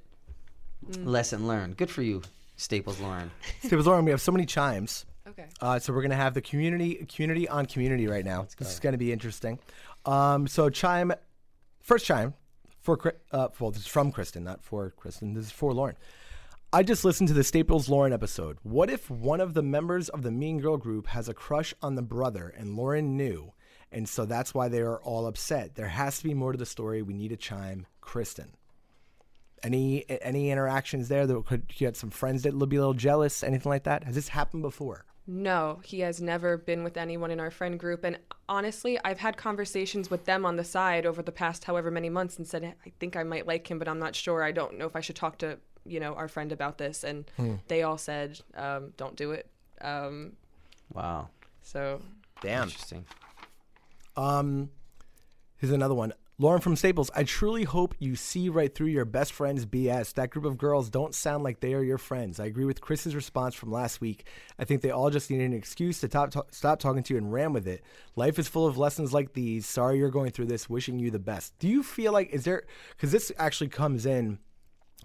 Mm. 0.90 1.06
lesson 1.06 1.48
learned. 1.48 1.78
Good 1.78 1.90
for 1.90 2.02
you, 2.02 2.22
Staples 2.58 3.00
Lauren. 3.00 3.32
Staples 3.64 3.88
Lauren, 3.88 4.04
we 4.06 4.12
have 4.12 4.22
so 4.22 4.32
many 4.34 4.46
chimes. 4.46 5.06
Okay. 5.28 5.46
Uh, 5.62 5.80
so 5.80 5.94
we're 5.94 6.02
gonna 6.02 6.16
have 6.16 6.34
the 6.34 6.42
community 6.42 6.96
community 7.14 7.48
on 7.48 7.66
community 7.66 8.08
right 8.08 8.26
now. 8.26 8.48
This 8.58 8.74
is 8.74 8.80
gonna 8.80 8.98
be 8.98 9.12
interesting. 9.12 9.60
Um, 10.06 10.48
so 10.48 10.70
chime, 10.70 11.14
first 11.82 12.06
chime 12.06 12.34
for 12.82 13.16
uh, 13.32 13.48
well, 13.60 13.72
this 13.72 13.84
is 13.84 13.88
from 13.88 14.12
Kristen, 14.12 14.44
not 14.44 14.64
for 14.64 14.92
Kristen. 14.92 15.34
This 15.34 15.46
is 15.46 15.52
for 15.52 15.74
Lauren. 15.74 15.96
I 16.74 16.84
just 16.84 17.06
listened 17.06 17.28
to 17.28 17.36
the 17.36 17.44
Staples 17.44 17.88
Lauren 17.88 18.12
episode. 18.12 18.58
What 18.64 18.90
if 18.90 19.10
one 19.10 19.40
of 19.40 19.54
the 19.54 19.62
members 19.62 20.10
of 20.10 20.24
the 20.24 20.32
Mean 20.32 20.60
Girl 20.60 20.76
group 20.76 21.08
has 21.08 21.30
a 21.30 21.34
crush 21.34 21.74
on 21.82 21.96
the 21.96 22.02
brother 22.02 22.54
and 22.58 22.76
Lauren 22.76 23.16
knew, 23.16 23.54
and 23.92 24.10
so 24.10 24.26
that's 24.26 24.54
why 24.54 24.68
they 24.68 24.82
are 24.82 25.00
all 25.02 25.26
upset? 25.28 25.76
There 25.76 25.88
has 25.88 26.18
to 26.18 26.24
be 26.24 26.34
more 26.34 26.52
to 26.52 26.58
the 26.58 26.66
story. 26.66 27.02
We 27.02 27.14
need 27.14 27.32
a 27.32 27.38
chime, 27.38 27.86
Kristen. 28.02 28.56
Any 29.62 30.04
any 30.22 30.52
interactions 30.52 31.08
there 31.08 31.26
that 31.26 31.46
could 31.46 31.70
get 31.70 31.96
some 31.96 32.10
friends 32.10 32.44
that 32.44 32.54
would 32.54 32.68
be 32.68 32.76
a 32.76 32.80
little 32.80 32.94
jealous? 32.94 33.44
Anything 33.44 33.70
like 33.70 33.84
that? 33.84 34.04
Has 34.04 34.16
this 34.16 34.28
happened 34.28 34.64
before? 34.64 35.06
No, 35.26 35.80
he 35.86 36.02
has 36.02 36.22
never 36.22 36.58
been 36.58 36.84
with 36.84 36.98
anyone 36.98 37.32
in 37.32 37.40
our 37.40 37.52
friend 37.52 37.80
group. 37.80 38.04
And 38.04 38.20
honestly, 38.50 39.00
I've 39.06 39.20
had 39.20 39.38
conversations 39.38 40.10
with 40.10 40.26
them 40.26 40.46
on 40.46 40.58
the 40.58 40.64
side 40.66 41.06
over 41.06 41.22
the 41.22 41.32
past 41.32 41.64
however 41.64 41.90
many 41.90 42.10
months 42.10 42.38
and 42.38 42.46
said, 42.46 42.76
I 42.86 42.92
think 43.00 43.16
I 43.16 43.24
might 43.24 43.48
like 43.48 43.70
him, 43.70 43.80
but 43.80 43.88
I'm 43.88 44.00
not 44.00 44.16
sure. 44.16 44.44
I 44.44 44.52
don't 44.52 44.78
know 44.78 44.86
if 44.86 44.96
I 44.96 45.02
should 45.02 45.16
talk 45.16 45.38
to, 45.40 45.60
you 45.86 46.02
know, 46.02 46.14
our 46.16 46.28
friend 46.28 46.52
about 46.52 46.78
this. 46.78 47.06
And 47.06 47.30
they 47.70 47.84
all 47.84 47.98
said, 47.98 48.42
um, 48.56 48.94
don't 48.98 49.16
do 49.16 49.32
it. 49.32 49.50
Um, 49.82 50.34
Wow. 50.94 51.30
so 51.62 52.02
Damn. 52.42 52.64
Interesting. 52.64 53.06
Um, 54.18 54.70
here's 55.58 55.72
another 55.72 55.96
one. 55.96 56.14
Lauren 56.40 56.62
from 56.62 56.76
Staples, 56.76 57.12
I 57.16 57.26
truly 57.26 57.64
hope 57.64 57.94
you 58.00 58.16
see 58.16 58.50
right 58.50 58.74
through 58.74 58.88
your 58.88 59.06
best 59.06 59.32
friend's 59.32 59.68
BS. 59.68 60.16
That 60.16 60.32
group 60.32 60.46
of 60.46 60.58
girls 60.58 60.90
don't 60.90 61.14
sound 61.14 61.44
like 61.44 61.60
they 61.60 61.76
are 61.76 61.84
your 61.84 62.00
friends. 62.00 62.40
I 62.40 62.46
agree 62.46 62.66
with 62.66 62.82
Chris's 62.82 63.14
response 63.14 63.54
from 63.54 63.72
last 63.72 64.02
week. 64.02 64.26
I 64.58 64.66
think 64.66 64.82
they 64.82 64.90
all 64.90 65.12
just 65.12 65.30
needed 65.30 65.52
an 65.52 65.54
excuse 65.54 66.00
to 66.00 66.08
top, 66.08 66.34
stop 66.50 66.80
talking 66.80 67.04
to 67.04 67.14
you 67.14 67.20
and 67.20 67.32
ran 67.32 67.54
with 67.54 67.68
it. 67.68 67.84
Life 68.16 68.40
is 68.40 68.48
full 68.48 68.66
of 68.66 68.80
lessons 68.80 69.14
like 69.14 69.34
these. 69.34 69.68
Sorry 69.68 70.00
you're 70.00 70.10
going 70.10 70.32
through 70.32 70.48
this. 70.48 70.68
Wishing 70.68 70.98
you 70.98 71.12
the 71.12 71.20
best. 71.20 71.54
Do 71.60 71.68
you 71.68 71.84
feel 71.84 72.12
like, 72.12 72.32
is 72.32 72.46
there, 72.46 72.64
because 72.90 73.12
this 73.12 73.32
actually 73.38 73.70
comes 73.70 74.08
in. 74.08 74.40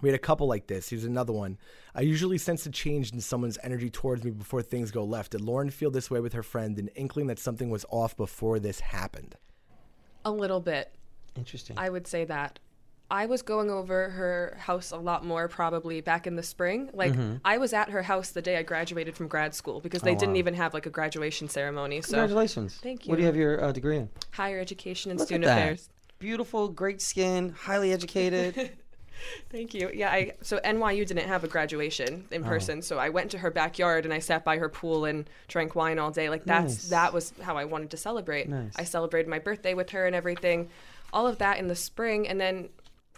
We 0.01 0.09
had 0.09 0.17
a 0.17 0.21
couple 0.21 0.49
like 0.49 0.67
this. 0.67 0.88
Here's 0.88 1.05
another 1.05 1.35
one. 1.35 1.59
I 1.95 2.03
usually 2.03 2.38
sense 2.38 2.64
a 2.64 2.71
change 2.71 3.12
in 3.12 3.21
someone's 3.21 3.59
energy 3.62 3.91
towards 3.91 4.25
me 4.25 4.31
before 4.31 4.62
things 4.62 4.91
go 4.91 5.05
left. 5.05 5.33
Did 5.33 5.43
Lauren 5.43 5.69
feel 5.69 5.91
this 5.91 6.11
way 6.11 6.21
with 6.21 6.33
her 6.33 6.43
friend, 6.43 6.79
an 6.79 6.88
inkling 6.95 7.27
that 7.27 7.38
something 7.38 7.69
was 7.69 7.85
off 7.91 8.17
before 8.17 8.59
this 8.59 8.81
happened? 8.81 9.35
a 10.25 10.31
little 10.31 10.61
bit. 10.61 10.95
Interesting. 11.38 11.79
I 11.79 11.88
would 11.90 12.07
say 12.07 12.24
that. 12.27 12.59
I 13.11 13.24
was 13.24 13.40
going 13.40 13.70
over 13.70 14.11
her 14.11 14.59
house 14.61 14.90
a 14.90 14.98
lot 14.98 15.24
more 15.24 15.48
probably 15.48 16.03
back 16.03 16.27
in 16.27 16.37
the 16.37 16.42
spring. 16.42 16.90
Like 16.92 17.14
I 17.42 17.57
was 17.57 17.72
at 17.72 17.88
her 17.88 18.03
house 18.03 18.33
the 18.33 18.42
day 18.42 18.59
I 18.59 18.62
graduated 18.62 19.16
from 19.16 19.29
grad 19.29 19.55
school 19.55 19.81
because 19.81 20.03
they 20.03 20.14
didn't 20.14 20.37
even 20.37 20.53
have 20.53 20.74
like 20.74 20.85
a 20.85 20.90
graduation 20.90 21.48
ceremony. 21.48 22.03
So 22.03 22.18
Congratulations. 22.18 22.79
Thank 22.83 23.07
you. 23.07 23.11
What 23.11 23.16
do 23.16 23.22
you. 23.22 23.27
have 23.27 23.37
your 23.37 23.64
uh, 23.64 23.72
degree 23.72 23.96
in? 23.96 24.11
higher 24.33 24.61
education 24.61 25.11
and 25.11 25.18
Look 25.18 25.27
student 25.29 25.51
affairs. 25.51 25.88
Beautiful, 26.18 26.68
great 26.68 27.01
skin, 27.01 27.48
highly 27.51 27.92
educated. 27.94 28.72
Thank 29.51 29.74
you. 29.74 29.90
Yeah, 29.92 30.11
I 30.11 30.33
so 30.42 30.59
NYU 30.59 31.07
didn't 31.07 31.27
have 31.29 31.44
a 31.44 31.48
graduation 31.48 32.27
Oh. 32.31 32.35
in 32.35 32.44
person, 32.44 32.83
so 32.83 32.98
I 32.98 33.09
went 33.09 33.31
to 33.33 33.38
her 33.38 33.51
backyard 33.51 34.05
and 34.05 34.12
I 34.14 34.18
sat 34.18 34.44
by 34.44 34.59
her 34.59 34.68
pool 34.68 35.07
and 35.07 35.29
drank 35.48 35.74
wine 35.74 35.98
all 35.98 36.11
day. 36.11 36.29
Like 36.29 36.44
that's 36.44 36.74
Nice. 36.74 36.88
that 36.90 37.12
was 37.14 37.33
how 37.40 37.57
I 37.57 37.64
wanted 37.64 37.90
to 37.92 37.96
celebrate. 37.96 38.48
Nice. 38.51 38.72
I 38.77 38.85
celebrated 38.85 39.29
my 39.31 39.38
birthday 39.38 39.72
with 39.74 39.90
her 39.90 40.07
and 40.07 40.14
everything. 40.14 40.68
All 41.12 41.27
of 41.27 41.38
that 41.38 41.59
in 41.59 41.68
the 41.68 41.75
spring 41.75 42.29
and 42.29 42.40
then 42.40 42.68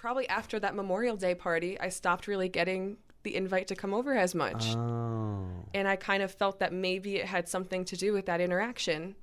probably 0.01 0.29
after 0.29 0.59
that 0.59 0.75
Memorial 0.75 1.17
Day 1.17 1.35
party, 1.35 1.79
I 1.79 1.91
stopped 1.91 2.27
really 2.27 2.49
getting 2.49 2.97
the 3.23 3.37
invite 3.37 3.67
to 3.69 3.77
come 3.77 3.93
over 3.93 4.15
as 4.15 4.35
much. 4.35 4.75
oh. 4.75 5.47
and 5.75 5.87
I 5.87 5.97
kind 5.97 6.23
of 6.23 6.33
felt 6.33 6.59
that 6.61 6.73
maybe 6.73 7.17
it 7.17 7.27
had 7.27 7.49
something 7.49 7.85
to 7.85 7.97
do 7.97 8.15
with 8.15 8.27
that 8.27 8.41
interaction, 8.41 9.15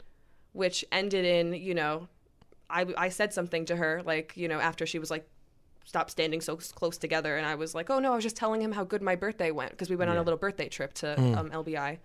which 0.53 0.86
ended 0.91 1.25
in, 1.25 1.53
you 1.53 1.73
know, 1.73 2.08
I, 2.69 2.86
I 2.95 3.10
said 3.10 3.34
something 3.34 3.65
to 3.65 3.75
her, 3.75 4.03
like, 4.06 4.34
you 4.36 4.47
know, 4.47 4.60
after 4.60 4.86
she 4.86 4.99
was 4.99 5.10
like, 5.10 5.27
stop 5.84 6.10
standing 6.12 6.41
so 6.41 6.58
close 6.58 6.97
together. 6.97 7.38
And 7.38 7.45
I 7.45 7.56
was 7.56 7.73
like, 7.73 7.89
oh 7.89 7.99
no, 7.99 8.12
I 8.12 8.15
was 8.15 8.23
just 8.23 8.36
telling 8.36 8.62
him 8.62 8.73
how 8.73 8.84
good 8.84 9.01
my 9.01 9.15
birthday 9.15 9.51
went 9.51 9.71
because 9.71 9.89
we 9.89 9.95
went 9.95 10.12
on 10.12 10.17
a 10.17 10.21
little 10.21 10.38
birthday 10.38 10.67
trip 10.67 10.93
to 10.95 11.19
um, 11.19 11.49
LBI. 11.49 11.97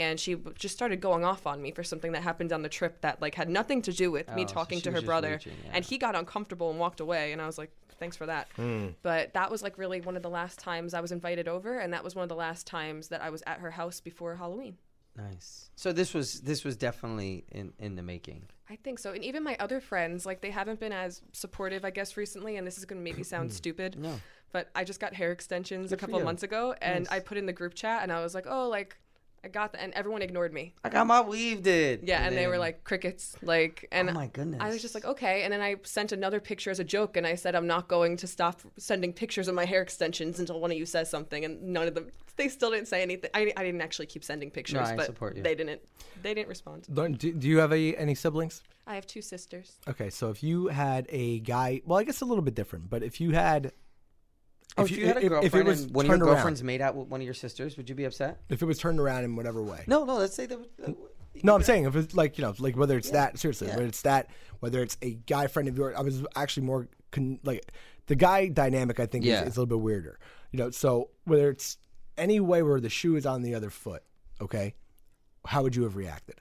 And 0.00 0.18
she 0.18 0.36
just 0.58 0.74
started 0.74 1.00
going 1.00 1.24
off 1.24 1.46
on 1.46 1.60
me 1.60 1.70
for 1.70 1.84
something 1.84 2.12
that 2.12 2.22
happened 2.22 2.52
on 2.52 2.62
the 2.62 2.68
trip 2.68 3.00
that 3.02 3.20
like 3.20 3.34
had 3.34 3.48
nothing 3.48 3.82
to 3.82 3.92
do 3.92 4.10
with 4.10 4.26
Oh, 4.28 4.34
me 4.34 4.44
talking 4.44 4.78
she 4.78 4.84
to 4.84 4.92
her 4.92 5.02
brother. 5.02 5.32
reaching, 5.32 5.52
yeah. 5.64 5.72
And 5.74 5.84
he 5.84 5.98
got 5.98 6.16
uncomfortable 6.16 6.70
and 6.70 6.78
walked 6.78 7.00
away. 7.00 7.32
And 7.32 7.40
I 7.40 7.46
was 7.46 7.58
like, 7.58 7.70
thanks 7.98 8.16
for 8.16 8.26
that. 8.26 8.48
Hmm. 8.56 8.88
But 9.02 9.34
that 9.34 9.50
was 9.50 9.62
like 9.62 9.78
really 9.78 10.00
one 10.00 10.16
of 10.16 10.22
the 10.22 10.30
last 10.30 10.58
times 10.58 10.94
I 10.94 11.00
was 11.00 11.12
invited 11.12 11.46
over, 11.46 11.78
and 11.78 11.92
that 11.92 12.02
was 12.02 12.16
one 12.16 12.24
of 12.24 12.28
the 12.28 12.34
last 12.34 12.66
times 12.66 13.08
that 13.08 13.22
I 13.22 13.30
was 13.30 13.42
at 13.46 13.60
her 13.60 13.70
house 13.70 14.00
before 14.00 14.34
Halloween. 14.36 14.78
Nice. 15.16 15.70
So 15.76 15.92
this 15.92 16.14
was 16.14 16.40
this 16.40 16.64
was 16.64 16.76
definitely 16.76 17.44
in 17.52 17.72
in 17.78 17.94
the 17.94 18.02
making. 18.02 18.46
I 18.68 18.76
think 18.76 18.98
so. 18.98 19.12
And 19.12 19.24
even 19.24 19.44
my 19.44 19.56
other 19.60 19.80
friends, 19.80 20.24
like 20.24 20.40
they 20.40 20.50
haven't 20.50 20.80
been 20.80 20.92
as 20.92 21.22
supportive, 21.32 21.84
I 21.84 21.90
guess, 21.90 22.16
recently. 22.16 22.56
And 22.56 22.66
this 22.66 22.78
is 22.78 22.84
going 22.84 23.04
to 23.04 23.04
maybe 23.04 23.22
sound 23.22 23.50
hmm. 23.50 23.54
stupid. 23.54 23.98
No. 23.98 24.18
But 24.52 24.68
I 24.74 24.82
just 24.82 24.98
got 24.98 25.14
hair 25.14 25.30
extensions 25.30 25.92
a 25.92 25.94
Good 25.94 26.00
for 26.00 26.06
couple 26.06 26.18
of 26.18 26.24
months 26.24 26.42
ago, 26.42 26.74
and 26.82 27.06
I 27.08 27.20
put 27.20 27.38
in 27.38 27.46
the 27.46 27.52
group 27.52 27.74
chat, 27.74 28.02
and 28.02 28.10
I 28.10 28.20
was 28.20 28.34
like, 28.34 28.46
oh, 28.48 28.68
like 28.68 28.96
I 29.42 29.48
got 29.48 29.72
that, 29.72 29.82
and 29.82 29.94
everyone 29.94 30.20
ignored 30.20 30.52
me. 30.52 30.74
I 30.84 30.90
got 30.90 31.06
my 31.06 31.22
weave 31.22 31.62
did. 31.62 32.02
Yeah, 32.06 32.26
and, 32.26 32.36
they 32.36 32.46
were 32.46 32.58
like 32.58 32.84
crickets, 32.84 33.36
like, 33.42 33.88
and 33.90 34.10
Oh 34.10 34.12
my 34.12 34.26
goodness. 34.26 34.60
I 34.60 34.68
was 34.68 34.82
just 34.82 34.94
like, 34.94 35.06
okay. 35.06 35.42
And 35.44 35.52
then 35.52 35.62
I 35.62 35.76
sent 35.82 36.12
another 36.12 36.40
picture 36.40 36.70
as 36.70 36.78
a 36.78 36.84
joke, 36.84 37.16
and 37.16 37.26
I 37.26 37.34
said, 37.36 37.54
I'm 37.54 37.66
not 37.66 37.88
going 37.88 38.18
to 38.18 38.26
stop 38.26 38.60
sending 38.76 39.12
pictures 39.14 39.48
of 39.48 39.54
my 39.54 39.64
hair 39.64 39.80
extensions 39.80 40.40
until 40.40 40.60
one 40.60 40.70
of 40.70 40.76
you 40.76 40.84
says 40.84 41.08
something. 41.08 41.44
And 41.46 41.62
none 41.62 41.88
of 41.88 41.94
them, 41.94 42.08
they 42.36 42.48
still 42.48 42.70
didn't 42.70 42.88
say 42.88 43.00
anything. 43.00 43.30
I, 43.32 43.50
I 43.56 43.64
didn't 43.64 43.80
actually 43.80 44.06
keep 44.06 44.24
sending 44.24 44.50
pictures, 44.50 44.88
I 44.88 44.96
but 44.96 45.06
support 45.06 45.36
you. 45.36 45.42
they 45.42 45.54
didn't, 45.54 45.80
they 46.22 46.34
didn't 46.34 46.48
respond. 46.48 46.86
Don't- 46.92 47.18
Do, 47.18 47.32
do 47.32 47.48
you 47.48 47.58
have 47.58 47.72
a, 47.72 47.94
any 47.96 48.14
siblings? 48.14 48.62
I 48.86 48.94
have 48.94 49.06
two 49.06 49.22
sisters. 49.22 49.78
Okay, 49.88 50.10
so 50.10 50.30
if 50.30 50.42
you 50.42 50.66
had 50.66 51.06
a 51.10 51.38
guy, 51.40 51.80
well, 51.86 51.98
I 51.98 52.04
guess 52.04 52.20
a 52.20 52.24
little 52.26 52.42
bit 52.42 52.54
different, 52.54 52.90
but 52.90 53.02
if 53.02 53.20
you 53.20 53.30
had, 53.30 53.72
Oh, 54.78 54.84
if 54.84 54.90
you, 54.92 55.06
had 55.06 55.16
a 55.16 55.20
girlfriend 55.28 55.44
if 55.46 55.54
it 55.54 55.64
was 55.66 55.82
and 55.82 55.94
one 55.94 56.06
of 56.06 56.08
your 56.08 56.12
turned 56.18 56.22
around, 56.22 56.34
girlfriends 56.34 56.62
made 56.62 56.80
out 56.80 56.94
with 56.94 57.08
one 57.08 57.20
of 57.20 57.24
your 57.24 57.34
sisters, 57.34 57.76
would 57.76 57.88
you 57.88 57.94
be 57.94 58.04
upset? 58.04 58.40
if 58.48 58.62
it 58.62 58.66
was 58.66 58.78
turned 58.78 59.00
around 59.00 59.24
in 59.24 59.36
whatever 59.36 59.62
way. 59.62 59.82
No, 59.86 60.04
no. 60.04 60.16
Let's 60.16 60.34
say 60.34 60.46
that. 60.46 60.58
Uh, 60.86 60.92
No, 61.42 61.54
I'm 61.54 61.62
saying 61.62 61.84
if 61.86 61.96
it's 61.96 62.14
like 62.14 62.38
you 62.38 62.42
know, 62.42 62.54
like 62.58 62.76
whether 62.76 62.96
it's 62.98 63.10
that 63.10 63.38
seriously, 63.38 63.68
yeah. 63.68 63.74
whether 63.76 63.86
it's 63.86 64.02
that, 64.02 64.28
whether 64.60 64.82
it's 64.82 64.96
a 65.02 65.14
guy 65.26 65.46
friend 65.46 65.68
of 65.68 65.76
yours. 65.76 65.94
I 65.96 66.02
was 66.02 66.24
actually 66.36 66.66
more 66.66 66.88
con- 67.12 67.40
like 67.44 67.72
the 68.06 68.16
guy 68.16 68.48
dynamic. 68.48 69.00
I 69.00 69.06
think 69.06 69.24
Yeah. 69.24 69.42
is, 69.42 69.50
is 69.50 69.56
a 69.56 69.60
little 69.60 69.78
bit 69.78 69.82
weirder. 69.82 70.18
You 70.52 70.58
know, 70.58 70.70
so 70.70 71.10
whether 71.24 71.48
it's 71.50 71.78
any 72.18 72.40
way 72.40 72.62
where 72.62 72.80
the 72.80 72.90
shoe 72.90 73.16
is 73.16 73.26
on 73.26 73.42
the 73.42 73.54
other 73.54 73.70
foot, 73.70 74.02
okay, 74.40 74.74
how 75.46 75.62
would 75.62 75.74
you 75.76 75.84
have 75.84 75.96
reacted? 75.96 76.40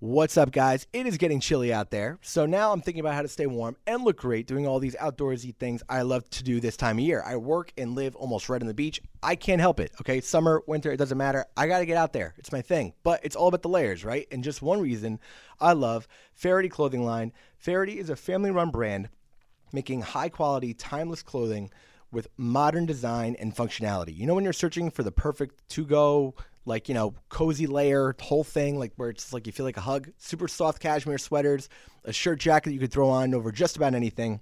What's 0.00 0.36
up, 0.36 0.52
guys? 0.52 0.86
It 0.92 1.06
is 1.08 1.18
getting 1.18 1.40
chilly 1.40 1.72
out 1.72 1.90
there. 1.90 2.20
So 2.22 2.46
now 2.46 2.70
I'm 2.70 2.80
thinking 2.80 3.00
about 3.00 3.14
how 3.14 3.22
to 3.22 3.26
stay 3.26 3.48
warm 3.48 3.74
and 3.84 4.04
look 4.04 4.18
great 4.18 4.46
doing 4.46 4.64
all 4.64 4.78
these 4.78 4.94
outdoorsy 4.94 5.56
things 5.56 5.82
I 5.88 6.02
love 6.02 6.30
to 6.30 6.44
do 6.44 6.60
this 6.60 6.76
time 6.76 6.98
of 6.98 7.04
year. 7.04 7.20
I 7.26 7.34
work 7.34 7.72
and 7.76 7.96
live 7.96 8.14
almost 8.14 8.48
right 8.48 8.62
on 8.62 8.68
the 8.68 8.74
beach. 8.74 9.02
I 9.24 9.34
can't 9.34 9.60
help 9.60 9.80
it, 9.80 9.90
okay? 10.00 10.20
Summer, 10.20 10.62
winter, 10.68 10.92
it 10.92 10.98
doesn't 10.98 11.18
matter. 11.18 11.46
I 11.56 11.66
got 11.66 11.80
to 11.80 11.84
get 11.84 11.96
out 11.96 12.12
there. 12.12 12.34
It's 12.38 12.52
my 12.52 12.62
thing. 12.62 12.92
But 13.02 13.24
it's 13.24 13.34
all 13.34 13.48
about 13.48 13.62
the 13.62 13.68
layers, 13.68 14.04
right? 14.04 14.28
And 14.30 14.44
just 14.44 14.62
one 14.62 14.80
reason 14.80 15.18
I 15.58 15.72
love 15.72 16.06
Faherty 16.32 16.68
Clothing 16.68 17.04
Line. 17.04 17.32
Faherty 17.56 17.98
is 17.98 18.08
a 18.08 18.14
family 18.14 18.52
run 18.52 18.70
brand 18.70 19.08
making 19.72 20.02
high 20.02 20.28
quality, 20.28 20.74
timeless 20.74 21.24
clothing 21.24 21.72
with 22.10 22.28
modern 22.36 22.86
design 22.86 23.36
and 23.38 23.54
functionality. 23.54 24.16
You 24.16 24.26
know, 24.26 24.34
when 24.34 24.44
you're 24.44 24.52
searching 24.52 24.90
for 24.90 25.02
the 25.02 25.12
perfect 25.12 25.68
to 25.70 25.84
go, 25.84 26.34
like, 26.64 26.88
you 26.88 26.94
know, 26.94 27.14
cozy 27.28 27.66
layer, 27.66 28.14
whole 28.20 28.44
thing, 28.44 28.78
like 28.78 28.92
where 28.96 29.10
it's 29.10 29.24
just 29.24 29.32
like 29.32 29.46
you 29.46 29.52
feel 29.52 29.66
like 29.66 29.76
a 29.76 29.82
hug, 29.82 30.10
super 30.18 30.48
soft 30.48 30.80
cashmere 30.80 31.18
sweaters, 31.18 31.68
a 32.04 32.12
shirt 32.12 32.38
jacket 32.38 32.72
you 32.72 32.78
could 32.78 32.92
throw 32.92 33.08
on 33.08 33.34
over 33.34 33.52
just 33.52 33.76
about 33.76 33.94
anything. 33.94 34.40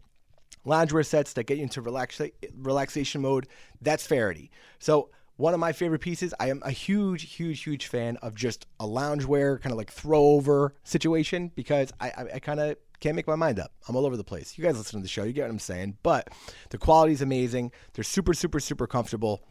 Loungewear 0.65 1.07
sets 1.07 1.33
that 1.35 1.45
get 1.45 1.59
you 1.59 1.63
into 1.63 1.81
relaxa- 1.81 2.33
relaxation 2.57 3.23
mode. 3.23 3.47
That's 3.81 4.07
Faherty. 4.07 4.51
So, 4.79 5.11
one 5.37 5.53
of 5.53 5.61
my 5.61 5.73
favorite 5.73 6.01
pieces, 6.01 6.33
I 6.41 6.49
am 6.49 6.63
a 6.65 6.71
huge, 6.71 7.35
huge, 7.35 7.63
huge 7.63 7.89
fan 7.89 8.17
of 8.19 8.35
just 8.35 8.67
a 8.81 8.87
loungewear 8.87 9.61
kind 9.61 9.71
of 9.71 9.77
like 9.77 9.91
throw 9.91 10.23
over 10.23 10.75
situation 10.83 11.53
because 11.55 11.93
I, 12.01 12.09
I, 12.09 12.27
I 12.35 12.39
kind 12.39 12.59
of 12.59 12.77
can't 13.01 13.17
make 13.17 13.27
my 13.27 13.37
mind 13.37 13.59
up. 13.59 13.73
I'm 13.89 13.97
all 13.97 14.07
over 14.07 14.17
the 14.17 14.25
place. 14.25 14.57
You 14.57 14.65
guys 14.65 14.77
listen 14.77 15.01
to 15.01 15.03
the 15.03 15.09
show, 15.09 15.25
you 15.25 15.33
get 15.33 15.43
what 15.43 15.51
I'm 15.51 15.59
saying. 15.59 15.99
But 16.03 16.29
the 16.71 16.79
quality 16.79 17.13
is 17.13 17.23
amazing. 17.23 17.73
They're 17.95 18.05
super, 18.05 18.35
super, 18.35 18.61
super 18.61 18.87
comfortable. 18.87 19.43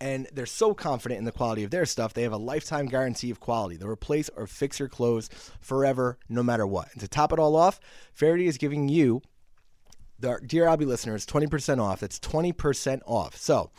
And 0.00 0.28
they're 0.32 0.46
so 0.46 0.74
confident 0.74 1.18
in 1.18 1.24
the 1.24 1.32
quality 1.32 1.64
of 1.64 1.70
their 1.70 1.86
stuff, 1.86 2.12
they 2.12 2.22
have 2.22 2.32
a 2.32 2.38
lifetime 2.38 2.86
guarantee 2.86 3.30
of 3.30 3.40
quality. 3.40 3.76
They'll 3.76 3.88
replace 3.88 4.28
or 4.36 4.46
fix 4.46 4.78
your 4.78 4.88
clothes 4.88 5.30
forever, 5.60 6.18
no 6.28 6.42
matter 6.42 6.66
what. 6.66 6.88
And 6.92 7.00
to 7.00 7.08
top 7.08 7.32
it 7.32 7.38
all 7.38 7.56
off, 7.56 7.80
Faherty 8.12 8.46
is 8.46 8.58
giving 8.58 8.88
you 8.88 9.22
the 10.18 10.38
Dear 10.44 10.66
Albie 10.66 10.86
listeners 10.86 11.24
20% 11.24 11.80
off. 11.80 12.00
That's 12.00 12.18
20% 12.18 13.00
off. 13.06 13.36
So, 13.36 13.70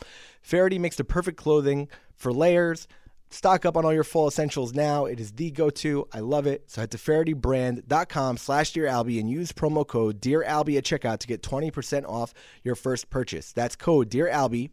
Faherty 0.42 0.78
makes 0.78 0.96
the 0.96 1.04
perfect 1.04 1.36
clothing 1.36 1.88
for 2.16 2.32
layers. 2.32 2.88
Stock 3.30 3.66
up 3.66 3.76
on 3.76 3.84
all 3.84 3.92
your 3.92 4.04
fall 4.04 4.26
essentials 4.26 4.72
now. 4.72 5.04
It 5.04 5.20
is 5.20 5.32
the 5.32 5.50
go-to. 5.50 6.08
I 6.12 6.20
love 6.20 6.46
it. 6.46 6.64
So 6.66 6.80
head 6.80 6.90
to 6.92 6.98
FahertyBrand.com 6.98 8.38
slash 8.38 8.72
Dear 8.72 8.86
Albie 8.86 9.20
and 9.20 9.28
use 9.28 9.52
promo 9.52 9.86
code 9.86 10.20
Dear 10.20 10.42
Albie 10.42 10.78
at 10.78 10.84
checkout 10.84 11.18
to 11.18 11.26
get 11.26 11.42
20% 11.42 12.08
off 12.08 12.32
your 12.64 12.74
first 12.74 13.10
purchase. 13.10 13.52
That's 13.52 13.76
code 13.76 14.08
Dear 14.08 14.28
Albie 14.28 14.70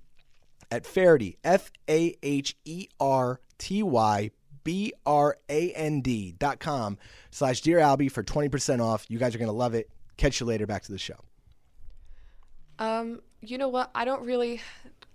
at 0.71 0.85
Faherty, 0.85 1.37
F 1.43 1.69
A 1.89 2.15
H 2.23 2.55
E 2.63 2.87
R 2.99 3.41
T 3.57 3.83
Y 3.83 4.31
B 4.63 4.93
R 5.05 5.37
A 5.49 5.71
N 5.73 6.01
D 6.01 6.33
dot 6.37 6.59
com 6.59 6.97
slash 7.31 7.61
Dear 7.61 7.79
Albie 7.79 8.11
for 8.11 8.23
20% 8.23 8.81
off. 8.81 9.05
You 9.09 9.19
guys 9.19 9.35
are 9.35 9.37
going 9.37 9.47
to 9.47 9.53
love 9.53 9.73
it. 9.73 9.89
Catch 10.17 10.39
you 10.39 10.45
later. 10.45 10.65
Back 10.65 10.83
to 10.83 10.91
the 10.91 10.97
show. 10.97 11.17
Um, 12.79 13.21
you 13.41 13.57
know 13.57 13.69
what? 13.69 13.91
I 13.95 14.05
don't 14.05 14.25
really. 14.25 14.61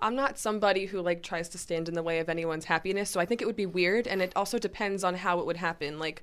I'm 0.01 0.15
not 0.15 0.39
somebody 0.39 0.87
who 0.87 1.01
like 1.03 1.23
tries 1.23 1.49
to 1.51 1.59
stand 1.59 1.89
in 1.89 1.95
the 1.95 2.03
way 2.03 2.19
of 2.19 2.29
anyone's 2.29 2.65
happiness, 2.65 3.11
so 3.11 3.21
I 3.21 3.27
think 3.27 3.43
it 3.43 3.47
would 3.47 3.57
be 3.57 3.67
weird, 3.67 4.07
and 4.07 4.23
it 4.23 4.33
also 4.35 4.59
depends 4.59 5.05
on 5.05 5.15
how 5.15 5.39
it 5.41 5.47
would 5.47 5.59
happen. 5.59 5.99
Like, 5.99 6.23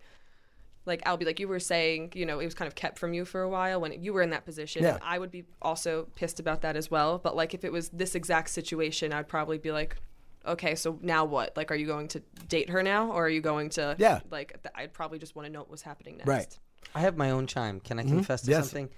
like 0.85 1.03
Albie, 1.03 1.25
like 1.25 1.39
you 1.39 1.47
were 1.47 1.59
saying, 1.59 2.13
you 2.15 2.25
know, 2.25 2.39
it 2.39 2.45
was 2.45 2.53
kind 2.53 2.67
of 2.67 2.75
kept 2.75 2.97
from 2.97 3.13
you 3.13 3.25
for 3.25 3.41
a 3.41 3.49
while 3.49 3.79
when 3.81 4.01
you 4.01 4.13
were 4.13 4.21
in 4.21 4.29
that 4.31 4.45
position. 4.45 4.83
Yeah. 4.83 4.97
I 5.01 5.19
would 5.19 5.31
be 5.31 5.43
also 5.61 6.07
pissed 6.15 6.39
about 6.39 6.61
that 6.61 6.75
as 6.75 6.89
well. 6.89 7.17
But 7.19 7.35
like, 7.35 7.53
if 7.53 7.63
it 7.65 7.71
was 7.71 7.89
this 7.89 8.15
exact 8.15 8.49
situation, 8.49 9.11
I'd 9.13 9.27
probably 9.27 9.57
be 9.57 9.71
like, 9.71 9.97
okay, 10.45 10.75
so 10.75 10.97
now 11.01 11.25
what? 11.25 11.57
Like, 11.57 11.71
are 11.71 11.75
you 11.75 11.87
going 11.87 12.07
to 12.09 12.21
date 12.47 12.69
her 12.69 12.81
now, 12.81 13.11
or 13.11 13.25
are 13.25 13.29
you 13.29 13.41
going 13.41 13.69
to? 13.71 13.95
Yeah. 13.99 14.21
Like, 14.31 14.63
th- 14.63 14.73
I'd 14.75 14.93
probably 14.93 15.19
just 15.19 15.35
want 15.35 15.45
to 15.45 15.51
know 15.51 15.59
what 15.59 15.69
was 15.69 15.81
happening 15.81 16.17
next. 16.17 16.27
Right. 16.29 16.59
I 16.95 17.01
have 17.01 17.17
my 17.17 17.31
own 17.31 17.47
chime. 17.47 17.81
Can 17.81 17.99
I 17.99 18.03
confess 18.03 18.43
to 18.43 18.51
Yes. 18.51 18.69
something? 18.69 18.89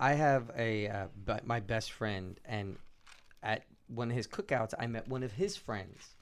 I 0.00 0.14
have 0.14 0.50
a 0.58 0.88
uh, 0.88 1.06
b- 1.24 1.34
my 1.44 1.60
best 1.60 1.92
friend, 1.92 2.40
and 2.44 2.76
at 3.42 3.62
one 3.90 4.10
of 4.10 4.16
his 4.16 4.26
cookouts, 4.26 4.74
I 4.78 4.86
met 4.86 5.08
one 5.08 5.22
of 5.22 5.32
his 5.32 5.56
friends, 5.56 6.14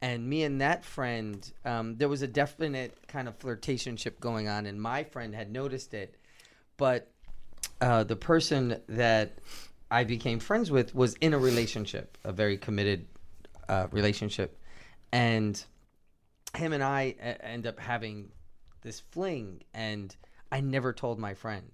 and 0.00 0.28
me 0.28 0.44
and 0.44 0.60
that 0.60 0.84
friend, 0.84 1.50
um, 1.64 1.96
there 1.96 2.08
was 2.08 2.22
a 2.22 2.28
definite 2.28 2.96
kind 3.08 3.28
of 3.28 3.38
flirtationship 3.38 4.20
going 4.20 4.48
on, 4.48 4.66
and 4.66 4.80
my 4.80 5.04
friend 5.04 5.34
had 5.34 5.50
noticed 5.50 5.94
it, 5.94 6.14
but 6.76 7.10
uh, 7.80 8.04
the 8.04 8.16
person 8.16 8.80
that 8.88 9.38
I 9.90 10.04
became 10.04 10.38
friends 10.38 10.70
with 10.70 10.94
was 10.94 11.14
in 11.14 11.34
a 11.34 11.38
relationship, 11.38 12.18
a 12.24 12.32
very 12.32 12.58
committed 12.58 13.06
uh, 13.68 13.88
relationship, 13.90 14.58
and 15.12 15.62
him 16.56 16.72
and 16.72 16.82
I 16.82 17.14
uh, 17.20 17.34
end 17.40 17.66
up 17.66 17.78
having 17.78 18.30
this 18.82 19.00
fling, 19.00 19.62
and 19.74 20.14
I 20.52 20.60
never 20.60 20.92
told 20.92 21.18
my 21.18 21.34
friend, 21.34 21.70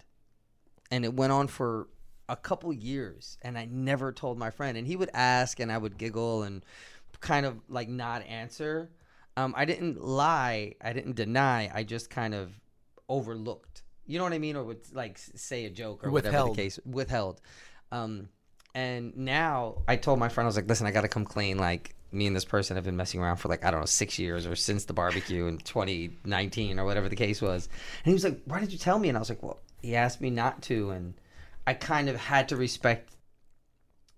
and 0.90 1.04
it 1.04 1.14
went 1.14 1.32
on 1.32 1.48
for 1.48 1.88
a 2.28 2.36
couple 2.36 2.72
years, 2.72 3.38
and 3.42 3.58
I 3.58 3.66
never 3.70 4.12
told 4.12 4.38
my 4.38 4.50
friend, 4.50 4.76
and 4.78 4.86
he 4.86 4.96
would 4.96 5.10
ask, 5.12 5.60
and 5.60 5.70
I 5.70 5.78
would 5.78 5.98
giggle 5.98 6.42
and 6.42 6.64
kind 7.20 7.46
of 7.46 7.60
like 7.68 7.88
not 7.88 8.22
answer. 8.26 8.90
Um, 9.36 9.54
I 9.56 9.64
didn't 9.64 10.02
lie, 10.02 10.74
I 10.80 10.92
didn't 10.92 11.16
deny, 11.16 11.70
I 11.74 11.82
just 11.82 12.10
kind 12.10 12.34
of 12.34 12.52
overlooked. 13.08 13.82
You 14.06 14.18
know 14.18 14.24
what 14.24 14.32
I 14.32 14.38
mean, 14.38 14.56
or 14.56 14.64
would 14.64 14.92
like 14.92 15.18
say 15.18 15.64
a 15.64 15.70
joke 15.70 16.06
or 16.06 16.10
whatever 16.10 16.50
the 16.50 16.54
case 16.54 16.78
withheld. 16.84 17.40
Um, 17.90 18.28
and 18.74 19.16
now 19.16 19.82
I 19.88 19.96
told 19.96 20.18
my 20.18 20.28
friend, 20.28 20.46
I 20.46 20.48
was 20.48 20.56
like, 20.56 20.68
listen, 20.68 20.86
I 20.86 20.90
got 20.90 21.02
to 21.02 21.08
come 21.08 21.24
clean. 21.24 21.58
Like, 21.58 21.94
me 22.12 22.26
and 22.26 22.34
this 22.34 22.44
person 22.44 22.76
have 22.76 22.84
been 22.84 22.96
messing 22.96 23.20
around 23.20 23.36
for 23.36 23.48
like, 23.48 23.64
I 23.64 23.70
don't 23.70 23.80
know, 23.80 23.86
six 23.86 24.18
years 24.18 24.46
or 24.46 24.56
since 24.56 24.84
the 24.84 24.92
barbecue 24.92 25.46
in 25.46 25.58
2019 25.58 26.78
or 26.78 26.84
whatever 26.84 27.08
the 27.08 27.16
case 27.16 27.42
was. 27.42 27.68
And 28.04 28.10
he 28.10 28.12
was 28.12 28.24
like, 28.24 28.40
why 28.44 28.60
did 28.60 28.72
you 28.72 28.78
tell 28.78 28.98
me? 28.98 29.08
And 29.08 29.18
I 29.18 29.20
was 29.20 29.28
like, 29.28 29.42
well, 29.42 29.60
he 29.82 29.96
asked 29.96 30.20
me 30.20 30.30
not 30.30 30.62
to. 30.62 30.90
And 30.90 31.14
I 31.66 31.74
kind 31.74 32.08
of 32.08 32.16
had 32.16 32.48
to 32.50 32.56
respect 32.56 33.10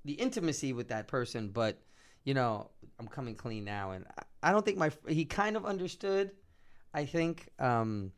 the 0.04 0.14
intimacy 0.14 0.72
with 0.72 0.88
that 0.88 1.08
person. 1.08 1.48
But, 1.48 1.80
you 2.24 2.34
know, 2.34 2.70
I'm 2.98 3.08
coming 3.08 3.34
clean 3.34 3.64
now. 3.64 3.92
And 3.92 4.04
I- 4.18 4.22
I 4.48 4.52
don't 4.52 4.64
think 4.64 4.78
my, 4.78 4.90
he 5.08 5.24
kind 5.24 5.56
of 5.56 5.64
understood, 5.66 6.30
I 6.94 7.04
think. 7.04 7.48
Um, 7.58 8.12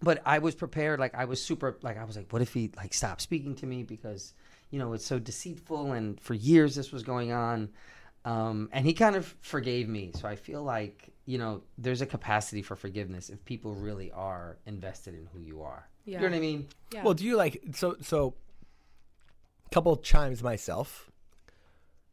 but 0.00 0.22
I 0.24 0.38
was 0.38 0.54
prepared. 0.54 1.00
Like 1.00 1.14
I 1.14 1.24
was 1.26 1.42
super. 1.42 1.78
Like 1.82 1.98
I 1.98 2.04
was 2.04 2.16
like, 2.16 2.32
what 2.32 2.42
if 2.42 2.52
he 2.54 2.70
like 2.76 2.92
stopped 2.94 3.20
speaking 3.22 3.54
to 3.56 3.66
me 3.66 3.82
because 3.82 4.34
you 4.70 4.78
know 4.78 4.92
it's 4.92 5.06
so 5.06 5.18
deceitful, 5.18 5.92
and 5.92 6.20
for 6.20 6.34
years 6.34 6.74
this 6.74 6.92
was 6.92 7.02
going 7.02 7.32
on. 7.32 7.70
Um, 8.26 8.68
and 8.72 8.84
he 8.84 8.92
kind 8.92 9.16
of 9.16 9.34
forgave 9.40 9.88
me, 9.88 10.12
so 10.14 10.26
I 10.28 10.36
feel 10.36 10.62
like 10.62 11.12
you 11.24 11.38
know 11.38 11.62
there's 11.78 12.02
a 12.02 12.06
capacity 12.06 12.60
for 12.60 12.76
forgiveness 12.76 13.30
if 13.30 13.42
people 13.46 13.74
really 13.74 14.10
are 14.12 14.58
invested 14.66 15.14
in 15.14 15.26
who 15.32 15.38
you 15.40 15.62
are. 15.62 15.88
You 16.04 16.18
know 16.18 16.24
what 16.24 16.36
I 16.36 16.40
mean? 16.40 16.68
Yeah. 16.92 17.02
Well, 17.04 17.14
do 17.14 17.24
you 17.24 17.36
like 17.36 17.62
so 17.74 17.96
so? 18.02 18.34
Couple 19.72 19.96
chimes 19.96 20.42
myself. 20.42 21.10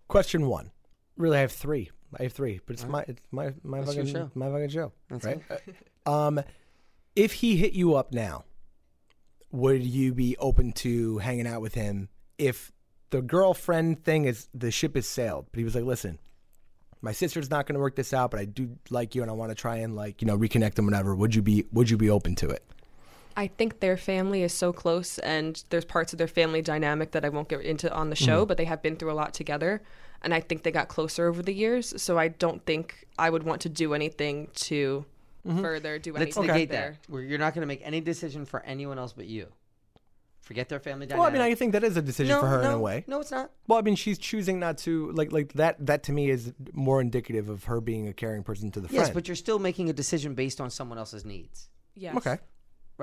Question 0.08 0.48
one. 0.48 0.72
Really, 1.18 1.38
I 1.38 1.42
have 1.42 1.52
three. 1.52 1.92
I 2.20 2.24
have 2.24 2.34
three, 2.34 2.60
but 2.66 2.74
it's 2.74 2.86
my 2.86 3.04
it's 3.08 3.22
my 3.32 3.54
my 3.64 3.80
That's 3.82 3.96
your 3.96 4.06
fucking 4.06 4.20
show. 4.22 4.32
my 4.36 4.50
fucking 4.52 4.70
show, 4.70 4.92
That's 5.10 5.26
right? 5.26 5.42
um, 6.06 6.42
if 7.16 7.34
he 7.34 7.56
hit 7.58 7.74
you 7.74 7.96
up 7.96 8.14
now, 8.14 8.44
would 9.52 9.84
you 9.84 10.14
be 10.14 10.38
open 10.38 10.74
to 10.74 11.18
hanging 11.20 11.48
out 11.48 11.62
with 11.62 11.74
him? 11.74 12.10
If 12.38 12.72
the 13.10 13.22
girlfriend 13.22 14.04
thing 14.04 14.26
is 14.26 14.48
the 14.54 14.70
ship 14.72 14.96
has 14.96 15.08
sailed, 15.08 15.48
but 15.52 15.58
he 15.60 15.64
was 15.64 15.74
like, 15.76 15.86
"Listen, 15.86 16.20
my 17.02 17.12
sister's 17.14 17.50
not 17.50 17.66
going 17.66 17.76
to 17.76 17.80
work 17.82 17.96
this 17.96 18.14
out, 18.14 18.30
but 18.32 18.40
I 18.40 18.46
do 18.46 18.78
like 18.92 19.16
you, 19.16 19.22
and 19.24 19.32
I 19.32 19.34
want 19.34 19.50
to 19.52 19.56
try 19.56 19.78
and 19.78 19.96
like 19.96 20.22
you 20.22 20.28
know 20.28 20.38
reconnect 20.38 20.78
and 20.78 20.86
whatever." 20.86 21.16
Would 21.16 21.34
you 21.34 21.42
be 21.42 21.66
Would 21.72 21.90
you 21.90 21.98
be 21.98 22.10
open 22.12 22.36
to 22.36 22.50
it? 22.50 22.64
I 23.36 23.48
think 23.48 23.80
their 23.80 23.98
family 23.98 24.44
is 24.44 24.54
so 24.54 24.74
close, 24.74 25.20
and 25.20 25.64
there's 25.70 25.86
parts 25.86 26.14
of 26.14 26.18
their 26.18 26.28
family 26.28 26.62
dynamic 26.62 27.12
that 27.12 27.26
I 27.26 27.30
won't 27.30 27.50
get 27.50 27.62
into 27.62 27.92
on 27.94 28.10
the 28.10 28.16
show, 28.16 28.40
mm-hmm. 28.42 28.48
but 28.48 28.58
they 28.58 28.66
have 28.66 28.82
been 28.82 28.96
through 28.96 29.12
a 29.12 29.14
lot 29.14 29.34
together, 29.34 29.82
and 30.22 30.34
I 30.34 30.40
think 30.40 30.64
they 30.64 30.72
got 30.72 30.88
closer 30.88 31.28
over 31.28 31.42
the 31.42 31.54
years. 31.54 32.02
So 32.02 32.18
I 32.18 32.28
don't 32.30 32.66
think 32.66 33.08
I 33.18 33.30
would 33.30 33.44
want 33.44 33.62
to 33.62 33.70
do 33.70 33.94
anything 33.94 34.50
to 34.56 35.06
mm-hmm. 35.46 35.62
further 35.62 36.00
do 36.00 36.14
Let's 36.14 36.38
anything 36.38 36.48
negate 36.48 36.70
there. 36.70 36.98
that. 37.02 37.12
Where 37.12 37.22
you're 37.22 37.40
not 37.40 37.54
going 37.54 37.62
to 37.62 37.68
make 37.68 37.82
any 37.84 38.02
decision 38.02 38.46
for 38.46 38.62
anyone 38.64 38.98
else 38.98 39.14
but 39.14 39.26
you. 39.26 39.48
Forget 40.42 40.68
their 40.68 40.82
family 40.82 41.08
Well, 41.08 41.22
I 41.22 41.30
mean, 41.30 41.42
I 41.42 41.56
think 41.56 41.72
that 41.72 41.86
is 41.86 41.96
a 41.96 42.02
decision 42.02 42.36
no, 42.36 42.42
for 42.42 42.48
her 42.48 42.62
no, 42.62 42.70
in 42.70 42.76
a 42.76 42.80
way. 42.80 43.06
No, 43.08 43.22
it's 43.22 43.32
not. 43.32 43.50
Well, 43.66 43.80
I 43.80 43.82
mean, 43.82 43.96
she's 43.96 44.18
choosing 44.18 44.60
not 44.60 44.78
to 44.80 45.10
like 45.12 45.32
like 45.32 45.54
that. 45.54 45.78
That 45.86 46.04
to 46.04 46.12
me 46.12 46.30
is 46.30 46.52
more 46.74 47.00
indicative 47.00 47.48
of 47.48 47.64
her 47.64 47.80
being 47.80 48.10
a 48.10 48.14
caring 48.14 48.44
person 48.44 48.70
to 48.72 48.82
the 48.82 48.88
Yes, 48.88 48.92
friend. 48.92 49.08
Yes, 49.08 49.14
but 49.14 49.30
you're 49.30 49.38
still 49.38 49.58
making 49.58 49.90
a 49.90 49.94
decision 49.94 50.34
based 50.36 50.60
on 50.60 50.70
someone 50.70 50.98
else's 50.98 51.24
needs. 51.24 51.70
Yes. 51.96 52.18
okay. 52.18 52.40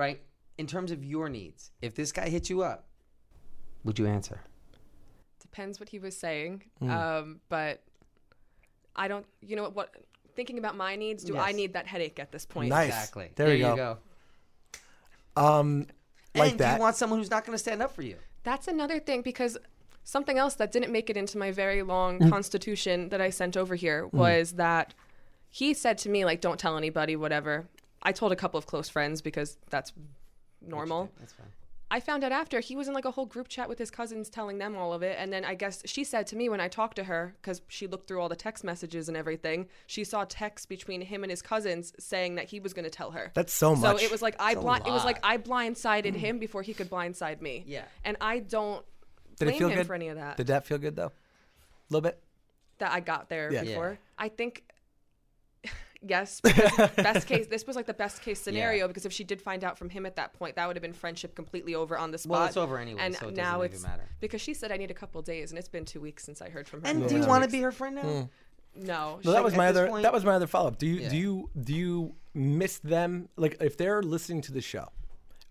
Right? 0.01 0.19
In 0.57 0.67
terms 0.67 0.91
of 0.91 1.03
your 1.03 1.29
needs, 1.29 1.71
if 1.81 1.93
this 1.95 2.11
guy 2.11 2.27
hits 2.29 2.49
you 2.49 2.63
up, 2.63 2.85
would 3.83 3.97
you 3.99 4.07
answer? 4.07 4.41
Depends 5.39 5.79
what 5.79 5.89
he 5.89 5.99
was 5.99 6.15
saying, 6.17 6.63
um, 6.81 7.39
but 7.49 7.83
I 8.95 9.07
don't. 9.07 9.25
You 9.41 9.55
know 9.55 9.63
what? 9.63 9.75
what 9.75 9.95
thinking 10.35 10.57
about 10.57 10.75
my 10.77 10.95
needs, 10.95 11.23
do 11.23 11.37
I 11.37 11.51
need 11.51 11.73
that 11.73 11.87
headache 11.87 12.17
at 12.19 12.31
this 12.31 12.45
point? 12.45 12.69
Nice. 12.69 12.87
Exactly. 12.87 13.31
There, 13.35 13.49
you 13.49 13.67
you 13.67 13.75
go. 13.75 13.97
go. 15.35 15.41
Um, 15.43 15.87
like 16.35 16.51
and 16.51 16.59
that. 16.59 16.69
do 16.71 16.75
you 16.75 16.81
want 16.81 16.95
someone 16.95 17.19
who's 17.19 17.29
not 17.29 17.45
going 17.45 17.53
to 17.53 17.59
stand 17.59 17.81
up 17.81 17.93
for 17.93 18.01
you? 18.01 18.15
That's 18.43 18.67
another 18.67 18.99
thing 18.99 19.21
because 19.21 19.57
something 20.03 20.37
else 20.37 20.55
that 20.55 20.71
didn't 20.71 20.91
make 20.91 21.09
it 21.09 21.17
into 21.17 21.37
my 21.37 21.51
very 21.51 21.83
long 21.83 22.19
Mm. 22.19 22.29
constitution 22.29 23.09
that 23.09 23.21
I 23.21 23.29
sent 23.29 23.55
over 23.57 23.75
here 23.75 24.07
was 24.07 24.53
that 24.53 24.93
he 25.49 25.73
said 25.73 25.97
to 25.99 26.09
me 26.09 26.23
like 26.25 26.39
don't 26.41 26.59
tell 26.59 26.77
anybody 26.77 27.15
whatever. 27.15 27.67
I 28.01 28.11
told 28.11 28.31
a 28.31 28.35
couple 28.35 28.57
of 28.57 28.65
close 28.65 28.89
friends 28.89 29.21
because 29.21 29.57
that's 29.69 29.93
normal. 30.61 31.09
That's 31.19 31.33
fine. 31.33 31.47
I 31.93 31.99
found 31.99 32.23
out 32.23 32.31
after 32.31 32.61
he 32.61 32.77
was 32.77 32.87
in 32.87 32.93
like 32.93 33.03
a 33.03 33.11
whole 33.11 33.25
group 33.25 33.49
chat 33.49 33.67
with 33.67 33.77
his 33.77 33.91
cousins 33.91 34.29
telling 34.29 34.59
them 34.59 34.77
all 34.77 34.93
of 34.93 35.03
it. 35.03 35.17
And 35.19 35.31
then 35.31 35.43
I 35.43 35.55
guess 35.55 35.81
she 35.83 36.05
said 36.05 36.25
to 36.27 36.37
me 36.37 36.47
when 36.47 36.61
I 36.61 36.69
talked 36.69 36.95
to 36.95 37.03
her, 37.03 37.35
because 37.41 37.61
she 37.67 37.85
looked 37.85 38.07
through 38.07 38.21
all 38.21 38.29
the 38.29 38.35
text 38.37 38.63
messages 38.63 39.09
and 39.09 39.17
everything, 39.17 39.67
she 39.87 40.05
saw 40.05 40.23
texts 40.23 40.65
between 40.65 41.01
him 41.01 41.25
and 41.25 41.29
his 41.29 41.41
cousins 41.41 41.91
saying 41.99 42.35
that 42.35 42.45
he 42.45 42.61
was 42.61 42.73
going 42.73 42.85
to 42.85 42.89
tell 42.89 43.11
her. 43.11 43.31
That's 43.33 43.51
so 43.51 43.75
much. 43.75 43.99
So 43.99 44.05
it 44.05 44.09
was 44.09 44.21
like 44.21 44.37
I 44.39 44.51
It's 44.51 44.59
a 44.59 44.61
blind. 44.61 44.87
It 44.87 44.91
was 44.91 45.03
like. 45.03 45.19
I 45.21 45.37
blindsided 45.37 46.13
mm. 46.13 46.15
him 46.15 46.39
before 46.39 46.61
he 46.61 46.73
could 46.73 46.89
blindside 46.89 47.41
me. 47.41 47.65
Yeah. 47.67 47.83
And 48.05 48.15
I 48.21 48.39
don't 48.39 48.85
Did 49.37 49.45
blame 49.45 49.55
it 49.55 49.59
feel 49.59 49.69
him 49.69 49.75
good 49.75 49.87
for 49.87 49.93
any 49.93 50.07
of 50.07 50.15
that. 50.15 50.37
Did 50.37 50.47
that 50.47 50.65
feel 50.65 50.77
good 50.77 50.95
though? 50.95 51.11
A 51.11 51.13
little 51.89 52.01
bit. 52.01 52.23
that 52.77 52.93
I 52.93 53.01
got 53.01 53.27
there 53.27 53.51
Yeah. 53.51 53.63
before. 53.65 53.89
Yeah. 53.91 53.97
I 54.17 54.29
think. 54.29 54.63
Yes, 56.03 56.41
best 56.95 57.27
case. 57.27 57.45
This 57.47 57.67
was 57.67 57.75
like 57.75 57.85
the 57.85 57.93
best 57.93 58.21
case 58.23 58.39
scenario 58.41 58.85
Yeah. 58.85 58.87
because 58.87 59.05
if 59.05 59.13
she 59.13 59.23
did 59.23 59.39
find 59.41 59.63
out 59.63 59.77
from 59.77 59.89
him 59.89 60.05
at 60.05 60.15
that 60.15 60.33
point, 60.33 60.55
that 60.55 60.65
would 60.67 60.75
have 60.75 60.81
been 60.81 60.93
friendship 60.93 61.35
completely 61.35 61.75
over 61.75 61.97
on 61.97 62.09
the 62.11 62.17
spot. 62.17 62.31
Well, 62.31 62.45
it's 62.47 62.57
over 62.57 62.79
anyway, 62.79 63.01
And 63.01 63.15
so 63.15 63.27
it 63.27 63.35
now 63.35 63.57
doesn't 63.57 63.65
even 63.65 63.75
it's 63.75 63.83
matter. 63.83 64.09
because 64.19 64.41
she 64.41 64.53
said 64.55 64.71
I 64.71 64.77
need 64.77 64.89
a 64.89 64.95
couple 64.95 65.21
days, 65.21 65.51
and 65.51 65.59
it's 65.59 65.69
been 65.69 65.85
two 65.85 66.01
weeks 66.01 66.23
since 66.23 66.41
I 66.41 66.49
heard 66.49 66.67
from 66.67 66.81
her. 66.81 66.87
And 66.87 67.07
do 67.07 67.17
you 67.17 67.25
want 67.27 67.43
to 67.43 67.49
be 67.49 67.61
her 67.61 67.71
friend 67.71 67.95
now? 67.97 68.01
Hmm. 68.01 68.21
No. 68.73 68.83
No, 68.83 69.19
she- 69.21 69.31
that 69.31 69.43
was 69.43 69.55
my 69.55 69.67
other. 69.67 69.87
point- 69.89 70.03
that 70.03 70.13
was 70.13 70.25
my 70.25 70.33
other 70.33 70.47
follow 70.47 70.69
up. 70.69 70.77
Do 70.79 70.87
you 70.87 70.95
Yeah. 71.01 71.09
do 71.09 71.17
you 71.17 71.49
do 71.61 71.73
you 71.75 72.15
miss 72.33 72.79
them? 72.79 73.29
Like 73.35 73.57
if 73.61 73.77
they're 73.77 74.01
listening 74.01 74.41
to 74.43 74.51
the 74.53 74.61
show, 74.61 74.87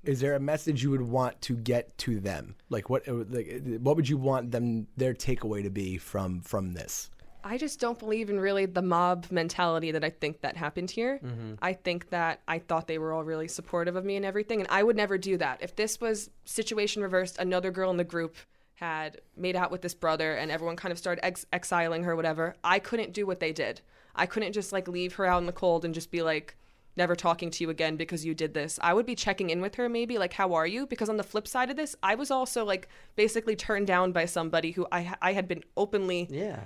is 0.02 0.20
there 0.20 0.34
a 0.34 0.40
message 0.40 0.82
you 0.82 0.90
would 0.90 1.02
want 1.02 1.40
to 1.42 1.54
get 1.54 1.96
to 1.98 2.18
them? 2.18 2.56
Like 2.70 2.88
what? 2.90 3.06
Like 3.06 3.62
what 3.80 3.94
would 3.96 4.08
you 4.08 4.16
want 4.16 4.50
them 4.50 4.88
their 4.96 5.12
takeaway 5.14 5.62
to 5.62 5.70
be 5.70 5.98
from 5.98 6.40
from 6.40 6.72
this? 6.72 7.10
I 7.44 7.58
just 7.58 7.80
don't 7.80 7.98
believe 7.98 8.30
in 8.30 8.40
really 8.40 8.66
the 8.66 8.82
mob 8.82 9.26
mentality 9.30 9.92
that 9.92 10.04
I 10.04 10.10
think 10.10 10.40
that 10.40 10.56
happened 10.56 10.90
here. 10.90 11.20
Mm-hmm. 11.24 11.54
I 11.60 11.72
think 11.72 12.10
that 12.10 12.40
I 12.46 12.58
thought 12.58 12.86
they 12.86 12.98
were 12.98 13.12
all 13.12 13.24
really 13.24 13.48
supportive 13.48 13.96
of 13.96 14.04
me 14.04 14.16
and 14.16 14.24
everything, 14.24 14.60
and 14.60 14.68
I 14.70 14.82
would 14.82 14.96
never 14.96 15.18
do 15.18 15.36
that. 15.38 15.62
If 15.62 15.76
this 15.76 16.00
was 16.00 16.30
situation 16.44 17.02
reversed, 17.02 17.38
another 17.38 17.70
girl 17.70 17.90
in 17.90 17.96
the 17.96 18.04
group 18.04 18.36
had 18.74 19.20
made 19.36 19.56
out 19.56 19.70
with 19.70 19.82
this 19.82 19.94
brother, 19.94 20.34
and 20.34 20.50
everyone 20.50 20.76
kind 20.76 20.92
of 20.92 20.98
started 20.98 21.24
ex- 21.24 21.46
exiling 21.52 22.04
her, 22.04 22.16
whatever. 22.16 22.56
I 22.64 22.78
couldn't 22.78 23.12
do 23.12 23.26
what 23.26 23.40
they 23.40 23.52
did. 23.52 23.80
I 24.14 24.26
couldn't 24.26 24.52
just 24.52 24.72
like 24.72 24.88
leave 24.88 25.14
her 25.14 25.26
out 25.26 25.40
in 25.40 25.46
the 25.46 25.52
cold 25.52 25.84
and 25.84 25.94
just 25.94 26.10
be 26.10 26.22
like, 26.22 26.56
never 26.96 27.14
talking 27.14 27.50
to 27.50 27.64
you 27.64 27.70
again 27.70 27.96
because 27.96 28.24
you 28.24 28.34
did 28.34 28.54
this. 28.54 28.78
I 28.82 28.94
would 28.94 29.06
be 29.06 29.14
checking 29.14 29.50
in 29.50 29.60
with 29.60 29.76
her 29.76 29.88
maybe 29.88 30.18
like 30.18 30.32
how 30.32 30.54
are 30.54 30.66
you? 30.66 30.86
Because 30.86 31.08
on 31.08 31.16
the 31.16 31.22
flip 31.22 31.46
side 31.46 31.70
of 31.70 31.76
this, 31.76 31.96
I 32.02 32.14
was 32.14 32.30
also 32.30 32.64
like 32.64 32.88
basically 33.16 33.56
turned 33.56 33.86
down 33.86 34.12
by 34.12 34.24
somebody 34.24 34.72
who 34.72 34.86
I 34.92 35.14
I 35.22 35.32
had 35.32 35.48
been 35.48 35.64
openly 35.76 36.28
Yeah. 36.30 36.60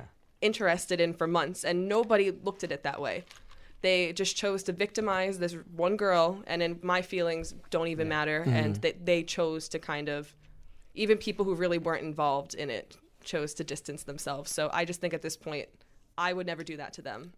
Interested 0.44 1.00
in 1.00 1.14
for 1.14 1.26
months, 1.26 1.64
and 1.64 1.88
nobody 1.88 2.30
looked 2.30 2.62
at 2.62 2.70
it 2.70 2.82
that 2.82 3.00
way. 3.00 3.24
They 3.80 4.12
just 4.12 4.36
chose 4.36 4.62
to 4.64 4.72
victimize 4.72 5.38
this 5.38 5.56
one 5.74 5.96
girl, 5.96 6.42
and 6.46 6.62
then 6.62 6.78
my 6.82 7.02
feelings 7.02 7.54
don't 7.70 7.88
even 7.88 8.08
matter. 8.08 8.40
Mm-hmm. 8.40 8.56
And 8.56 8.76
they, 8.76 8.92
they 8.92 9.22
chose 9.22 9.68
to 9.70 9.78
kind 9.78 10.08
of, 10.08 10.34
even 10.94 11.18
people 11.18 11.44
who 11.44 11.54
really 11.54 11.78
weren't 11.78 12.04
involved 12.04 12.54
in 12.54 12.70
it, 12.70 12.96
chose 13.24 13.54
to 13.54 13.64
distance 13.64 14.02
themselves. 14.04 14.50
So 14.50 14.70
I 14.72 14.84
just 14.84 15.00
think 15.00 15.14
at 15.14 15.22
this 15.22 15.36
point, 15.36 15.68
I 16.16 16.32
would 16.32 16.46
never 16.46 16.62
do 16.62 16.76
that 16.76 16.92
to 16.94 17.02
them. 17.02 17.32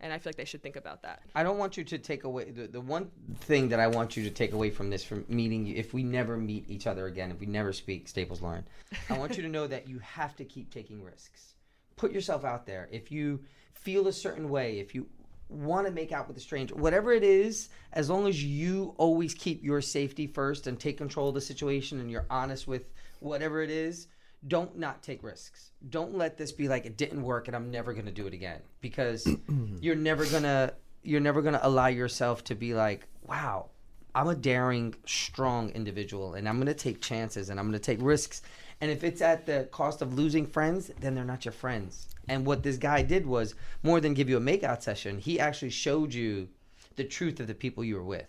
And 0.00 0.12
I 0.12 0.18
feel 0.18 0.30
like 0.30 0.36
they 0.36 0.44
should 0.44 0.62
think 0.62 0.76
about 0.76 1.02
that. 1.02 1.22
I 1.34 1.42
don't 1.42 1.56
want 1.56 1.78
you 1.78 1.84
to 1.84 1.96
take 1.96 2.24
away 2.24 2.50
the, 2.50 2.66
the 2.66 2.80
one 2.80 3.10
thing 3.40 3.70
that 3.70 3.80
I 3.80 3.86
want 3.86 4.18
you 4.18 4.24
to 4.24 4.30
take 4.30 4.52
away 4.52 4.68
from 4.68 4.90
this 4.90 5.02
from 5.02 5.24
meeting 5.28 5.64
you 5.64 5.76
if 5.76 5.94
we 5.94 6.02
never 6.02 6.36
meet 6.36 6.68
each 6.68 6.86
other 6.86 7.06
again, 7.06 7.30
if 7.30 7.40
we 7.40 7.46
never 7.46 7.72
speak, 7.72 8.06
Staples 8.06 8.42
Lauren, 8.42 8.64
I 9.08 9.16
want 9.16 9.36
you 9.36 9.42
to 9.42 9.48
know 9.48 9.66
that 9.66 9.88
you 9.88 9.98
have 10.00 10.36
to 10.36 10.44
keep 10.44 10.70
taking 10.70 11.02
risks. 11.02 11.54
Put 11.98 12.12
yourself 12.12 12.44
out 12.44 12.64
there. 12.64 12.88
If 12.90 13.12
you 13.12 13.40
feel 13.74 14.08
a 14.08 14.12
certain 14.12 14.48
way, 14.48 14.78
if 14.78 14.94
you 14.94 15.06
want 15.48 15.86
to 15.86 15.92
make 15.92 16.12
out 16.12 16.28
with 16.28 16.36
a 16.36 16.40
stranger, 16.40 16.74
whatever 16.74 17.12
it 17.12 17.22
is, 17.22 17.68
as 17.92 18.10
long 18.10 18.26
as 18.28 18.42
you 18.42 18.94
always 18.98 19.34
keep 19.34 19.62
your 19.62 19.80
safety 19.80 20.26
first 20.26 20.66
and 20.66 20.78
take 20.78 20.98
control 20.98 21.28
of 21.28 21.34
the 21.34 21.40
situation 21.40 22.00
and 22.00 22.10
you're 22.10 22.26
honest 22.30 22.66
with 22.66 22.90
whatever 23.20 23.62
it 23.62 23.70
is, 23.70 24.08
don't 24.46 24.78
not 24.78 25.02
take 25.02 25.22
risks. 25.22 25.72
Don't 25.90 26.16
let 26.16 26.36
this 26.36 26.52
be 26.52 26.68
like 26.68 26.86
it 26.86 26.96
didn't 26.96 27.22
work 27.22 27.48
and 27.48 27.56
I'm 27.56 27.70
never 27.70 27.92
going 27.92 28.06
to 28.06 28.12
do 28.12 28.26
it 28.26 28.34
again 28.34 28.60
because 28.80 29.26
you're 29.80 29.96
never 29.96 30.24
going 30.26 30.44
to 30.44 30.74
you're 31.02 31.20
never 31.20 31.42
going 31.42 31.54
to 31.54 31.66
allow 31.66 31.86
yourself 31.86 32.44
to 32.44 32.54
be 32.54 32.74
like, 32.74 33.06
wow, 33.22 33.70
I'm 34.14 34.28
a 34.28 34.34
daring, 34.34 34.94
strong 35.06 35.70
individual 35.70 36.34
and 36.34 36.48
I'm 36.48 36.56
going 36.56 36.66
to 36.66 36.74
take 36.74 37.00
chances 37.00 37.50
and 37.50 37.58
I'm 37.58 37.66
going 37.66 37.80
to 37.80 37.84
take 37.84 38.00
risks. 38.02 38.42
And 38.80 38.90
if 38.90 39.02
it's 39.02 39.20
at 39.20 39.46
the 39.46 39.68
cost 39.72 40.02
of 40.02 40.14
losing 40.14 40.46
friends, 40.46 40.90
then 41.00 41.14
they're 41.14 41.24
not 41.24 41.44
your 41.44 41.52
friends. 41.52 42.08
And 42.28 42.46
what 42.46 42.62
this 42.62 42.76
guy 42.76 43.02
did 43.02 43.26
was 43.26 43.54
more 43.82 44.00
than 44.00 44.14
give 44.14 44.28
you 44.28 44.36
a 44.36 44.40
makeout 44.40 44.82
session, 44.82 45.18
he 45.18 45.40
actually 45.40 45.70
showed 45.70 46.14
you 46.14 46.48
the 46.96 47.04
truth 47.04 47.40
of 47.40 47.46
the 47.46 47.54
people 47.54 47.82
you 47.84 47.96
were 47.96 48.04
with. 48.04 48.28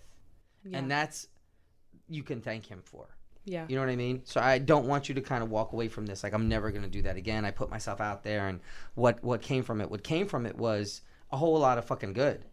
And 0.74 0.90
that's 0.90 1.28
you 2.08 2.24
can 2.24 2.42
thank 2.42 2.66
him 2.66 2.82
for. 2.84 3.08
Yeah. 3.46 3.66
You 3.68 3.76
know 3.76 3.82
what 3.82 3.90
I 3.92 3.96
mean? 3.96 4.22
So 4.26 4.42
I 4.42 4.60
don't 4.60 4.88
want 4.88 5.10
you 5.10 5.16
to 5.16 5.22
kind 5.22 5.42
of 5.42 5.50
walk 5.50 5.74
away 5.74 5.88
from 5.88 6.06
this 6.06 6.24
like 6.24 6.34
I'm 6.34 6.48
never 6.50 6.70
going 6.72 6.84
to 6.84 6.90
do 6.90 7.02
that 7.04 7.16
again. 7.18 7.46
I 7.46 7.52
put 7.52 7.70
myself 7.70 8.02
out 8.02 8.24
there 8.24 8.48
and 8.48 8.60
what 8.96 9.24
what 9.24 9.42
came 9.42 9.64
from 9.64 9.82
it? 9.82 9.90
What 9.90 10.04
came 10.04 10.28
from 10.28 10.46
it 10.46 10.58
was 10.58 11.02
a 11.32 11.38
whole 11.38 11.58
lot 11.60 11.78
of 11.78 11.86
fucking 11.86 12.14
good 12.14 12.46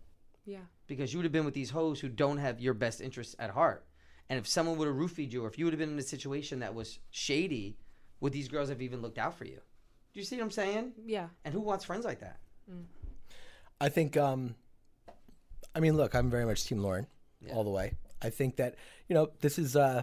Yeah. 0.45 0.59
because 0.87 1.13
you 1.13 1.19
would 1.19 1.25
have 1.25 1.33
been 1.33 1.45
with 1.45 1.55
these 1.55 1.71
hoes 1.71 2.01
who 2.01 2.09
don't 2.09 2.39
have 2.39 2.61
your 2.61 2.75
best 2.75 3.01
interests 3.01 3.35
at 3.39 3.51
heart. 3.51 3.85
And 4.29 4.39
if 4.39 4.47
someone 4.47 4.77
would 4.79 4.89
have 4.89 4.97
roofied 4.97 5.33
you, 5.33 5.45
or 5.45 5.49
if 5.49 5.59
you 5.59 5.65
would 5.67 5.73
have 5.75 5.79
been 5.79 5.93
in 5.93 5.99
a 5.99 6.03
situation 6.03 6.59
that 6.61 6.75
was 6.75 6.99
shady, 7.11 7.77
would 8.21 8.33
these 8.33 8.49
girls 8.49 8.69
have 8.69 8.83
even 8.83 9.03
looked 9.03 9.19
out 9.19 9.37
for 9.37 9.45
you? 9.45 9.61
Do 10.13 10.21
you 10.21 10.25
see 10.25 10.37
what 10.37 10.45
I'm 10.45 10.51
saying? 10.51 10.93
Yeah. 11.05 11.29
And 11.45 11.53
who 11.53 11.61
wants 11.61 11.85
friends 11.85 12.05
like 12.05 12.21
that? 12.21 12.39
I 13.81 13.89
think, 13.89 14.17
um, 14.17 14.55
I 15.75 15.81
mean, 15.81 15.97
look, 15.97 16.15
I'm 16.15 16.31
very 16.31 16.47
much 16.47 16.65
Team 16.65 16.79
Lauren 16.79 17.07
all 17.53 17.65
the 17.65 17.71
way. 17.71 17.93
I 18.23 18.31
think 18.31 18.57
that, 18.57 18.77
you 19.09 19.15
know, 19.15 19.31
this 19.41 19.59
is, 19.59 19.77
uh, 19.77 20.03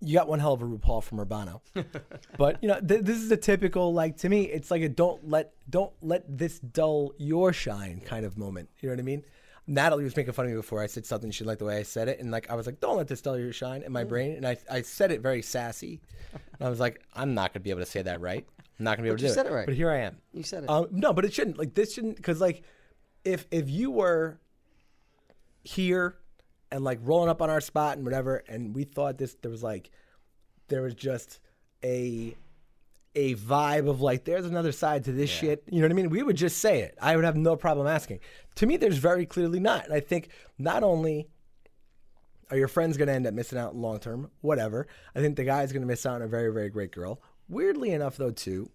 you 0.00 0.14
got 0.14 0.28
one 0.28 0.38
hell 0.38 0.52
of 0.52 0.62
a 0.62 0.64
RuPaul 0.64 1.02
from 1.02 1.18
Urbano. 1.18 1.60
but, 2.36 2.62
you 2.62 2.68
know, 2.68 2.78
th- 2.80 3.02
this 3.02 3.16
is 3.16 3.32
a 3.32 3.36
typical, 3.36 3.92
like, 3.92 4.18
to 4.18 4.28
me, 4.28 4.42
it's 4.42 4.70
like 4.70 4.82
a 4.82 4.88
don't 4.88 5.28
let, 5.28 5.54
don't 5.68 5.92
let 6.02 6.24
this 6.38 6.58
dull 6.58 7.14
your 7.18 7.52
shine 7.52 8.00
kind 8.00 8.24
of 8.24 8.36
moment. 8.36 8.68
You 8.80 8.90
know 8.90 8.94
what 8.94 9.00
I 9.00 9.04
mean? 9.04 9.24
Natalie 9.68 10.02
was 10.02 10.16
making 10.16 10.32
fun 10.32 10.46
of 10.46 10.50
me 10.50 10.56
before 10.56 10.82
I 10.82 10.86
said 10.86 11.06
something. 11.06 11.30
She 11.30 11.44
liked 11.44 11.58
the 11.60 11.66
way 11.66 11.76
I 11.76 11.82
said 11.82 12.08
it. 12.08 12.18
And, 12.18 12.30
like, 12.30 12.50
I 12.50 12.54
was 12.54 12.66
like, 12.66 12.80
don't 12.80 12.96
let 12.96 13.06
this 13.06 13.20
dull 13.20 13.38
your 13.38 13.52
shine 13.52 13.82
in 13.82 13.92
my 13.92 14.02
brain. 14.02 14.32
And 14.32 14.46
I, 14.46 14.56
I 14.70 14.80
said 14.82 15.12
it 15.12 15.20
very 15.20 15.42
sassy. 15.42 16.00
And 16.32 16.66
I 16.66 16.70
was 16.70 16.80
like, 16.80 17.02
I'm 17.14 17.34
not 17.34 17.52
going 17.52 17.60
to 17.60 17.64
be 17.64 17.70
able 17.70 17.80
to 17.80 17.86
say 17.86 18.00
that 18.02 18.20
right. 18.20 18.46
I'm 18.78 18.84
not 18.84 18.96
going 18.96 18.98
to 18.98 19.02
be 19.02 19.08
able 19.10 19.16
But 19.16 19.20
to 19.20 19.24
you 19.24 19.28
do 19.28 19.34
said 19.34 19.46
it. 19.46 19.52
right. 19.52 19.66
But 19.66 19.74
here 19.74 19.90
I 19.90 19.98
am. 19.98 20.16
You 20.32 20.42
said 20.42 20.64
it. 20.64 20.70
Um, 20.70 20.86
no, 20.90 21.12
but 21.12 21.24
it 21.24 21.34
shouldn't. 21.34 21.58
Like 21.58 21.74
this 21.74 21.92
shouldn't 21.92 22.16
because 22.16 22.40
like 22.40 22.62
if 23.24 23.46
if 23.50 23.68
you 23.68 23.90
were 23.90 24.38
here 25.62 26.16
and 26.70 26.84
like 26.84 26.98
rolling 27.02 27.28
up 27.28 27.42
on 27.42 27.50
our 27.50 27.60
spot 27.60 27.96
and 27.96 28.06
whatever, 28.06 28.42
and 28.48 28.74
we 28.74 28.84
thought 28.84 29.18
this 29.18 29.34
there 29.42 29.50
was 29.50 29.62
like 29.62 29.90
there 30.68 30.82
was 30.82 30.94
just 30.94 31.40
a 31.84 32.34
a 33.14 33.34
vibe 33.34 33.88
of 33.88 34.00
like 34.00 34.24
there's 34.24 34.46
another 34.46 34.70
side 34.70 35.04
to 35.04 35.12
this 35.12 35.28
shit. 35.30 35.64
You 35.68 35.80
know 35.80 35.86
what 35.86 35.92
I 35.92 35.94
mean? 35.94 36.10
We 36.10 36.22
would 36.22 36.36
just 36.36 36.58
say 36.58 36.80
it. 36.82 36.96
I 37.02 37.16
would 37.16 37.24
have 37.24 37.36
no 37.36 37.56
problem 37.56 37.86
asking. 37.88 38.20
To 38.58 38.66
me, 38.66 38.76
there's 38.76 38.98
very 38.98 39.26
clearly 39.26 39.60
not. 39.60 39.84
And 39.84 39.94
I 39.94 40.00
think 40.00 40.28
not 40.58 40.82
only 40.82 41.28
are 42.50 42.56
your 42.56 42.68
friends 42.68 42.96
going 42.96 43.08
to 43.08 43.14
end 43.14 43.26
up 43.26 43.34
missing 43.34 43.58
out 43.58 43.76
long 43.76 43.98
term, 44.00 44.30
whatever. 44.40 44.86
I 45.14 45.20
think 45.20 45.36
the 45.36 45.44
guy's 45.44 45.72
going 45.72 45.82
to 45.82 45.86
miss 45.86 46.04
out 46.06 46.16
on 46.16 46.22
a 46.22 46.28
very, 46.28 46.52
very 46.52 46.70
great 46.70 46.90
girl. 46.92 47.20
Weirdly 47.48 47.90
enough, 47.92 48.16
though, 48.16 48.30
too, 48.30 48.70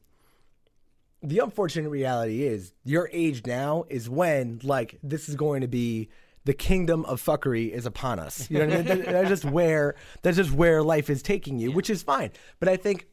the 1.22 1.40
unfortunate 1.40 1.90
reality 1.90 2.44
is 2.44 2.74
your 2.84 3.10
age 3.14 3.46
now 3.46 3.86
is 3.90 4.10
when 4.10 4.60
like 4.64 5.00
this 5.02 5.28
is 5.30 5.36
going 5.36 5.62
to 5.62 5.68
be 5.68 6.10
the 6.46 6.54
kingdom 6.54 7.06
of 7.06 7.22
fuckery 7.24 7.70
is 7.72 7.86
upon 7.86 8.20
us. 8.20 8.50
You 8.52 8.60
know 8.60 8.66
what 8.66 8.74
I 8.74 8.78
mean? 8.78 8.86
That- 9.04 9.06
That's 9.12 9.30
just 9.30 9.46
where 9.46 9.96
that's 10.22 10.38
just 10.38 10.52
where 10.52 10.84
life 10.84 11.10
is 11.10 11.22
taking 11.24 11.60
you, 11.60 11.72
which 11.72 11.90
is 11.90 12.04
fine. 12.04 12.32
But 12.60 12.68
I 12.70 12.76
think 12.78 13.08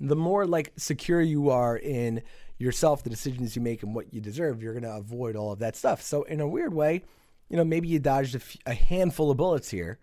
the 0.00 0.14
more 0.16 0.46
like 0.46 0.72
secure 0.76 1.20
you 1.20 1.50
are 1.50 1.76
in 1.76 2.22
yourself, 2.58 3.02
the 3.04 3.10
decisions 3.10 3.54
you 3.56 3.62
make, 3.62 3.82
and 3.82 3.94
what 3.94 4.12
you 4.12 4.20
deserve, 4.20 4.62
you're 4.62 4.74
gonna 4.74 4.96
avoid 4.96 5.36
all 5.36 5.52
of 5.52 5.58
that 5.60 5.76
stuff. 5.76 6.02
So 6.02 6.22
in 6.24 6.40
a 6.40 6.48
weird 6.48 6.74
way, 6.74 7.02
you 7.48 7.56
know, 7.56 7.64
maybe 7.64 7.88
you 7.88 7.98
dodged 7.98 8.34
a, 8.34 8.38
f- 8.38 8.56
a 8.66 8.74
handful 8.74 9.30
of 9.30 9.36
bullets 9.36 9.70
here, 9.70 9.98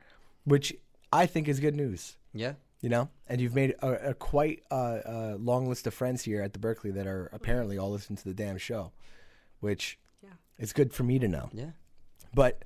which 0.46 0.74
I 1.14 1.26
think 1.26 1.48
is 1.48 1.60
good 1.60 1.76
news 1.76 2.18
yeah. 2.34 2.54
you 2.82 2.90
know 2.90 3.10
and 3.28 3.40
you've 3.40 3.56
made 3.56 3.74
a, 3.82 4.10
a 4.10 4.14
quite 4.14 4.64
uh, 4.70 4.74
uh, 5.06 5.38
long 5.40 5.68
list 5.70 5.88
of 5.88 5.94
friends 5.94 6.24
here 6.24 6.42
at 6.42 6.52
the 6.54 6.60
berkeley 6.60 6.92
that 6.92 7.08
are 7.08 7.30
apparently 7.32 7.78
all 7.78 7.90
listening 7.92 8.18
to 8.18 8.26
the 8.26 8.34
damn 8.34 8.58
show 8.58 8.92
which 9.62 9.98
Yeah. 10.22 10.30
is 10.58 10.74
good 10.74 10.92
for 10.92 11.04
me 11.04 11.18
to 11.20 11.28
know 11.30 11.50
Yeah. 11.54 11.70
but 12.34 12.64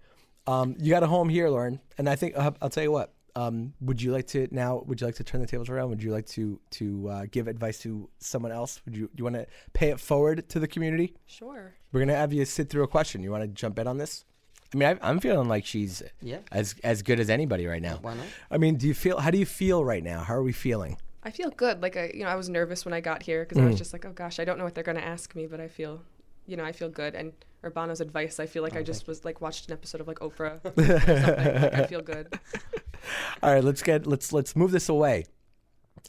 um, 0.48 0.76
you 0.80 0.90
got 0.90 1.04
a 1.04 1.08
home 1.08 1.30
here 1.30 1.48
lauren 1.50 1.80
and 2.00 2.10
i 2.10 2.16
think 2.16 2.36
uh, 2.36 2.52
i'll 2.62 2.70
tell 2.70 2.82
you 2.84 2.92
what 2.92 3.14
um, 3.36 3.74
would 3.82 4.02
you 4.02 4.12
like 4.12 4.28
to 4.28 4.48
now 4.52 4.84
would 4.88 5.00
you 5.02 5.08
like 5.08 5.16
to 5.16 5.24
turn 5.24 5.42
the 5.42 5.48
tables 5.48 5.70
around 5.70 5.90
would 5.90 6.02
you 6.04 6.12
like 6.12 6.26
to 6.28 6.60
to 6.72 7.10
uh, 7.10 7.26
give 7.32 7.48
advice 7.48 7.80
to 7.80 8.10
someone 8.20 8.52
else 8.52 8.82
would 8.86 8.96
you 8.96 9.10
you 9.16 9.24
want 9.24 9.36
to 9.36 9.46
pay 9.74 9.90
it 9.90 10.00
forward 10.00 10.48
to 10.50 10.60
the 10.60 10.68
community 10.68 11.14
Sure. 11.28 11.74
we're 11.92 12.00
gonna 12.02 12.16
have 12.16 12.34
you 12.34 12.46
sit 12.46 12.70
through 12.70 12.84
a 12.84 12.88
question 12.88 13.24
you 13.24 13.32
want 13.32 13.44
to 13.44 13.48
jump 13.48 13.78
in 13.80 13.88
on 13.88 13.98
this 13.98 14.26
i 14.74 14.78
mean 14.78 14.90
I, 15.02 15.08
i'm 15.10 15.20
feeling 15.20 15.48
like 15.48 15.66
she's 15.66 16.02
Yeah. 16.22 16.40
as 16.52 16.76
as 16.84 17.02
good 17.02 17.20
as 17.20 17.30
anybody 17.30 17.66
right 17.68 17.82
now 17.82 18.00
Why 18.02 18.14
not? 18.16 18.26
I 18.52 18.58
mean, 18.58 18.76
do 18.78 18.88
you 18.88 18.94
feel? 18.94 19.20
How 19.20 19.32
do 19.32 19.38
you 19.38 19.46
feel 19.46 19.84
right 19.86 20.04
now? 20.04 20.20
How 20.22 20.36
are 20.36 20.44
we 20.44 20.52
feeling? 20.54 20.98
I 21.24 21.32
feel 21.32 21.50
good. 21.50 21.82
Like 21.82 21.98
I, 21.98 22.12
you 22.14 22.24
know, 22.24 22.30
I 22.30 22.36
was 22.36 22.48
nervous 22.50 22.86
when 22.86 22.94
I 22.94 23.02
got 23.02 23.24
here 23.24 23.44
because 23.44 23.58
I 23.58 23.66
was 23.66 23.78
just 23.78 23.92
like, 23.94 24.06
oh 24.06 24.14
gosh, 24.14 24.40
I 24.40 24.46
don't 24.46 24.58
know 24.58 24.64
what 24.64 24.74
they're 24.76 24.84
gonna 24.92 25.00
ask 25.16 25.36
me, 25.36 25.48
but 25.48 25.60
I 25.60 25.68
feel, 25.68 26.02
you 26.50 26.58
know, 26.58 26.66
I 26.66 26.72
feel 26.72 26.90
good. 26.90 27.14
And 27.14 27.34
Urbano's 27.64 28.02
advice, 28.02 28.40
I 28.40 28.48
feel 28.48 28.64
like 28.64 28.76
I 28.76 28.82
just 28.82 29.08
was 29.08 29.24
like 29.24 29.40
watched 29.40 29.68
an 29.68 29.74
episode 29.74 30.02
of 30.02 30.08
like 30.08 30.20
Oprah. 30.20 30.60
or 30.66 30.84
something. 30.84 31.62
Like, 31.62 31.74
I 31.74 31.86
feel 31.86 32.02
good. 32.02 32.40
All 33.44 33.54
right, 33.54 33.64
let's 33.64 33.84
get 33.84 34.08
let's 34.08 34.34
let's 34.34 34.56
move 34.56 34.72
this 34.72 34.90
away. 34.90 35.26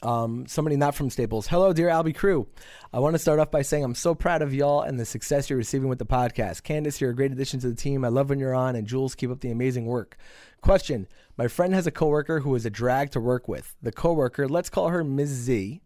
Um, 0.03 0.47
somebody 0.47 0.77
not 0.77 0.95
from 0.95 1.11
Staples. 1.11 1.47
Hello, 1.47 1.73
dear 1.73 1.89
Albie 1.89 2.15
crew. 2.15 2.47
I 2.93 3.01
want 3.01 3.15
to 3.15 3.19
start 3.19 3.39
off 3.39 3.51
by 3.51 3.63
saying 3.63 3.85
I'm 3.85 3.95
so 3.95 4.15
proud 4.15 4.41
of 4.41 4.55
y'all 4.55 4.81
and 4.81 4.99
the 4.99 5.05
success 5.05 5.51
you're 5.51 5.59
receiving 5.59 5.89
with 5.89 5.99
the 5.99 6.07
podcast. 6.07 6.63
Candace, 6.63 7.01
you're 7.01 7.11
a 7.11 7.15
great 7.15 7.33
addition 7.33 7.61
to 7.61 7.69
the 7.69 7.75
team. 7.75 8.05
I 8.05 8.09
love 8.09 8.31
when 8.31 8.39
you're 8.39 8.55
on, 8.55 8.77
and 8.77 8.87
Jules, 8.87 9.15
keep 9.15 9.31
up 9.31 9.41
the 9.41 9.51
amazing 9.51 9.85
work. 9.85 10.17
Question: 10.63 11.07
My 11.37 11.49
friend 11.49 11.75
has 11.75 11.87
a 11.87 11.91
coworker 11.91 12.41
who 12.41 12.55
is 12.55 12.65
a 12.65 12.71
drag 12.71 13.11
to 13.11 13.21
work 13.21 13.47
with. 13.47 13.77
The 13.83 13.93
coworker, 13.93 14.49
let's 14.49 14.71
call 14.71 14.89
her 14.89 15.05
Ms. 15.05 15.29
Z, 15.29 15.83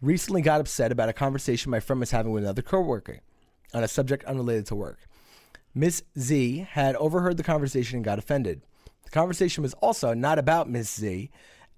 recently 0.00 0.42
got 0.42 0.60
upset 0.60 0.92
about 0.92 1.08
a 1.08 1.14
conversation 1.14 1.70
my 1.70 1.80
friend 1.80 1.98
was 1.98 2.12
having 2.12 2.30
with 2.30 2.44
another 2.44 2.62
coworker 2.62 3.22
on 3.74 3.84
a 3.84 3.88
subject 3.88 4.24
unrelated 4.24 4.66
to 4.66 4.74
work. 4.74 5.00
Miss 5.74 6.02
Z 6.18 6.66
had 6.70 6.96
overheard 6.96 7.36
the 7.36 7.42
conversation 7.42 7.96
and 7.96 8.04
got 8.04 8.18
offended. 8.18 8.62
The 9.04 9.10
conversation 9.10 9.62
was 9.62 9.74
also 9.74 10.14
not 10.14 10.38
about 10.38 10.68
Miss 10.68 10.92
Z, 10.94 11.30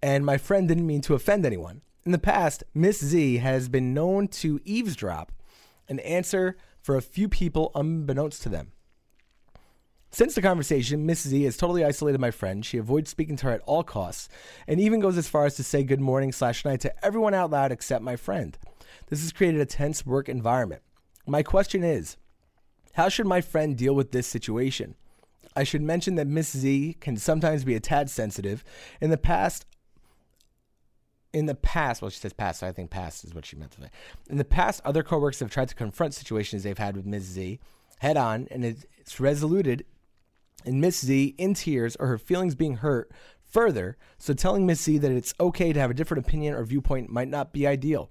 and 0.03 0.25
my 0.25 0.39
friend 0.39 0.69
didn't 0.69 0.87
mean 0.87 1.01
to 1.03 1.15
offend 1.15 1.45
anyone. 1.45 1.83
In 2.07 2.13
the 2.13 2.19
past, 2.19 2.65
Miss 2.75 3.05
Z 3.05 3.39
has 3.39 3.69
been 3.69 3.93
known 3.93 4.29
to 4.29 4.61
eavesdrop 4.65 5.33
and 5.89 6.01
answer 6.01 6.57
for 6.81 6.97
a 6.97 7.03
few 7.03 7.29
people 7.29 7.71
unbeknownst 7.75 8.43
to 8.43 8.49
them. 8.49 8.73
Since 10.11 10.35
the 10.35 10.43
conversation, 10.43 11.05
Miss 11.05 11.21
Z 11.21 11.43
has 11.43 11.57
totally 11.57 11.85
isolated 11.85 12.19
my 12.19 12.31
friend. 12.31 12.65
She 12.65 12.79
avoids 12.79 13.11
speaking 13.11 13.37
to 13.37 13.47
her 13.47 13.53
at 13.53 13.61
all 13.67 13.83
costs, 13.83 14.29
and 14.67 14.81
even 14.81 15.01
goes 15.01 15.19
as 15.19 15.29
far 15.29 15.45
as 15.45 15.57
to 15.57 15.63
say 15.63 15.83
good 15.83 16.01
morning 16.01 16.33
slash 16.33 16.65
night 16.65 16.81
to 16.81 17.05
everyone 17.05 17.35
out 17.35 17.51
loud 17.51 17.73
except 17.73 18.03
my 18.03 18.17
friend. 18.17 18.57
This 19.09 19.21
has 19.21 19.33
created 19.33 19.61
a 19.61 19.67
tense 19.67 20.07
work 20.07 20.29
environment. 20.29 20.83
My 21.29 21.43
question 21.43 21.85
is, 21.85 22.17
how 22.95 23.11
should 23.11 23.27
my 23.27 23.43
friend 23.43 23.77
deal 23.77 23.95
with 23.95 24.13
this 24.13 24.27
situation? 24.27 24.95
I 25.55 25.63
should 25.63 25.83
mention 25.83 26.15
that 26.15 26.27
Miss 26.27 26.57
Z 26.57 26.97
can 27.01 27.17
sometimes 27.19 27.65
be 27.65 27.75
a 27.75 27.81
tad 27.81 28.09
sensitive. 28.09 28.65
In 29.01 29.11
the 29.11 29.19
past, 29.19 29.67
in 31.33 31.47
the 31.47 31.55
past, 31.55 32.01
well, 32.01 32.11
she 32.11 32.19
says 32.19 32.33
past, 32.33 32.61
so 32.61 32.67
I 32.67 32.73
think 32.73 32.91
past 32.91 33.25
is 33.25 33.35
what 33.35 33.45
she 33.45 33.57
meant 33.57 33.73
to 33.73 33.83
say. 33.83 33.91
In 34.31 34.39
the 34.39 34.45
past, 34.45 34.81
other 34.85 35.03
coworkers 35.03 35.41
have 35.41 35.51
tried 35.51 35.69
to 35.69 35.75
confront 35.75 36.15
situations 36.15 36.63
they've 36.63 36.79
had 36.79 36.97
with 36.97 37.05
Miss 37.05 37.25
Z 37.25 37.61
head 37.99 38.17
on, 38.17 38.49
and 38.51 38.65
it's 38.65 39.21
resoluted 39.21 39.85
in 40.65 40.81
Miss 40.81 41.05
Z 41.05 41.35
in 41.37 41.53
tears 41.55 41.95
or 41.97 42.07
her 42.07 42.19
feelings 42.19 42.55
being 42.55 42.77
hurt 42.77 43.13
further. 43.45 43.97
So 44.17 44.33
telling 44.33 44.65
Miss 44.65 44.81
Z 44.81 44.99
that 44.99 45.11
it's 45.11 45.35
okay 45.39 45.73
to 45.73 45.81
have 45.81 45.91
a 45.91 45.95
different 45.95 46.27
opinion 46.27 46.55
or 46.55 46.65
viewpoint 46.65 47.11
might 47.11 47.29
not 47.29 47.53
be 47.53 47.67
ideal. 47.67 48.11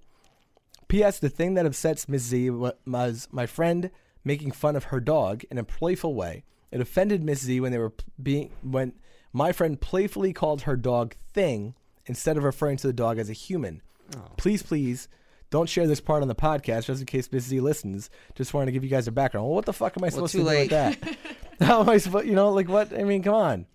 P.S. 0.88 1.20
The 1.20 1.30
thing 1.30 1.56
that 1.56 1.66
upsets 1.66 2.08
Miss 2.08 2.24
Z 2.24 2.50
was 2.50 3.28
my 3.32 3.46
friend 3.46 3.92
making 4.24 4.52
fun 4.52 4.76
of 4.76 4.86
her 4.86 5.00
dog 5.00 5.44
in 5.52 5.58
a 5.58 5.64
playful 5.64 6.16
way. 6.16 6.44
It 6.72 6.82
offended 6.82 7.24
Miss 7.24 7.42
Z 7.42 7.60
when 7.60 7.72
they 7.72 7.78
were 7.78 7.94
being 8.22 8.52
when 8.62 8.94
my 9.34 9.52
friend 9.52 9.80
playfully 9.80 10.34
called 10.34 10.64
her 10.64 10.76
dog 10.76 11.16
"thing" 11.34 11.76
instead 12.06 12.38
of 12.38 12.44
referring 12.44 12.78
to 12.78 12.88
the 12.88 12.94
dog 12.94 13.20
as 13.20 13.30
a 13.30 13.34
human. 13.34 13.82
Oh. 14.16 14.22
Please, 14.38 14.64
please. 14.64 15.08
Don't 15.50 15.70
share 15.70 15.88
this 15.88 16.02
part 16.02 16.22
on 16.22 16.28
the 16.28 16.36
podcast 16.36 16.86
just 16.86 17.00
in 17.00 17.06
case 17.06 17.32
Miss 17.32 17.46
Z 17.46 17.62
listens. 17.62 18.10
Just 18.36 18.54
wanted 18.54 18.66
to 18.68 18.72
give 18.74 18.84
you 18.84 18.90
guys 18.90 19.08
a 19.08 19.14
background. 19.14 19.48
Well, 19.48 19.56
what 19.56 19.66
the 19.66 19.72
fuck 19.72 19.98
am 19.98 20.04
I 20.04 20.10
supposed 20.10 20.34
to 20.34 20.40
do 20.40 20.46
with 20.46 20.70
that? 20.72 20.98
How 21.62 21.82
am 21.82 21.90
I 21.90 21.98
supposed? 21.98 22.28
You 22.28 22.36
know, 22.36 22.50
like 22.52 22.68
what? 22.68 22.92
I 22.94 23.04
mean, 23.04 23.24
come 23.24 23.34
on. 23.34 23.66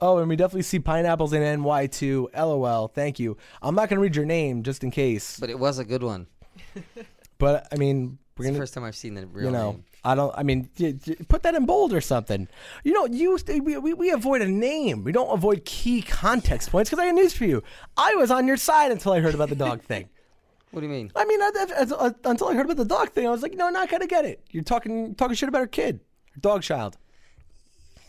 Oh, 0.00 0.18
and 0.18 0.28
we 0.28 0.36
definitely 0.36 0.62
see 0.62 0.78
pineapples 0.78 1.32
in 1.32 1.62
NY 1.62 1.86
too. 1.88 2.28
LOL. 2.36 2.88
Thank 2.88 3.18
you. 3.18 3.36
I'm 3.60 3.74
not 3.74 3.88
gonna 3.88 4.00
read 4.00 4.14
your 4.14 4.24
name 4.24 4.62
just 4.62 4.84
in 4.84 4.90
case. 4.90 5.40
But 5.40 5.50
it 5.50 5.58
was 5.58 5.78
a 5.78 5.84
good 5.84 6.02
one. 6.02 6.28
But 7.38 7.68
I 7.72 7.76
mean, 7.76 8.18
We're 8.38 8.44
It's 8.44 8.46
the 8.46 8.50
gonna, 8.52 8.58
first 8.58 8.74
time 8.74 8.84
I've 8.84 8.96
seen 8.96 9.14
the 9.14 9.26
real 9.26 9.46
you 9.46 9.50
know, 9.50 9.72
name. 9.72 9.84
I 10.04 10.14
don't. 10.14 10.32
I 10.38 10.42
mean, 10.42 10.70
put 11.28 11.42
that 11.42 11.54
in 11.54 11.66
bold 11.66 11.92
or 11.92 12.00
something. 12.00 12.48
You 12.84 12.92
know, 12.94 13.06
you 13.06 13.38
we, 13.62 13.76
we, 13.76 13.92
we 13.92 14.10
avoid 14.10 14.40
a 14.40 14.46
name. 14.48 15.04
We 15.04 15.12
don't 15.12 15.28
avoid 15.30 15.64
key 15.64 16.00
context 16.00 16.70
points 16.70 16.88
because 16.88 17.02
I 17.02 17.06
got 17.06 17.14
news 17.14 17.34
for 17.34 17.44
you. 17.44 17.62
I 17.96 18.14
was 18.14 18.30
on 18.30 18.46
your 18.46 18.56
side 18.56 18.90
until 18.90 19.12
I 19.12 19.20
heard 19.20 19.34
about 19.34 19.48
the 19.50 19.56
dog 19.56 19.82
thing. 19.82 20.08
What 20.72 20.80
do 20.80 20.86
you 20.88 20.92
mean? 20.92 21.10
I 21.16 21.24
mean, 21.24 21.40
I, 21.40 21.50
I- 21.56 21.80
as- 21.82 21.92
uh, 21.92 22.10
until 22.24 22.48
I 22.48 22.54
heard 22.54 22.66
about 22.66 22.76
the 22.76 22.84
dog 22.84 23.10
thing, 23.12 23.26
I 23.26 23.30
was 23.30 23.40
like, 23.42 23.54
no, 23.54 23.70
not 23.70 23.88
gonna 23.88 24.06
get 24.06 24.24
it. 24.24 24.42
You're 24.50 24.64
talking 24.64 25.14
talking 25.14 25.34
shit 25.34 25.48
about 25.48 25.60
her 25.60 25.66
kid, 25.66 26.00
her 26.34 26.40
dog 26.40 26.62
child. 26.62 26.96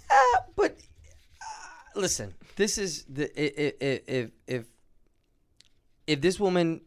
Uh, 0.09 0.39
but 0.55 0.71
uh, 0.75 1.99
listen, 1.99 2.33
this 2.55 2.77
is 2.77 3.05
the 3.09 3.25
if 3.41 4.01
if 4.09 4.31
if, 4.47 4.65
if 6.07 6.21
this 6.21 6.39
woman 6.39 6.81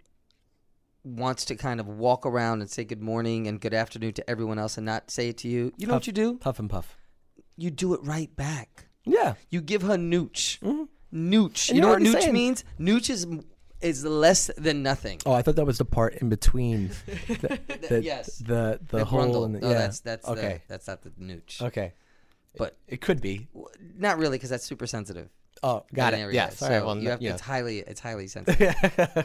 wants 1.05 1.45
to 1.47 1.55
kind 1.57 1.81
of 1.81 1.89
walk 1.89 2.27
around 2.27 2.61
and 2.61 2.71
say 2.71 2.85
good 2.85 3.01
morning 3.03 3.47
and 3.47 3.61
good 3.61 3.75
afternoon 3.75 4.13
to 4.15 4.29
everyone 4.31 4.59
else 4.59 4.77
and 4.77 4.85
not 4.87 5.11
say 5.11 5.29
it 5.31 5.39
to 5.39 5.49
you, 5.49 5.73
you 5.77 5.87
know 5.87 5.95
what 5.95 6.07
you 6.07 6.13
do? 6.13 6.37
Puff 6.39 6.59
and 6.59 6.69
puff. 6.69 6.97
You 7.57 7.71
do 7.71 7.95
it 7.95 8.01
right 8.03 8.35
back. 8.37 8.87
Yeah. 9.05 9.35
You 9.51 9.61
give 9.61 9.83
her 9.83 9.97
nooch. 9.97 10.59
Nooch. 10.61 10.61
Mm-hmm. 10.63 10.75
And 11.13 11.33
you 11.35 11.51
you're 11.75 11.83
know 11.83 11.89
what 11.91 12.03
nooch 12.03 12.21
saying- 12.23 12.33
means? 12.33 12.65
Nooch 12.79 13.11
is 13.11 13.27
is 13.81 14.05
less 14.05 14.51
than 14.59 14.83
nothing. 14.83 15.19
Oh, 15.25 15.33
I 15.33 15.41
thought 15.41 15.57
that 15.57 15.65
was 15.65 15.79
the 15.79 15.87
part 15.87 16.15
in 16.17 16.29
between. 16.29 16.91
The, 17.29 17.59
the, 17.89 18.03
yes. 18.03 18.37
The 18.39 18.79
the, 18.91 18.99
The 18.99 19.05
whole. 19.07 19.49
the- 19.49 19.59
no, 19.61 19.69
yeah. 19.69 19.75
that's 19.79 20.01
that's 20.01 20.27
the- 20.27 20.33
okay. 20.33 20.63
that's 20.69 20.87
not 20.87 21.01
the 21.03 21.11
nooch. 21.11 21.63
Okay. 21.63 21.95
But 22.59 22.77
It 22.89 23.01
could 23.01 23.21
be. 23.23 23.49
not 23.97 24.19
really 24.19 24.37
because 24.37 24.51
that's 24.51 24.65
super 24.65 24.87
sensitive. 24.87 25.29
Oh, 25.63 25.85
got 25.95 26.13
that 26.13 26.15
it. 26.15 26.23
area. 26.23 26.35
Yeah. 26.35 26.49
Sorry. 26.51 26.79
So 26.81 26.87
well, 26.87 26.99
you 26.99 27.11
have, 27.11 27.21
yeah. 27.21 27.33
it's 27.33 27.43
highly 27.43 27.81
it's 27.81 28.01
highly 28.01 28.27
sensitive. 28.35 28.75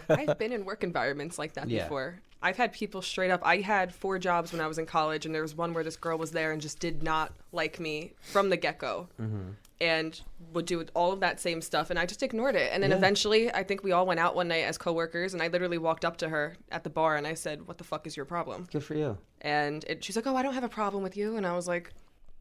I've 0.09 0.38
been 0.38 0.51
in 0.51 0.65
work 0.65 0.83
environments 0.83 1.39
like 1.39 1.53
that 1.53 1.69
Yeah. 1.69 1.83
before. 1.83 2.19
I've 2.41 2.57
had 2.57 2.73
people 2.73 3.01
straight 3.01 3.31
up. 3.31 3.41
I 3.43 3.57
had 3.57 3.93
four 3.93 4.19
jobs 4.19 4.51
when 4.51 4.61
I 4.61 4.67
was 4.67 4.77
in 4.77 4.86
college, 4.86 5.25
and 5.25 5.33
there 5.33 5.41
was 5.41 5.55
one 5.55 5.73
where 5.73 5.83
this 5.83 5.95
girl 5.95 6.17
was 6.17 6.31
there 6.31 6.51
and 6.51 6.61
just 6.61 6.79
did 6.79 7.01
not 7.01 7.33
like 7.51 7.79
me 7.79 8.13
from 8.21 8.49
the 8.49 8.57
get 8.57 8.77
go, 8.77 9.07
mm-hmm. 9.19 9.51
and 9.81 10.21
would 10.53 10.67
do 10.67 10.86
all 10.93 11.11
of 11.11 11.21
that 11.21 11.39
same 11.39 11.59
stuff, 11.59 11.89
and 11.89 11.97
I 11.97 12.05
just 12.05 12.21
ignored 12.21 12.55
it. 12.55 12.69
And 12.71 12.83
then 12.83 12.91
eventually, 12.91 13.51
I 13.51 13.63
think 13.63 13.83
we 13.83 13.93
all 13.93 14.05
went 14.05 14.19
out 14.19 14.36
one 14.36 14.47
night 14.47 14.63
as 14.65 14.77
coworkers, 14.77 15.33
and 15.33 15.41
I 15.41 15.47
literally 15.47 15.79
walked 15.79 16.05
up 16.05 16.17
to 16.17 16.29
her 16.29 16.55
at 16.71 16.83
the 16.83 16.89
bar 16.91 17.15
and 17.15 17.25
I 17.25 17.33
said, 17.33 17.67
"What 17.67 17.79
the 17.79 17.83
fuck 17.83 18.05
is 18.05 18.15
your 18.15 18.25
problem?" 18.25 18.67
Good 18.71 18.83
for 18.83 18.93
you. 18.93 19.17
And 19.41 19.83
it, 19.86 20.03
she's 20.03 20.15
like, 20.15 20.27
"Oh, 20.27 20.36
I 20.36 20.43
don't 20.43 20.53
have 20.53 20.63
a 20.63 20.69
problem 20.69 21.01
with 21.01 21.17
you," 21.17 21.38
and 21.38 21.47
I 21.47 21.55
was 21.55 21.67
like. 21.67 21.93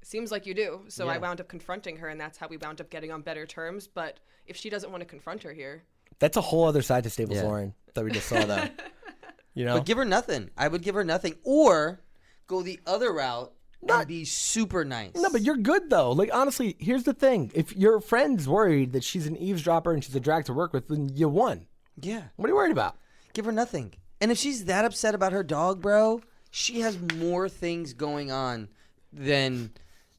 Seems 0.04 0.30
like 0.30 0.46
you 0.46 0.54
do. 0.54 0.80
So 0.88 1.08
I 1.08 1.18
wound 1.18 1.40
up 1.40 1.48
confronting 1.48 1.96
her, 1.96 2.08
and 2.08 2.20
that's 2.20 2.36
how 2.38 2.46
we 2.46 2.56
wound 2.58 2.80
up 2.80 2.90
getting 2.90 3.10
on 3.10 3.22
better 3.22 3.46
terms. 3.46 3.86
But 3.88 4.20
if 4.46 4.56
she 4.56 4.68
doesn't 4.70 4.90
want 4.90 5.00
to 5.00 5.06
confront 5.06 5.42
her 5.42 5.52
here, 5.52 5.82
That's 6.18 6.36
a 6.36 6.40
whole 6.42 6.64
other 6.64 6.82
side 6.82 7.04
to 7.04 7.10
Staples 7.10 7.38
Yeah. 7.38 7.44
Lauren 7.44 7.74
that 7.94 8.04
we 8.04 8.10
just 8.10 8.28
saw, 8.28 8.44
though. 8.44 8.68
you 9.54 9.64
know. 9.64 9.74
But 9.78 9.86
give 9.86 9.98
her 9.98 10.04
nothing. 10.04 10.50
I 10.56 10.68
would 10.68 10.82
give 10.82 10.94
her 10.94 11.04
nothing, 11.04 11.36
or 11.42 12.00
go 12.46 12.62
the 12.62 12.78
other 12.86 13.12
route 13.12 13.52
and 13.88 14.06
be 14.06 14.24
super 14.24 14.84
nice. 14.84 15.14
No, 15.16 15.30
but 15.30 15.42
you're 15.42 15.56
good 15.56 15.90
though. 15.90 16.12
Like 16.12 16.30
honestly, 16.32 16.76
here's 16.78 17.04
the 17.04 17.14
thing: 17.14 17.50
if 17.54 17.74
your 17.76 18.00
friend's 18.00 18.48
worried 18.48 18.92
that 18.92 19.04
she's 19.04 19.26
an 19.26 19.36
eavesdropper 19.36 19.92
and 19.92 20.04
she's 20.04 20.14
a 20.14 20.20
drag 20.20 20.44
to 20.46 20.52
work 20.52 20.72
with, 20.72 20.88
then 20.88 21.10
you 21.14 21.28
won. 21.28 21.66
yeah, 22.00 22.24
What 22.36 22.46
are 22.46 22.48
you 22.50 22.56
worried 22.56 22.72
about? 22.72 22.96
give 23.32 23.44
her 23.46 23.52
nothing. 23.52 23.92
And 24.20 24.30
if 24.30 24.38
she's 24.38 24.66
that 24.66 24.84
upset 24.84 25.14
about 25.14 25.32
her 25.32 25.42
dog, 25.42 25.80
bro, 25.82 26.20
she 26.50 26.80
has 26.80 26.98
more 27.16 27.48
things 27.48 27.92
going 27.92 28.30
on 28.30 28.68
than 29.12 29.72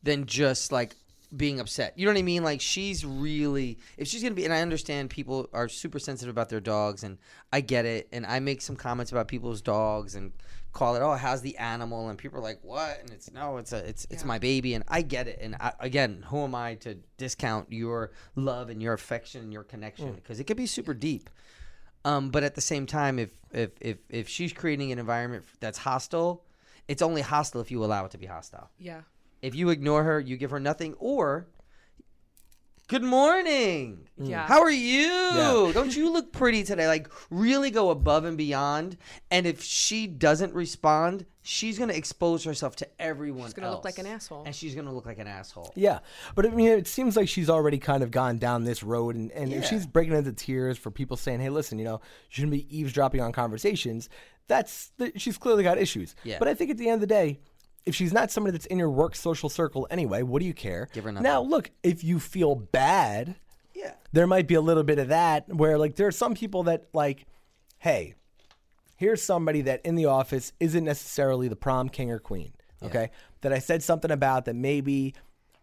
than 0.06 0.26
just 0.26 0.72
like 0.72 0.96
being 1.36 1.60
upset. 1.60 1.94
You 1.98 2.06
know 2.06 2.14
what 2.14 2.20
I 2.20 2.24
mean? 2.24 2.44
Like 2.44 2.62
she's 2.62 3.04
really 3.04 3.78
if 3.98 4.08
she's 4.08 4.24
gonna 4.24 4.36
be 4.36 4.46
and 4.46 4.54
I 4.54 4.62
understand 4.62 5.10
people 5.10 5.50
are 5.52 5.68
super 5.68 6.00
sensitive 6.00 6.32
about 6.32 6.50
their 6.50 6.62
dogs 6.62 7.04
and 7.04 7.18
I 7.52 7.60
get 7.62 7.86
it 7.86 8.08
and 8.14 8.26
I 8.26 8.40
make 8.40 8.62
some 8.62 8.78
comments 8.78 9.12
about 9.12 9.28
people's 9.28 9.62
dogs 9.62 10.16
and 10.16 10.32
call 10.72 10.96
it 10.96 11.02
oh 11.02 11.14
how's 11.14 11.42
the 11.42 11.58
animal 11.58 12.10
and 12.10 12.18
people 12.20 12.38
are 12.38 12.42
like 12.42 12.60
what 12.62 13.00
and 13.00 13.10
it's 13.10 13.32
no 13.32 13.56
it's 13.58 13.72
a 13.72 13.78
it's 13.88 14.06
it's 14.10 14.26
my 14.26 14.38
baby 14.38 14.74
and 14.74 14.84
I 14.90 15.04
get 15.04 15.26
it 15.26 15.40
and 15.42 15.56
I, 15.58 15.72
again 15.80 16.26
who 16.28 16.44
am 16.44 16.54
I 16.54 16.76
to 16.76 16.96
discount 17.18 17.72
your 17.72 18.12
love 18.36 18.70
and 18.70 18.82
your 18.82 18.94
affection 18.94 19.42
and 19.42 19.54
your 19.54 19.64
connection 19.64 20.12
because 20.16 20.42
it 20.42 20.44
could 20.44 20.58
be 20.58 20.66
super 20.66 20.94
deep 20.94 21.30
um, 22.06 22.30
but 22.30 22.44
at 22.44 22.54
the 22.54 22.62
same 22.62 22.86
time, 22.86 23.18
if 23.18 23.32
if 23.52 23.72
if 23.82 23.98
if 24.10 24.30
she's 24.30 24.54
creating 24.54 24.92
an 24.92 25.00
environment 25.00 25.44
that's 25.60 25.80
hostile, 25.80 26.46
it's 26.88 27.02
only 27.02 27.22
hostile 27.22 27.62
if 27.62 27.72
you 27.72 27.84
allow 27.84 28.06
it 28.06 28.12
to 28.12 28.20
be 28.20 28.28
hostile. 28.28 28.70
yeah. 28.78 29.02
If 29.46 29.54
you 29.54 29.70
ignore 29.70 30.04
her, 30.04 30.20
you 30.20 30.38
give 30.38 30.50
her 30.50 30.60
nothing, 30.60 30.96
or 30.98 31.46
good 32.88 33.04
morning. 33.04 34.08
Yeah. 34.18 34.48
How 34.48 34.62
are 34.62 34.72
you? 34.72 35.06
Yeah. 35.06 35.72
Don't 35.72 35.96
you 35.96 36.12
look 36.12 36.32
pretty 36.34 36.64
today? 36.64 36.88
Like 36.88 37.10
really 37.30 37.70
go 37.70 37.92
above 37.92 38.26
and 38.26 38.38
beyond. 38.38 38.98
And 39.30 39.46
if 39.46 39.62
she 39.62 40.08
doesn't 40.08 40.56
respond, 40.56 41.28
she's 41.44 41.78
gonna 41.78 41.94
expose 41.94 42.44
herself 42.44 42.76
to 42.78 42.88
everyone. 43.00 43.46
She's 43.46 43.54
gonna 43.54 43.70
look 43.70 43.86
like 43.86 44.00
an 44.00 44.08
asshole. 44.08 44.46
and 44.48 44.56
she's 44.56 44.74
gonna 44.74 44.92
look 44.92 45.06
like 45.06 45.20
an 45.20 45.28
asshole. 45.28 45.72
Yeah, 45.76 46.00
but 46.34 46.48
I 46.48 46.50
mean, 46.50 46.70
it 46.70 46.88
seems 46.88 47.16
like 47.16 47.30
she's 47.30 47.50
already 47.50 47.78
kind 47.78 48.02
of 48.02 48.10
gone 48.10 48.40
down 48.40 48.64
this 48.64 48.82
road, 48.82 49.16
and, 49.16 49.32
and 49.32 49.54
if 49.54 49.66
she's 49.66 49.86
breaking 49.86 50.14
into 50.16 50.34
tears 50.34 50.76
for 50.80 50.90
people 50.90 51.18
saying, 51.18 51.40
"Hey, 51.40 51.50
listen, 51.50 51.78
you 51.78 51.86
know, 51.86 52.02
you 52.02 52.30
shouldn't 52.30 52.52
be 52.52 52.76
eavesdropping 52.76 53.22
on 53.22 53.32
conversations," 53.32 54.10
that's 54.48 54.92
the, 54.98 55.12
she's 55.18 55.38
clearly 55.38 55.64
got 55.64 55.78
issues. 55.78 56.16
Yeah. 56.24 56.40
But 56.40 56.48
I 56.48 56.56
think 56.56 56.72
at 56.72 56.78
the 56.78 56.88
end 56.90 56.96
of 56.96 57.02
the 57.02 57.08
day, 57.14 57.42
if 57.86 57.96
she's 57.96 58.14
not 58.14 58.32
somebody 58.32 58.52
that's 58.54 58.66
in 58.68 58.80
your 58.80 58.90
work 58.90 59.16
social 59.16 59.50
circle 59.50 59.88
anyway, 59.92 60.22
what 60.24 60.40
do 60.40 60.46
you 60.46 60.54
care? 60.54 60.90
Give 60.94 61.04
her 61.04 61.12
nothing. 61.12 61.24
Now, 61.24 61.42
look, 61.42 61.72
if 61.84 62.04
you 62.04 62.20
feel 62.20 62.56
bad, 62.56 63.36
Yeah. 63.74 63.94
there 64.12 64.28
might 64.28 64.48
be 64.48 64.56
a 64.56 64.62
little 64.62 64.84
bit 64.84 65.00
of 65.00 65.10
that 65.10 65.48
where 65.54 65.78
like 65.78 65.96
there 65.96 66.08
are 66.08 66.12
some 66.12 66.34
people 66.34 66.64
that 66.64 66.86
like, 66.94 67.26
hey, 67.80 68.16
here's 68.96 69.22
somebody 69.22 69.62
that 69.62 69.82
in 69.86 69.96
the 69.96 70.06
office 70.06 70.54
isn't 70.60 70.84
necessarily 70.84 71.48
the 71.48 71.56
prom 71.56 71.90
king 71.90 72.10
or 72.12 72.20
queen. 72.20 72.54
Okay. 72.84 73.10
That 73.42 73.52
I 73.54 73.60
said 73.60 73.82
something 73.84 74.12
about 74.12 74.46
that 74.46 74.56
maybe 74.56 75.14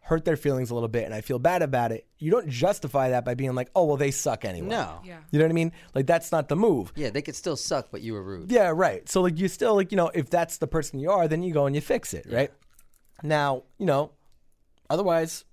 hurt 0.05 0.25
their 0.25 0.37
feelings 0.37 0.71
a 0.71 0.75
little 0.75 0.89
bit 0.89 1.05
and 1.05 1.15
I 1.15 1.21
feel 1.21 1.39
bad 1.39 1.63
about 1.63 1.93
it. 1.93 2.07
You 2.19 2.31
don't 2.33 2.49
justify 2.49 3.11
that 3.11 3.25
by 3.25 3.35
being 3.35 3.55
like, 3.55 3.71
oh, 3.77 3.85
well, 3.85 3.97
they 3.97 4.11
suck 4.11 4.45
anyway. 4.45 4.67
No. 4.69 5.01
Yeah. 5.05 5.19
You 5.31 5.39
know 5.39 5.45
what 5.45 5.51
I 5.51 5.55
mean? 5.55 5.73
Like, 5.95 6.07
that's 6.07 6.33
not 6.33 6.49
the 6.49 6.57
move. 6.57 6.93
Yeah, 6.97 7.11
they 7.11 7.23
could 7.23 7.37
still 7.37 7.57
suck, 7.57 7.89
but 7.93 8.01
you 8.03 8.13
were 8.15 8.23
rude. 8.23 8.51
Yeah, 8.51 8.73
right. 8.75 9.09
So, 9.09 9.23
like, 9.23 9.39
you 9.39 9.47
still, 9.47 9.77
like, 9.77 9.93
you 9.93 9.97
know, 9.97 10.11
if 10.13 10.29
that's 10.29 10.59
the 10.59 10.67
person 10.67 10.99
you 10.99 11.11
are, 11.11 11.29
then 11.29 11.43
you 11.45 11.55
go 11.55 11.67
and 11.67 11.75
you 11.77 11.81
fix 11.81 12.15
it, 12.15 12.27
right? 12.31 12.51
Now, 13.23 13.63
you 13.79 13.87
know, 13.87 14.11
otherwise, 14.91 15.45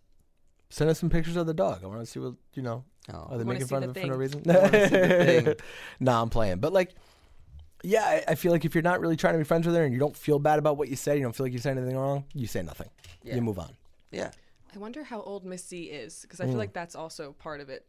send 0.71 0.89
us 0.89 0.99
some 0.99 1.09
pictures 1.11 1.35
of 1.35 1.45
the 1.45 1.53
dog. 1.53 1.83
I 1.83 1.87
want 1.87 1.99
to 1.99 2.05
see 2.07 2.19
what, 2.19 2.33
you 2.55 2.63
know, 2.63 2.83
Oh. 3.13 3.27
are 3.31 3.37
they 3.39 3.43
making 3.43 3.67
fun 3.67 3.81
the 3.81 3.89
of 3.89 3.97
it 3.97 4.01
for 4.01 4.07
no 4.07 4.15
reason? 4.17 4.41
thing. 4.43 5.53
nah, 5.99 6.21
I'm 6.21 6.29
playing. 6.29 6.57
But, 6.59 6.73
like, 6.73 6.93
yeah, 7.83 8.03
I, 8.03 8.23
I 8.29 8.35
feel 8.35 8.51
like 8.51 8.65
if 8.65 8.73
you're 8.75 8.81
not 8.81 8.99
really 8.99 9.15
trying 9.15 9.33
to 9.33 9.37
be 9.37 9.43
friends 9.45 9.65
with 9.67 9.75
her 9.75 9.83
and 9.83 9.93
you 9.93 9.99
don't 9.99 10.15
feel 10.15 10.37
bad 10.39 10.59
about 10.59 10.77
what 10.77 10.89
you 10.89 10.95
said, 10.95 11.17
you 11.17 11.23
don't 11.23 11.35
feel 11.35 11.45
like 11.45 11.53
you 11.53 11.59
said 11.59 11.77
anything 11.77 11.97
wrong, 11.97 12.25
you 12.33 12.45
say 12.47 12.61
nothing. 12.63 12.89
Yeah. 13.23 13.35
You 13.35 13.41
move 13.41 13.57
on. 13.59 13.71
Yeah. 14.11 14.31
I 14.75 14.77
wonder 14.77 15.03
how 15.03 15.21
old 15.21 15.45
Miss 15.45 15.67
Z 15.67 15.83
is 15.85 16.21
because 16.21 16.39
I 16.39 16.45
Mm. 16.45 16.49
feel 16.49 16.57
like 16.57 16.73
that's 16.73 16.95
also 16.95 17.33
part 17.33 17.59
of 17.61 17.69
it. 17.69 17.85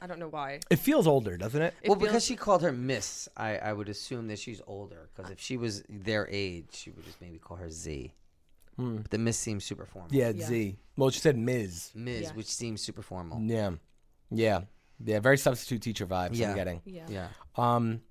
I 0.00 0.06
don't 0.06 0.18
know 0.18 0.28
why. 0.28 0.60
It 0.70 0.76
feels 0.76 1.06
older, 1.06 1.36
doesn't 1.36 1.60
it? 1.62 1.74
It 1.82 1.88
well, 1.88 1.98
feels- 1.98 2.08
because 2.08 2.24
she 2.24 2.36
called 2.36 2.62
her 2.62 2.72
Miss, 2.72 3.28
I, 3.36 3.56
I 3.58 3.72
would 3.72 3.88
assume 3.88 4.26
that 4.28 4.38
she's 4.38 4.60
older. 4.66 5.08
Because 5.14 5.30
if 5.30 5.40
she 5.40 5.56
was 5.56 5.82
their 5.88 6.28
age, 6.30 6.66
she 6.72 6.90
would 6.90 7.04
just 7.04 7.20
maybe 7.20 7.38
call 7.38 7.56
her 7.56 7.70
Z. 7.70 8.12
But 8.78 9.10
the 9.10 9.16
Miss 9.18 9.38
seems 9.38 9.64
super 9.64 9.86
formal. 9.86 10.10
Yeah, 10.12 10.30
Yeah. 10.30 10.46
Z. 10.46 10.76
Well, 10.98 11.08
she 11.10 11.20
said 11.20 11.38
Ms. 11.38 11.92
Ms, 11.94 12.22
Yeah. 12.22 12.32
which 12.34 12.46
seems 12.46 12.82
super 12.82 13.00
formal. 13.02 13.40
Yeah. 13.40 13.70
Yeah. 14.30 14.62
Yeah, 15.02 15.20
very 15.20 15.38
substitute 15.38 15.80
teacher 15.80 16.06
vibes 16.06 16.30
Yeah. 16.36 16.50
I'm 16.50 16.56
getting. 16.56 16.82
Yeah. 16.84 17.06
Yeah. 17.08 17.28
Um, 17.56 18.02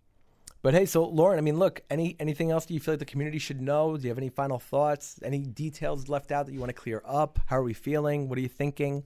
but 0.66 0.74
hey, 0.74 0.88
so 0.88 1.06
Lauren, 1.06 1.38
I 1.38 1.42
mean, 1.42 1.60
look, 1.60 1.84
any 1.92 2.16
anything 2.20 2.50
else 2.50 2.66
do 2.66 2.74
you 2.74 2.80
feel 2.80 2.94
like 2.94 3.00
the 3.00 3.06
community 3.06 3.38
should 3.38 3.62
know? 3.62 3.96
Do 3.96 4.02
you 4.02 4.10
have 4.10 4.18
any 4.18 4.30
final 4.30 4.58
thoughts? 4.58 5.20
Any 5.24 5.44
details 5.44 6.10
left 6.10 6.32
out 6.32 6.48
that 6.48 6.54
you 6.54 6.60
want 6.60 6.72
to 6.72 6.74
clear 6.74 7.04
up? 7.06 7.38
How 7.46 7.58
are 7.58 7.64
we 7.64 7.76
feeling? 7.76 8.28
What 8.30 8.40
are 8.40 8.42
you 8.42 8.50
thinking? 8.50 9.04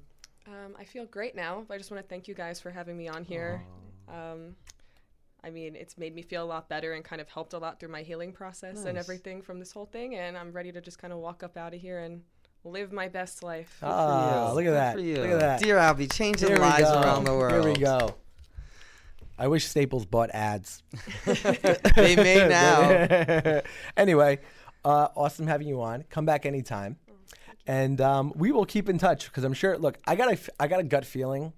Um, 0.47 0.74
I 0.80 0.86
feel 0.86 1.03
great 1.03 1.36
now. 1.36 1.66
I 1.70 1.78
just 1.78 1.91
want 1.91 2.01
to 2.01 2.07
thank 2.07 2.30
you 2.30 2.34
guys 2.34 2.62
for 2.62 2.72
having 2.72 2.97
me 2.97 3.10
on 3.10 3.26
here. 3.26 3.62
Um, 4.07 4.55
I 5.43 5.49
mean, 5.49 5.76
it's 5.76 5.97
made 5.97 6.16
me 6.16 6.22
feel 6.22 6.45
a 6.45 6.47
lot 6.47 6.70
better 6.70 6.93
and 6.93 7.03
kind 7.03 7.22
of 7.22 7.28
helped 7.28 7.51
a 7.51 7.57
lot 7.57 7.78
through 7.78 7.89
my 7.89 8.03
healing 8.03 8.32
process 8.32 8.86
and 8.86 8.97
everything 8.97 9.41
from 9.41 9.60
this 9.60 9.74
whole 9.74 9.86
thing. 9.86 10.16
And 10.16 10.38
I'm 10.38 10.53
ready 10.53 10.72
to 10.72 10.80
just 10.80 10.97
kind 10.97 11.12
of 11.12 11.20
walk 11.20 11.43
up 11.43 11.57
out 11.57 11.74
of 11.74 11.82
here 11.82 11.99
and 11.99 12.22
live 12.64 12.93
my 12.93 13.10
best 13.10 13.43
life. 13.43 13.80
Ah, 13.84 14.53
look 14.55 14.66
at 14.66 14.72
that. 14.72 14.93
for 14.95 15.01
you. 15.01 15.18
Look 15.18 15.32
at 15.32 15.39
that. 15.41 15.62
Dear 15.62 15.76
Albie, 15.76 16.10
changing 16.10 16.47
Here 16.47 16.57
we 16.57 16.64
lives 16.64 16.84
go. 16.84 17.01
around 17.01 17.26
the 17.26 17.36
world. 17.36 17.51
Here 17.51 17.74
we 17.74 17.78
go. 17.78 18.16
I 19.40 19.48
wish 19.48 19.66
Staples 19.66 20.06
bought 20.06 20.30
ads. 20.32 20.84
They 21.96 22.16
may 22.16 22.48
now. 22.48 23.62
anyway, 23.98 24.40
uh, 24.86 25.08
awesome 25.16 25.48
having 25.48 25.68
you 25.68 25.82
on. 25.82 26.04
Come 26.10 26.26
back 26.26 26.46
anytime, 26.46 26.98
and 27.66 28.00
um, 28.02 28.34
we 28.36 28.52
will 28.52 28.66
keep 28.66 28.90
in 28.90 28.98
touch 28.98 29.26
because 29.26 29.44
I'm 29.44 29.54
sure. 29.54 29.78
Look, 29.78 29.98
I 30.06 30.16
got 30.16 30.32
a 30.34 30.38
I 30.60 30.68
got 30.68 30.80
a 30.80 30.84
gut 30.84 31.06
feeling. 31.06 31.54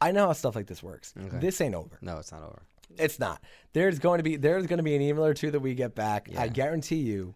I 0.00 0.12
know 0.12 0.26
how 0.26 0.32
stuff 0.34 0.54
like 0.54 0.66
this 0.66 0.82
works. 0.82 1.12
This 1.16 1.60
ain't 1.60 1.74
over. 1.74 1.98
no, 2.00 2.18
it's 2.18 2.30
not 2.32 2.42
over. 2.42 2.62
It's 2.98 3.18
not. 3.18 3.42
There's 3.72 3.98
going 3.98 4.18
to 4.18 4.22
be 4.22 4.36
there's 4.36 4.66
going 4.66 4.78
to 4.78 4.82
be 4.82 4.94
an 4.94 5.02
email 5.02 5.24
or 5.24 5.34
two 5.34 5.50
that 5.50 5.60
we 5.60 5.74
get 5.74 5.94
back. 5.94 6.28
I 6.36 6.48
guarantee 6.48 6.96
you. 6.96 7.34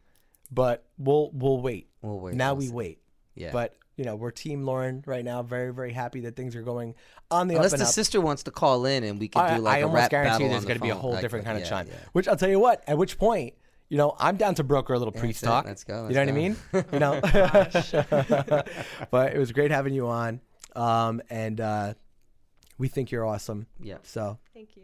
But 0.52 0.84
we'll 0.98 1.30
we'll 1.32 1.60
wait. 1.60 1.88
We'll 2.02 2.18
wait. 2.20 2.34
Now 2.34 2.52
We'll 2.54 2.58
we 2.60 2.66
see. 2.66 2.72
wait. 2.72 2.98
Yeah. 3.34 3.50
But 3.52 3.76
you 4.00 4.06
know 4.06 4.16
we're 4.16 4.30
Team 4.30 4.64
Lauren 4.64 5.04
right 5.04 5.22
now. 5.22 5.42
Very 5.42 5.74
very 5.74 5.92
happy 5.92 6.20
that 6.20 6.34
things 6.34 6.56
are 6.56 6.62
going 6.62 6.94
on 7.30 7.48
the 7.48 7.56
Unless 7.56 7.74
up 7.74 7.74
and 7.74 7.82
the 7.82 7.88
up. 7.88 7.92
sister 7.92 8.18
wants 8.18 8.44
to 8.44 8.50
call 8.50 8.86
in 8.86 9.04
and 9.04 9.20
we 9.20 9.28
can 9.28 9.42
I, 9.42 9.56
do 9.56 9.62
like 9.62 9.74
I 9.76 9.78
a 9.80 9.82
almost 9.82 10.00
rap 10.00 10.10
guarantee 10.10 10.30
battle 10.32 10.48
there's 10.48 10.64
going 10.64 10.78
to 10.78 10.82
be 10.82 10.88
a 10.88 10.94
whole 10.94 11.12
Like, 11.12 11.20
different 11.20 11.44
kind 11.44 11.58
of 11.58 11.68
chime. 11.68 11.86
yeah. 11.86 11.96
Which 12.12 12.26
I'll 12.26 12.36
tell 12.36 12.48
you 12.48 12.58
what. 12.58 12.82
At 12.86 12.96
which 12.96 13.18
point 13.18 13.52
you 13.90 13.98
know, 13.98 14.16
I'm 14.18 14.38
down 14.38 14.54
to 14.54 14.64
broker 14.64 14.94
a 14.94 14.98
little 14.98 15.12
priest 15.12 15.42
it. 15.42 15.46
talk. 15.46 15.66
Let's 15.66 15.84
go, 15.84 16.08
you 16.08 16.14
know 16.14 16.24
let's 16.24 16.26
what 16.26 16.28
I 16.28 16.32
mean? 16.32 16.56
You 16.92 16.98
know. 16.98 17.20
but 19.10 19.34
it 19.34 19.38
was 19.38 19.52
great 19.52 19.70
having 19.70 19.92
you 19.92 20.06
on, 20.06 20.40
um, 20.74 21.20
and 21.28 21.60
uh, 21.60 21.94
we 22.80 22.88
think 22.88 23.10
you're 23.12 23.24
awesome. 23.26 23.66
Yeah. 23.80 23.98
So 24.02 24.38
Thank 24.54 24.70
you. 24.76 24.82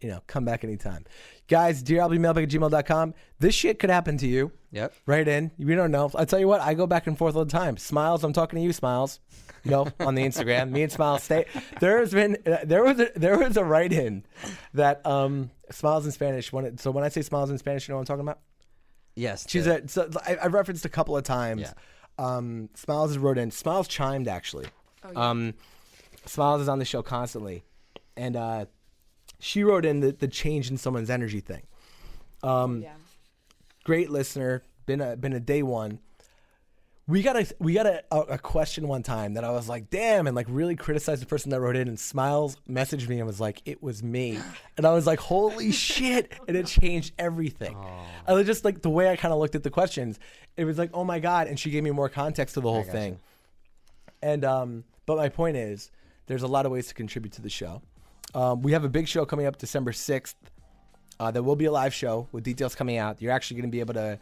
you 0.00 0.08
know, 0.10 0.20
come 0.26 0.44
back 0.44 0.64
anytime. 0.64 1.04
Guys, 1.48 1.82
dearalbiemailbag 1.82 2.42
at 2.42 2.48
gmail.com. 2.50 3.14
This 3.38 3.54
shit 3.54 3.78
could 3.78 3.88
happen 3.90 4.18
to 4.18 4.26
you. 4.26 4.50
Yep. 4.72 4.92
Right 5.06 5.26
in. 5.26 5.52
We 5.58 5.74
don't 5.74 5.90
know. 5.92 6.10
I 6.14 6.24
tell 6.26 6.38
you 6.40 6.48
what, 6.48 6.60
I 6.60 6.74
go 6.74 6.86
back 6.86 7.06
and 7.06 7.16
forth 7.16 7.36
all 7.36 7.44
the 7.44 7.50
time. 7.50 7.76
Smiles, 7.78 8.24
I'm 8.24 8.32
talking 8.34 8.58
to 8.58 8.62
you, 8.64 8.72
Smiles. 8.74 9.20
You 9.64 9.70
know, 9.70 9.88
on 10.00 10.14
the 10.14 10.22
Instagram, 10.22 10.70
me 10.70 10.82
and 10.82 10.92
Smiles 10.92 11.22
stay. 11.24 11.46
There 11.80 11.98
has 11.98 12.12
been 12.12 12.36
uh, 12.46 12.58
there 12.64 12.84
was 12.84 13.00
a 13.00 13.10
there 13.16 13.36
was 13.38 13.56
a 13.56 13.64
write 13.64 13.92
in 13.92 14.24
that 14.74 15.04
um 15.06 15.50
Smiles 15.70 16.04
in 16.06 16.12
Spanish. 16.12 16.52
When 16.52 16.64
it, 16.66 16.80
so 16.80 16.90
when 16.92 17.02
I 17.02 17.08
say 17.08 17.22
Smiles 17.22 17.50
in 17.50 17.58
Spanish, 17.58 17.88
you 17.88 17.92
know 17.92 17.96
what 17.96 18.02
I'm 18.02 18.06
talking 18.18 18.28
about? 18.28 18.40
Yes. 19.16 19.44
She's 19.48 19.64
the- 19.64 19.82
a. 19.84 19.88
So 19.88 20.08
I, 20.26 20.36
I 20.36 20.46
referenced 20.48 20.84
a 20.84 20.88
couple 20.88 21.16
of 21.16 21.24
times. 21.24 21.62
Yeah. 21.62 21.72
Um, 22.18 22.68
Smiles 22.74 23.10
has 23.10 23.18
wrote 23.18 23.38
in. 23.38 23.50
Smiles 23.50 23.88
chimed 23.88 24.28
actually. 24.28 24.66
Oh 25.04 25.20
Um, 25.20 25.54
Smiles 26.26 26.60
is 26.62 26.68
on 26.68 26.78
the 26.78 26.84
show 26.84 27.02
constantly, 27.02 27.64
and 28.16 28.36
uh, 28.36 28.66
she 29.38 29.62
wrote 29.64 29.84
in 29.84 30.00
the, 30.00 30.12
the 30.12 30.28
change 30.28 30.70
in 30.70 30.76
someone's 30.76 31.10
energy 31.10 31.40
thing. 31.40 31.62
Um, 32.42 32.82
Yeah. 32.82 32.92
Great 33.84 34.10
listener. 34.10 34.62
Been 34.86 35.00
a 35.00 35.16
been 35.16 35.32
a 35.32 35.40
day 35.40 35.62
one. 35.62 36.00
We 37.08 37.22
got 37.22 37.36
a 37.36 37.46
we 37.60 37.72
got 37.72 37.86
a, 37.86 38.02
a, 38.10 38.20
a 38.20 38.38
question 38.38 38.88
one 38.88 39.04
time 39.04 39.34
that 39.34 39.44
I 39.44 39.50
was 39.52 39.68
like, 39.68 39.90
damn, 39.90 40.26
and 40.26 40.34
like 40.34 40.46
really 40.48 40.74
criticized 40.74 41.22
the 41.22 41.26
person 41.26 41.50
that 41.52 41.60
wrote 41.60 41.76
in. 41.76 41.86
And 41.86 41.98
Smiles 41.98 42.56
messaged 42.68 43.08
me 43.08 43.18
and 43.18 43.26
was 43.28 43.40
like, 43.40 43.62
it 43.64 43.80
was 43.80 44.02
me, 44.02 44.40
and 44.76 44.84
I 44.84 44.92
was 44.92 45.06
like, 45.06 45.20
holy 45.20 45.70
shit! 45.86 46.32
And 46.48 46.56
it 46.56 46.66
changed 46.66 47.14
everything. 47.16 47.76
I 48.26 48.32
was 48.32 48.44
just 48.44 48.64
like 48.64 48.82
the 48.82 48.90
way 48.90 49.08
I 49.08 49.14
kind 49.14 49.32
of 49.32 49.38
looked 49.38 49.54
at 49.54 49.62
the 49.62 49.70
questions. 49.70 50.18
It 50.56 50.64
was 50.64 50.78
like, 50.78 50.90
oh 50.94 51.04
my 51.04 51.20
god, 51.20 51.46
and 51.46 51.60
she 51.60 51.70
gave 51.70 51.84
me 51.84 51.92
more 51.92 52.08
context 52.08 52.54
to 52.54 52.60
the 52.60 52.68
whole 52.70 52.82
thing. 52.92 53.20
And 54.20 54.44
um, 54.44 54.84
but 55.06 55.16
my 55.16 55.28
point 55.28 55.56
is, 55.56 55.92
there's 56.26 56.42
a 56.42 56.46
lot 56.46 56.66
of 56.66 56.72
ways 56.72 56.88
to 56.88 56.94
contribute 56.94 57.32
to 57.34 57.42
the 57.42 57.48
show. 57.48 57.82
Um, 58.34 58.62
we 58.62 58.72
have 58.72 58.84
a 58.84 58.88
big 58.88 59.08
show 59.08 59.24
coming 59.24 59.46
up 59.46 59.58
December 59.58 59.92
sixth. 59.92 60.36
Uh, 61.18 61.30
there 61.30 61.42
will 61.42 61.56
be 61.56 61.64
a 61.64 61.72
live 61.72 61.94
show 61.94 62.28
with 62.32 62.44
details 62.44 62.74
coming 62.74 62.98
out. 62.98 63.22
You're 63.22 63.32
actually 63.32 63.60
going 63.60 63.70
to 63.70 63.72
be 63.72 63.80
able 63.80 63.94
to. 63.94 64.18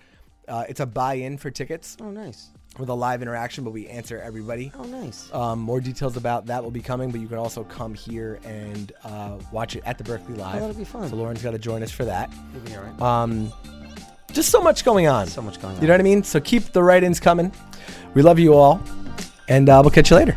Uh, 0.46 0.64
it's 0.68 0.80
a 0.80 0.86
buy-in 0.86 1.38
for 1.38 1.50
tickets 1.50 1.96
oh, 2.02 2.10
nice. 2.10 2.50
with 2.78 2.90
a 2.90 2.94
live 2.94 3.22
interaction, 3.22 3.64
but 3.64 3.70
we 3.70 3.88
answer 3.88 4.20
everybody. 4.20 4.70
Oh, 4.78 4.84
nice. 4.84 5.32
Um, 5.32 5.58
more 5.58 5.80
details 5.80 6.18
about 6.18 6.44
that 6.46 6.62
will 6.62 6.70
be 6.70 6.82
coming, 6.82 7.10
but 7.10 7.22
you 7.22 7.26
can 7.28 7.38
also 7.38 7.64
come 7.64 7.94
here 7.94 8.38
and 8.44 8.92
uh, 9.04 9.38
watch 9.52 9.74
it 9.74 9.82
at 9.86 9.96
the 9.96 10.04
Berkeley 10.04 10.34
Live. 10.34 10.60
that'll 10.60 10.74
be 10.76 10.84
fun. 10.84 11.08
So 11.08 11.16
Lauren's 11.16 11.42
got 11.42 11.52
to 11.52 11.58
join 11.58 11.82
us 11.82 11.90
for 11.90 12.04
that. 12.04 12.30
You'll 12.52 12.62
be 12.62 12.76
all 12.76 12.82
right. 12.82 13.00
Um, 13.00 13.50
just 14.32 14.50
so 14.50 14.62
much 14.62 14.84
going 14.84 15.06
on. 15.06 15.28
so 15.28 15.40
much 15.40 15.62
going 15.62 15.76
on. 15.76 15.80
You 15.80 15.88
know 15.88 15.94
what 15.94 16.00
I 16.00 16.04
mean? 16.04 16.22
So 16.22 16.40
keep 16.40 16.72
the 16.74 16.82
write-ins 16.82 17.20
coming. 17.20 17.50
We 18.12 18.20
love 18.20 18.38
you 18.38 18.52
all, 18.52 18.82
and 19.48 19.70
uh, 19.70 19.80
we'll 19.82 19.90
catch 19.92 20.10
you 20.10 20.16
later. 20.16 20.36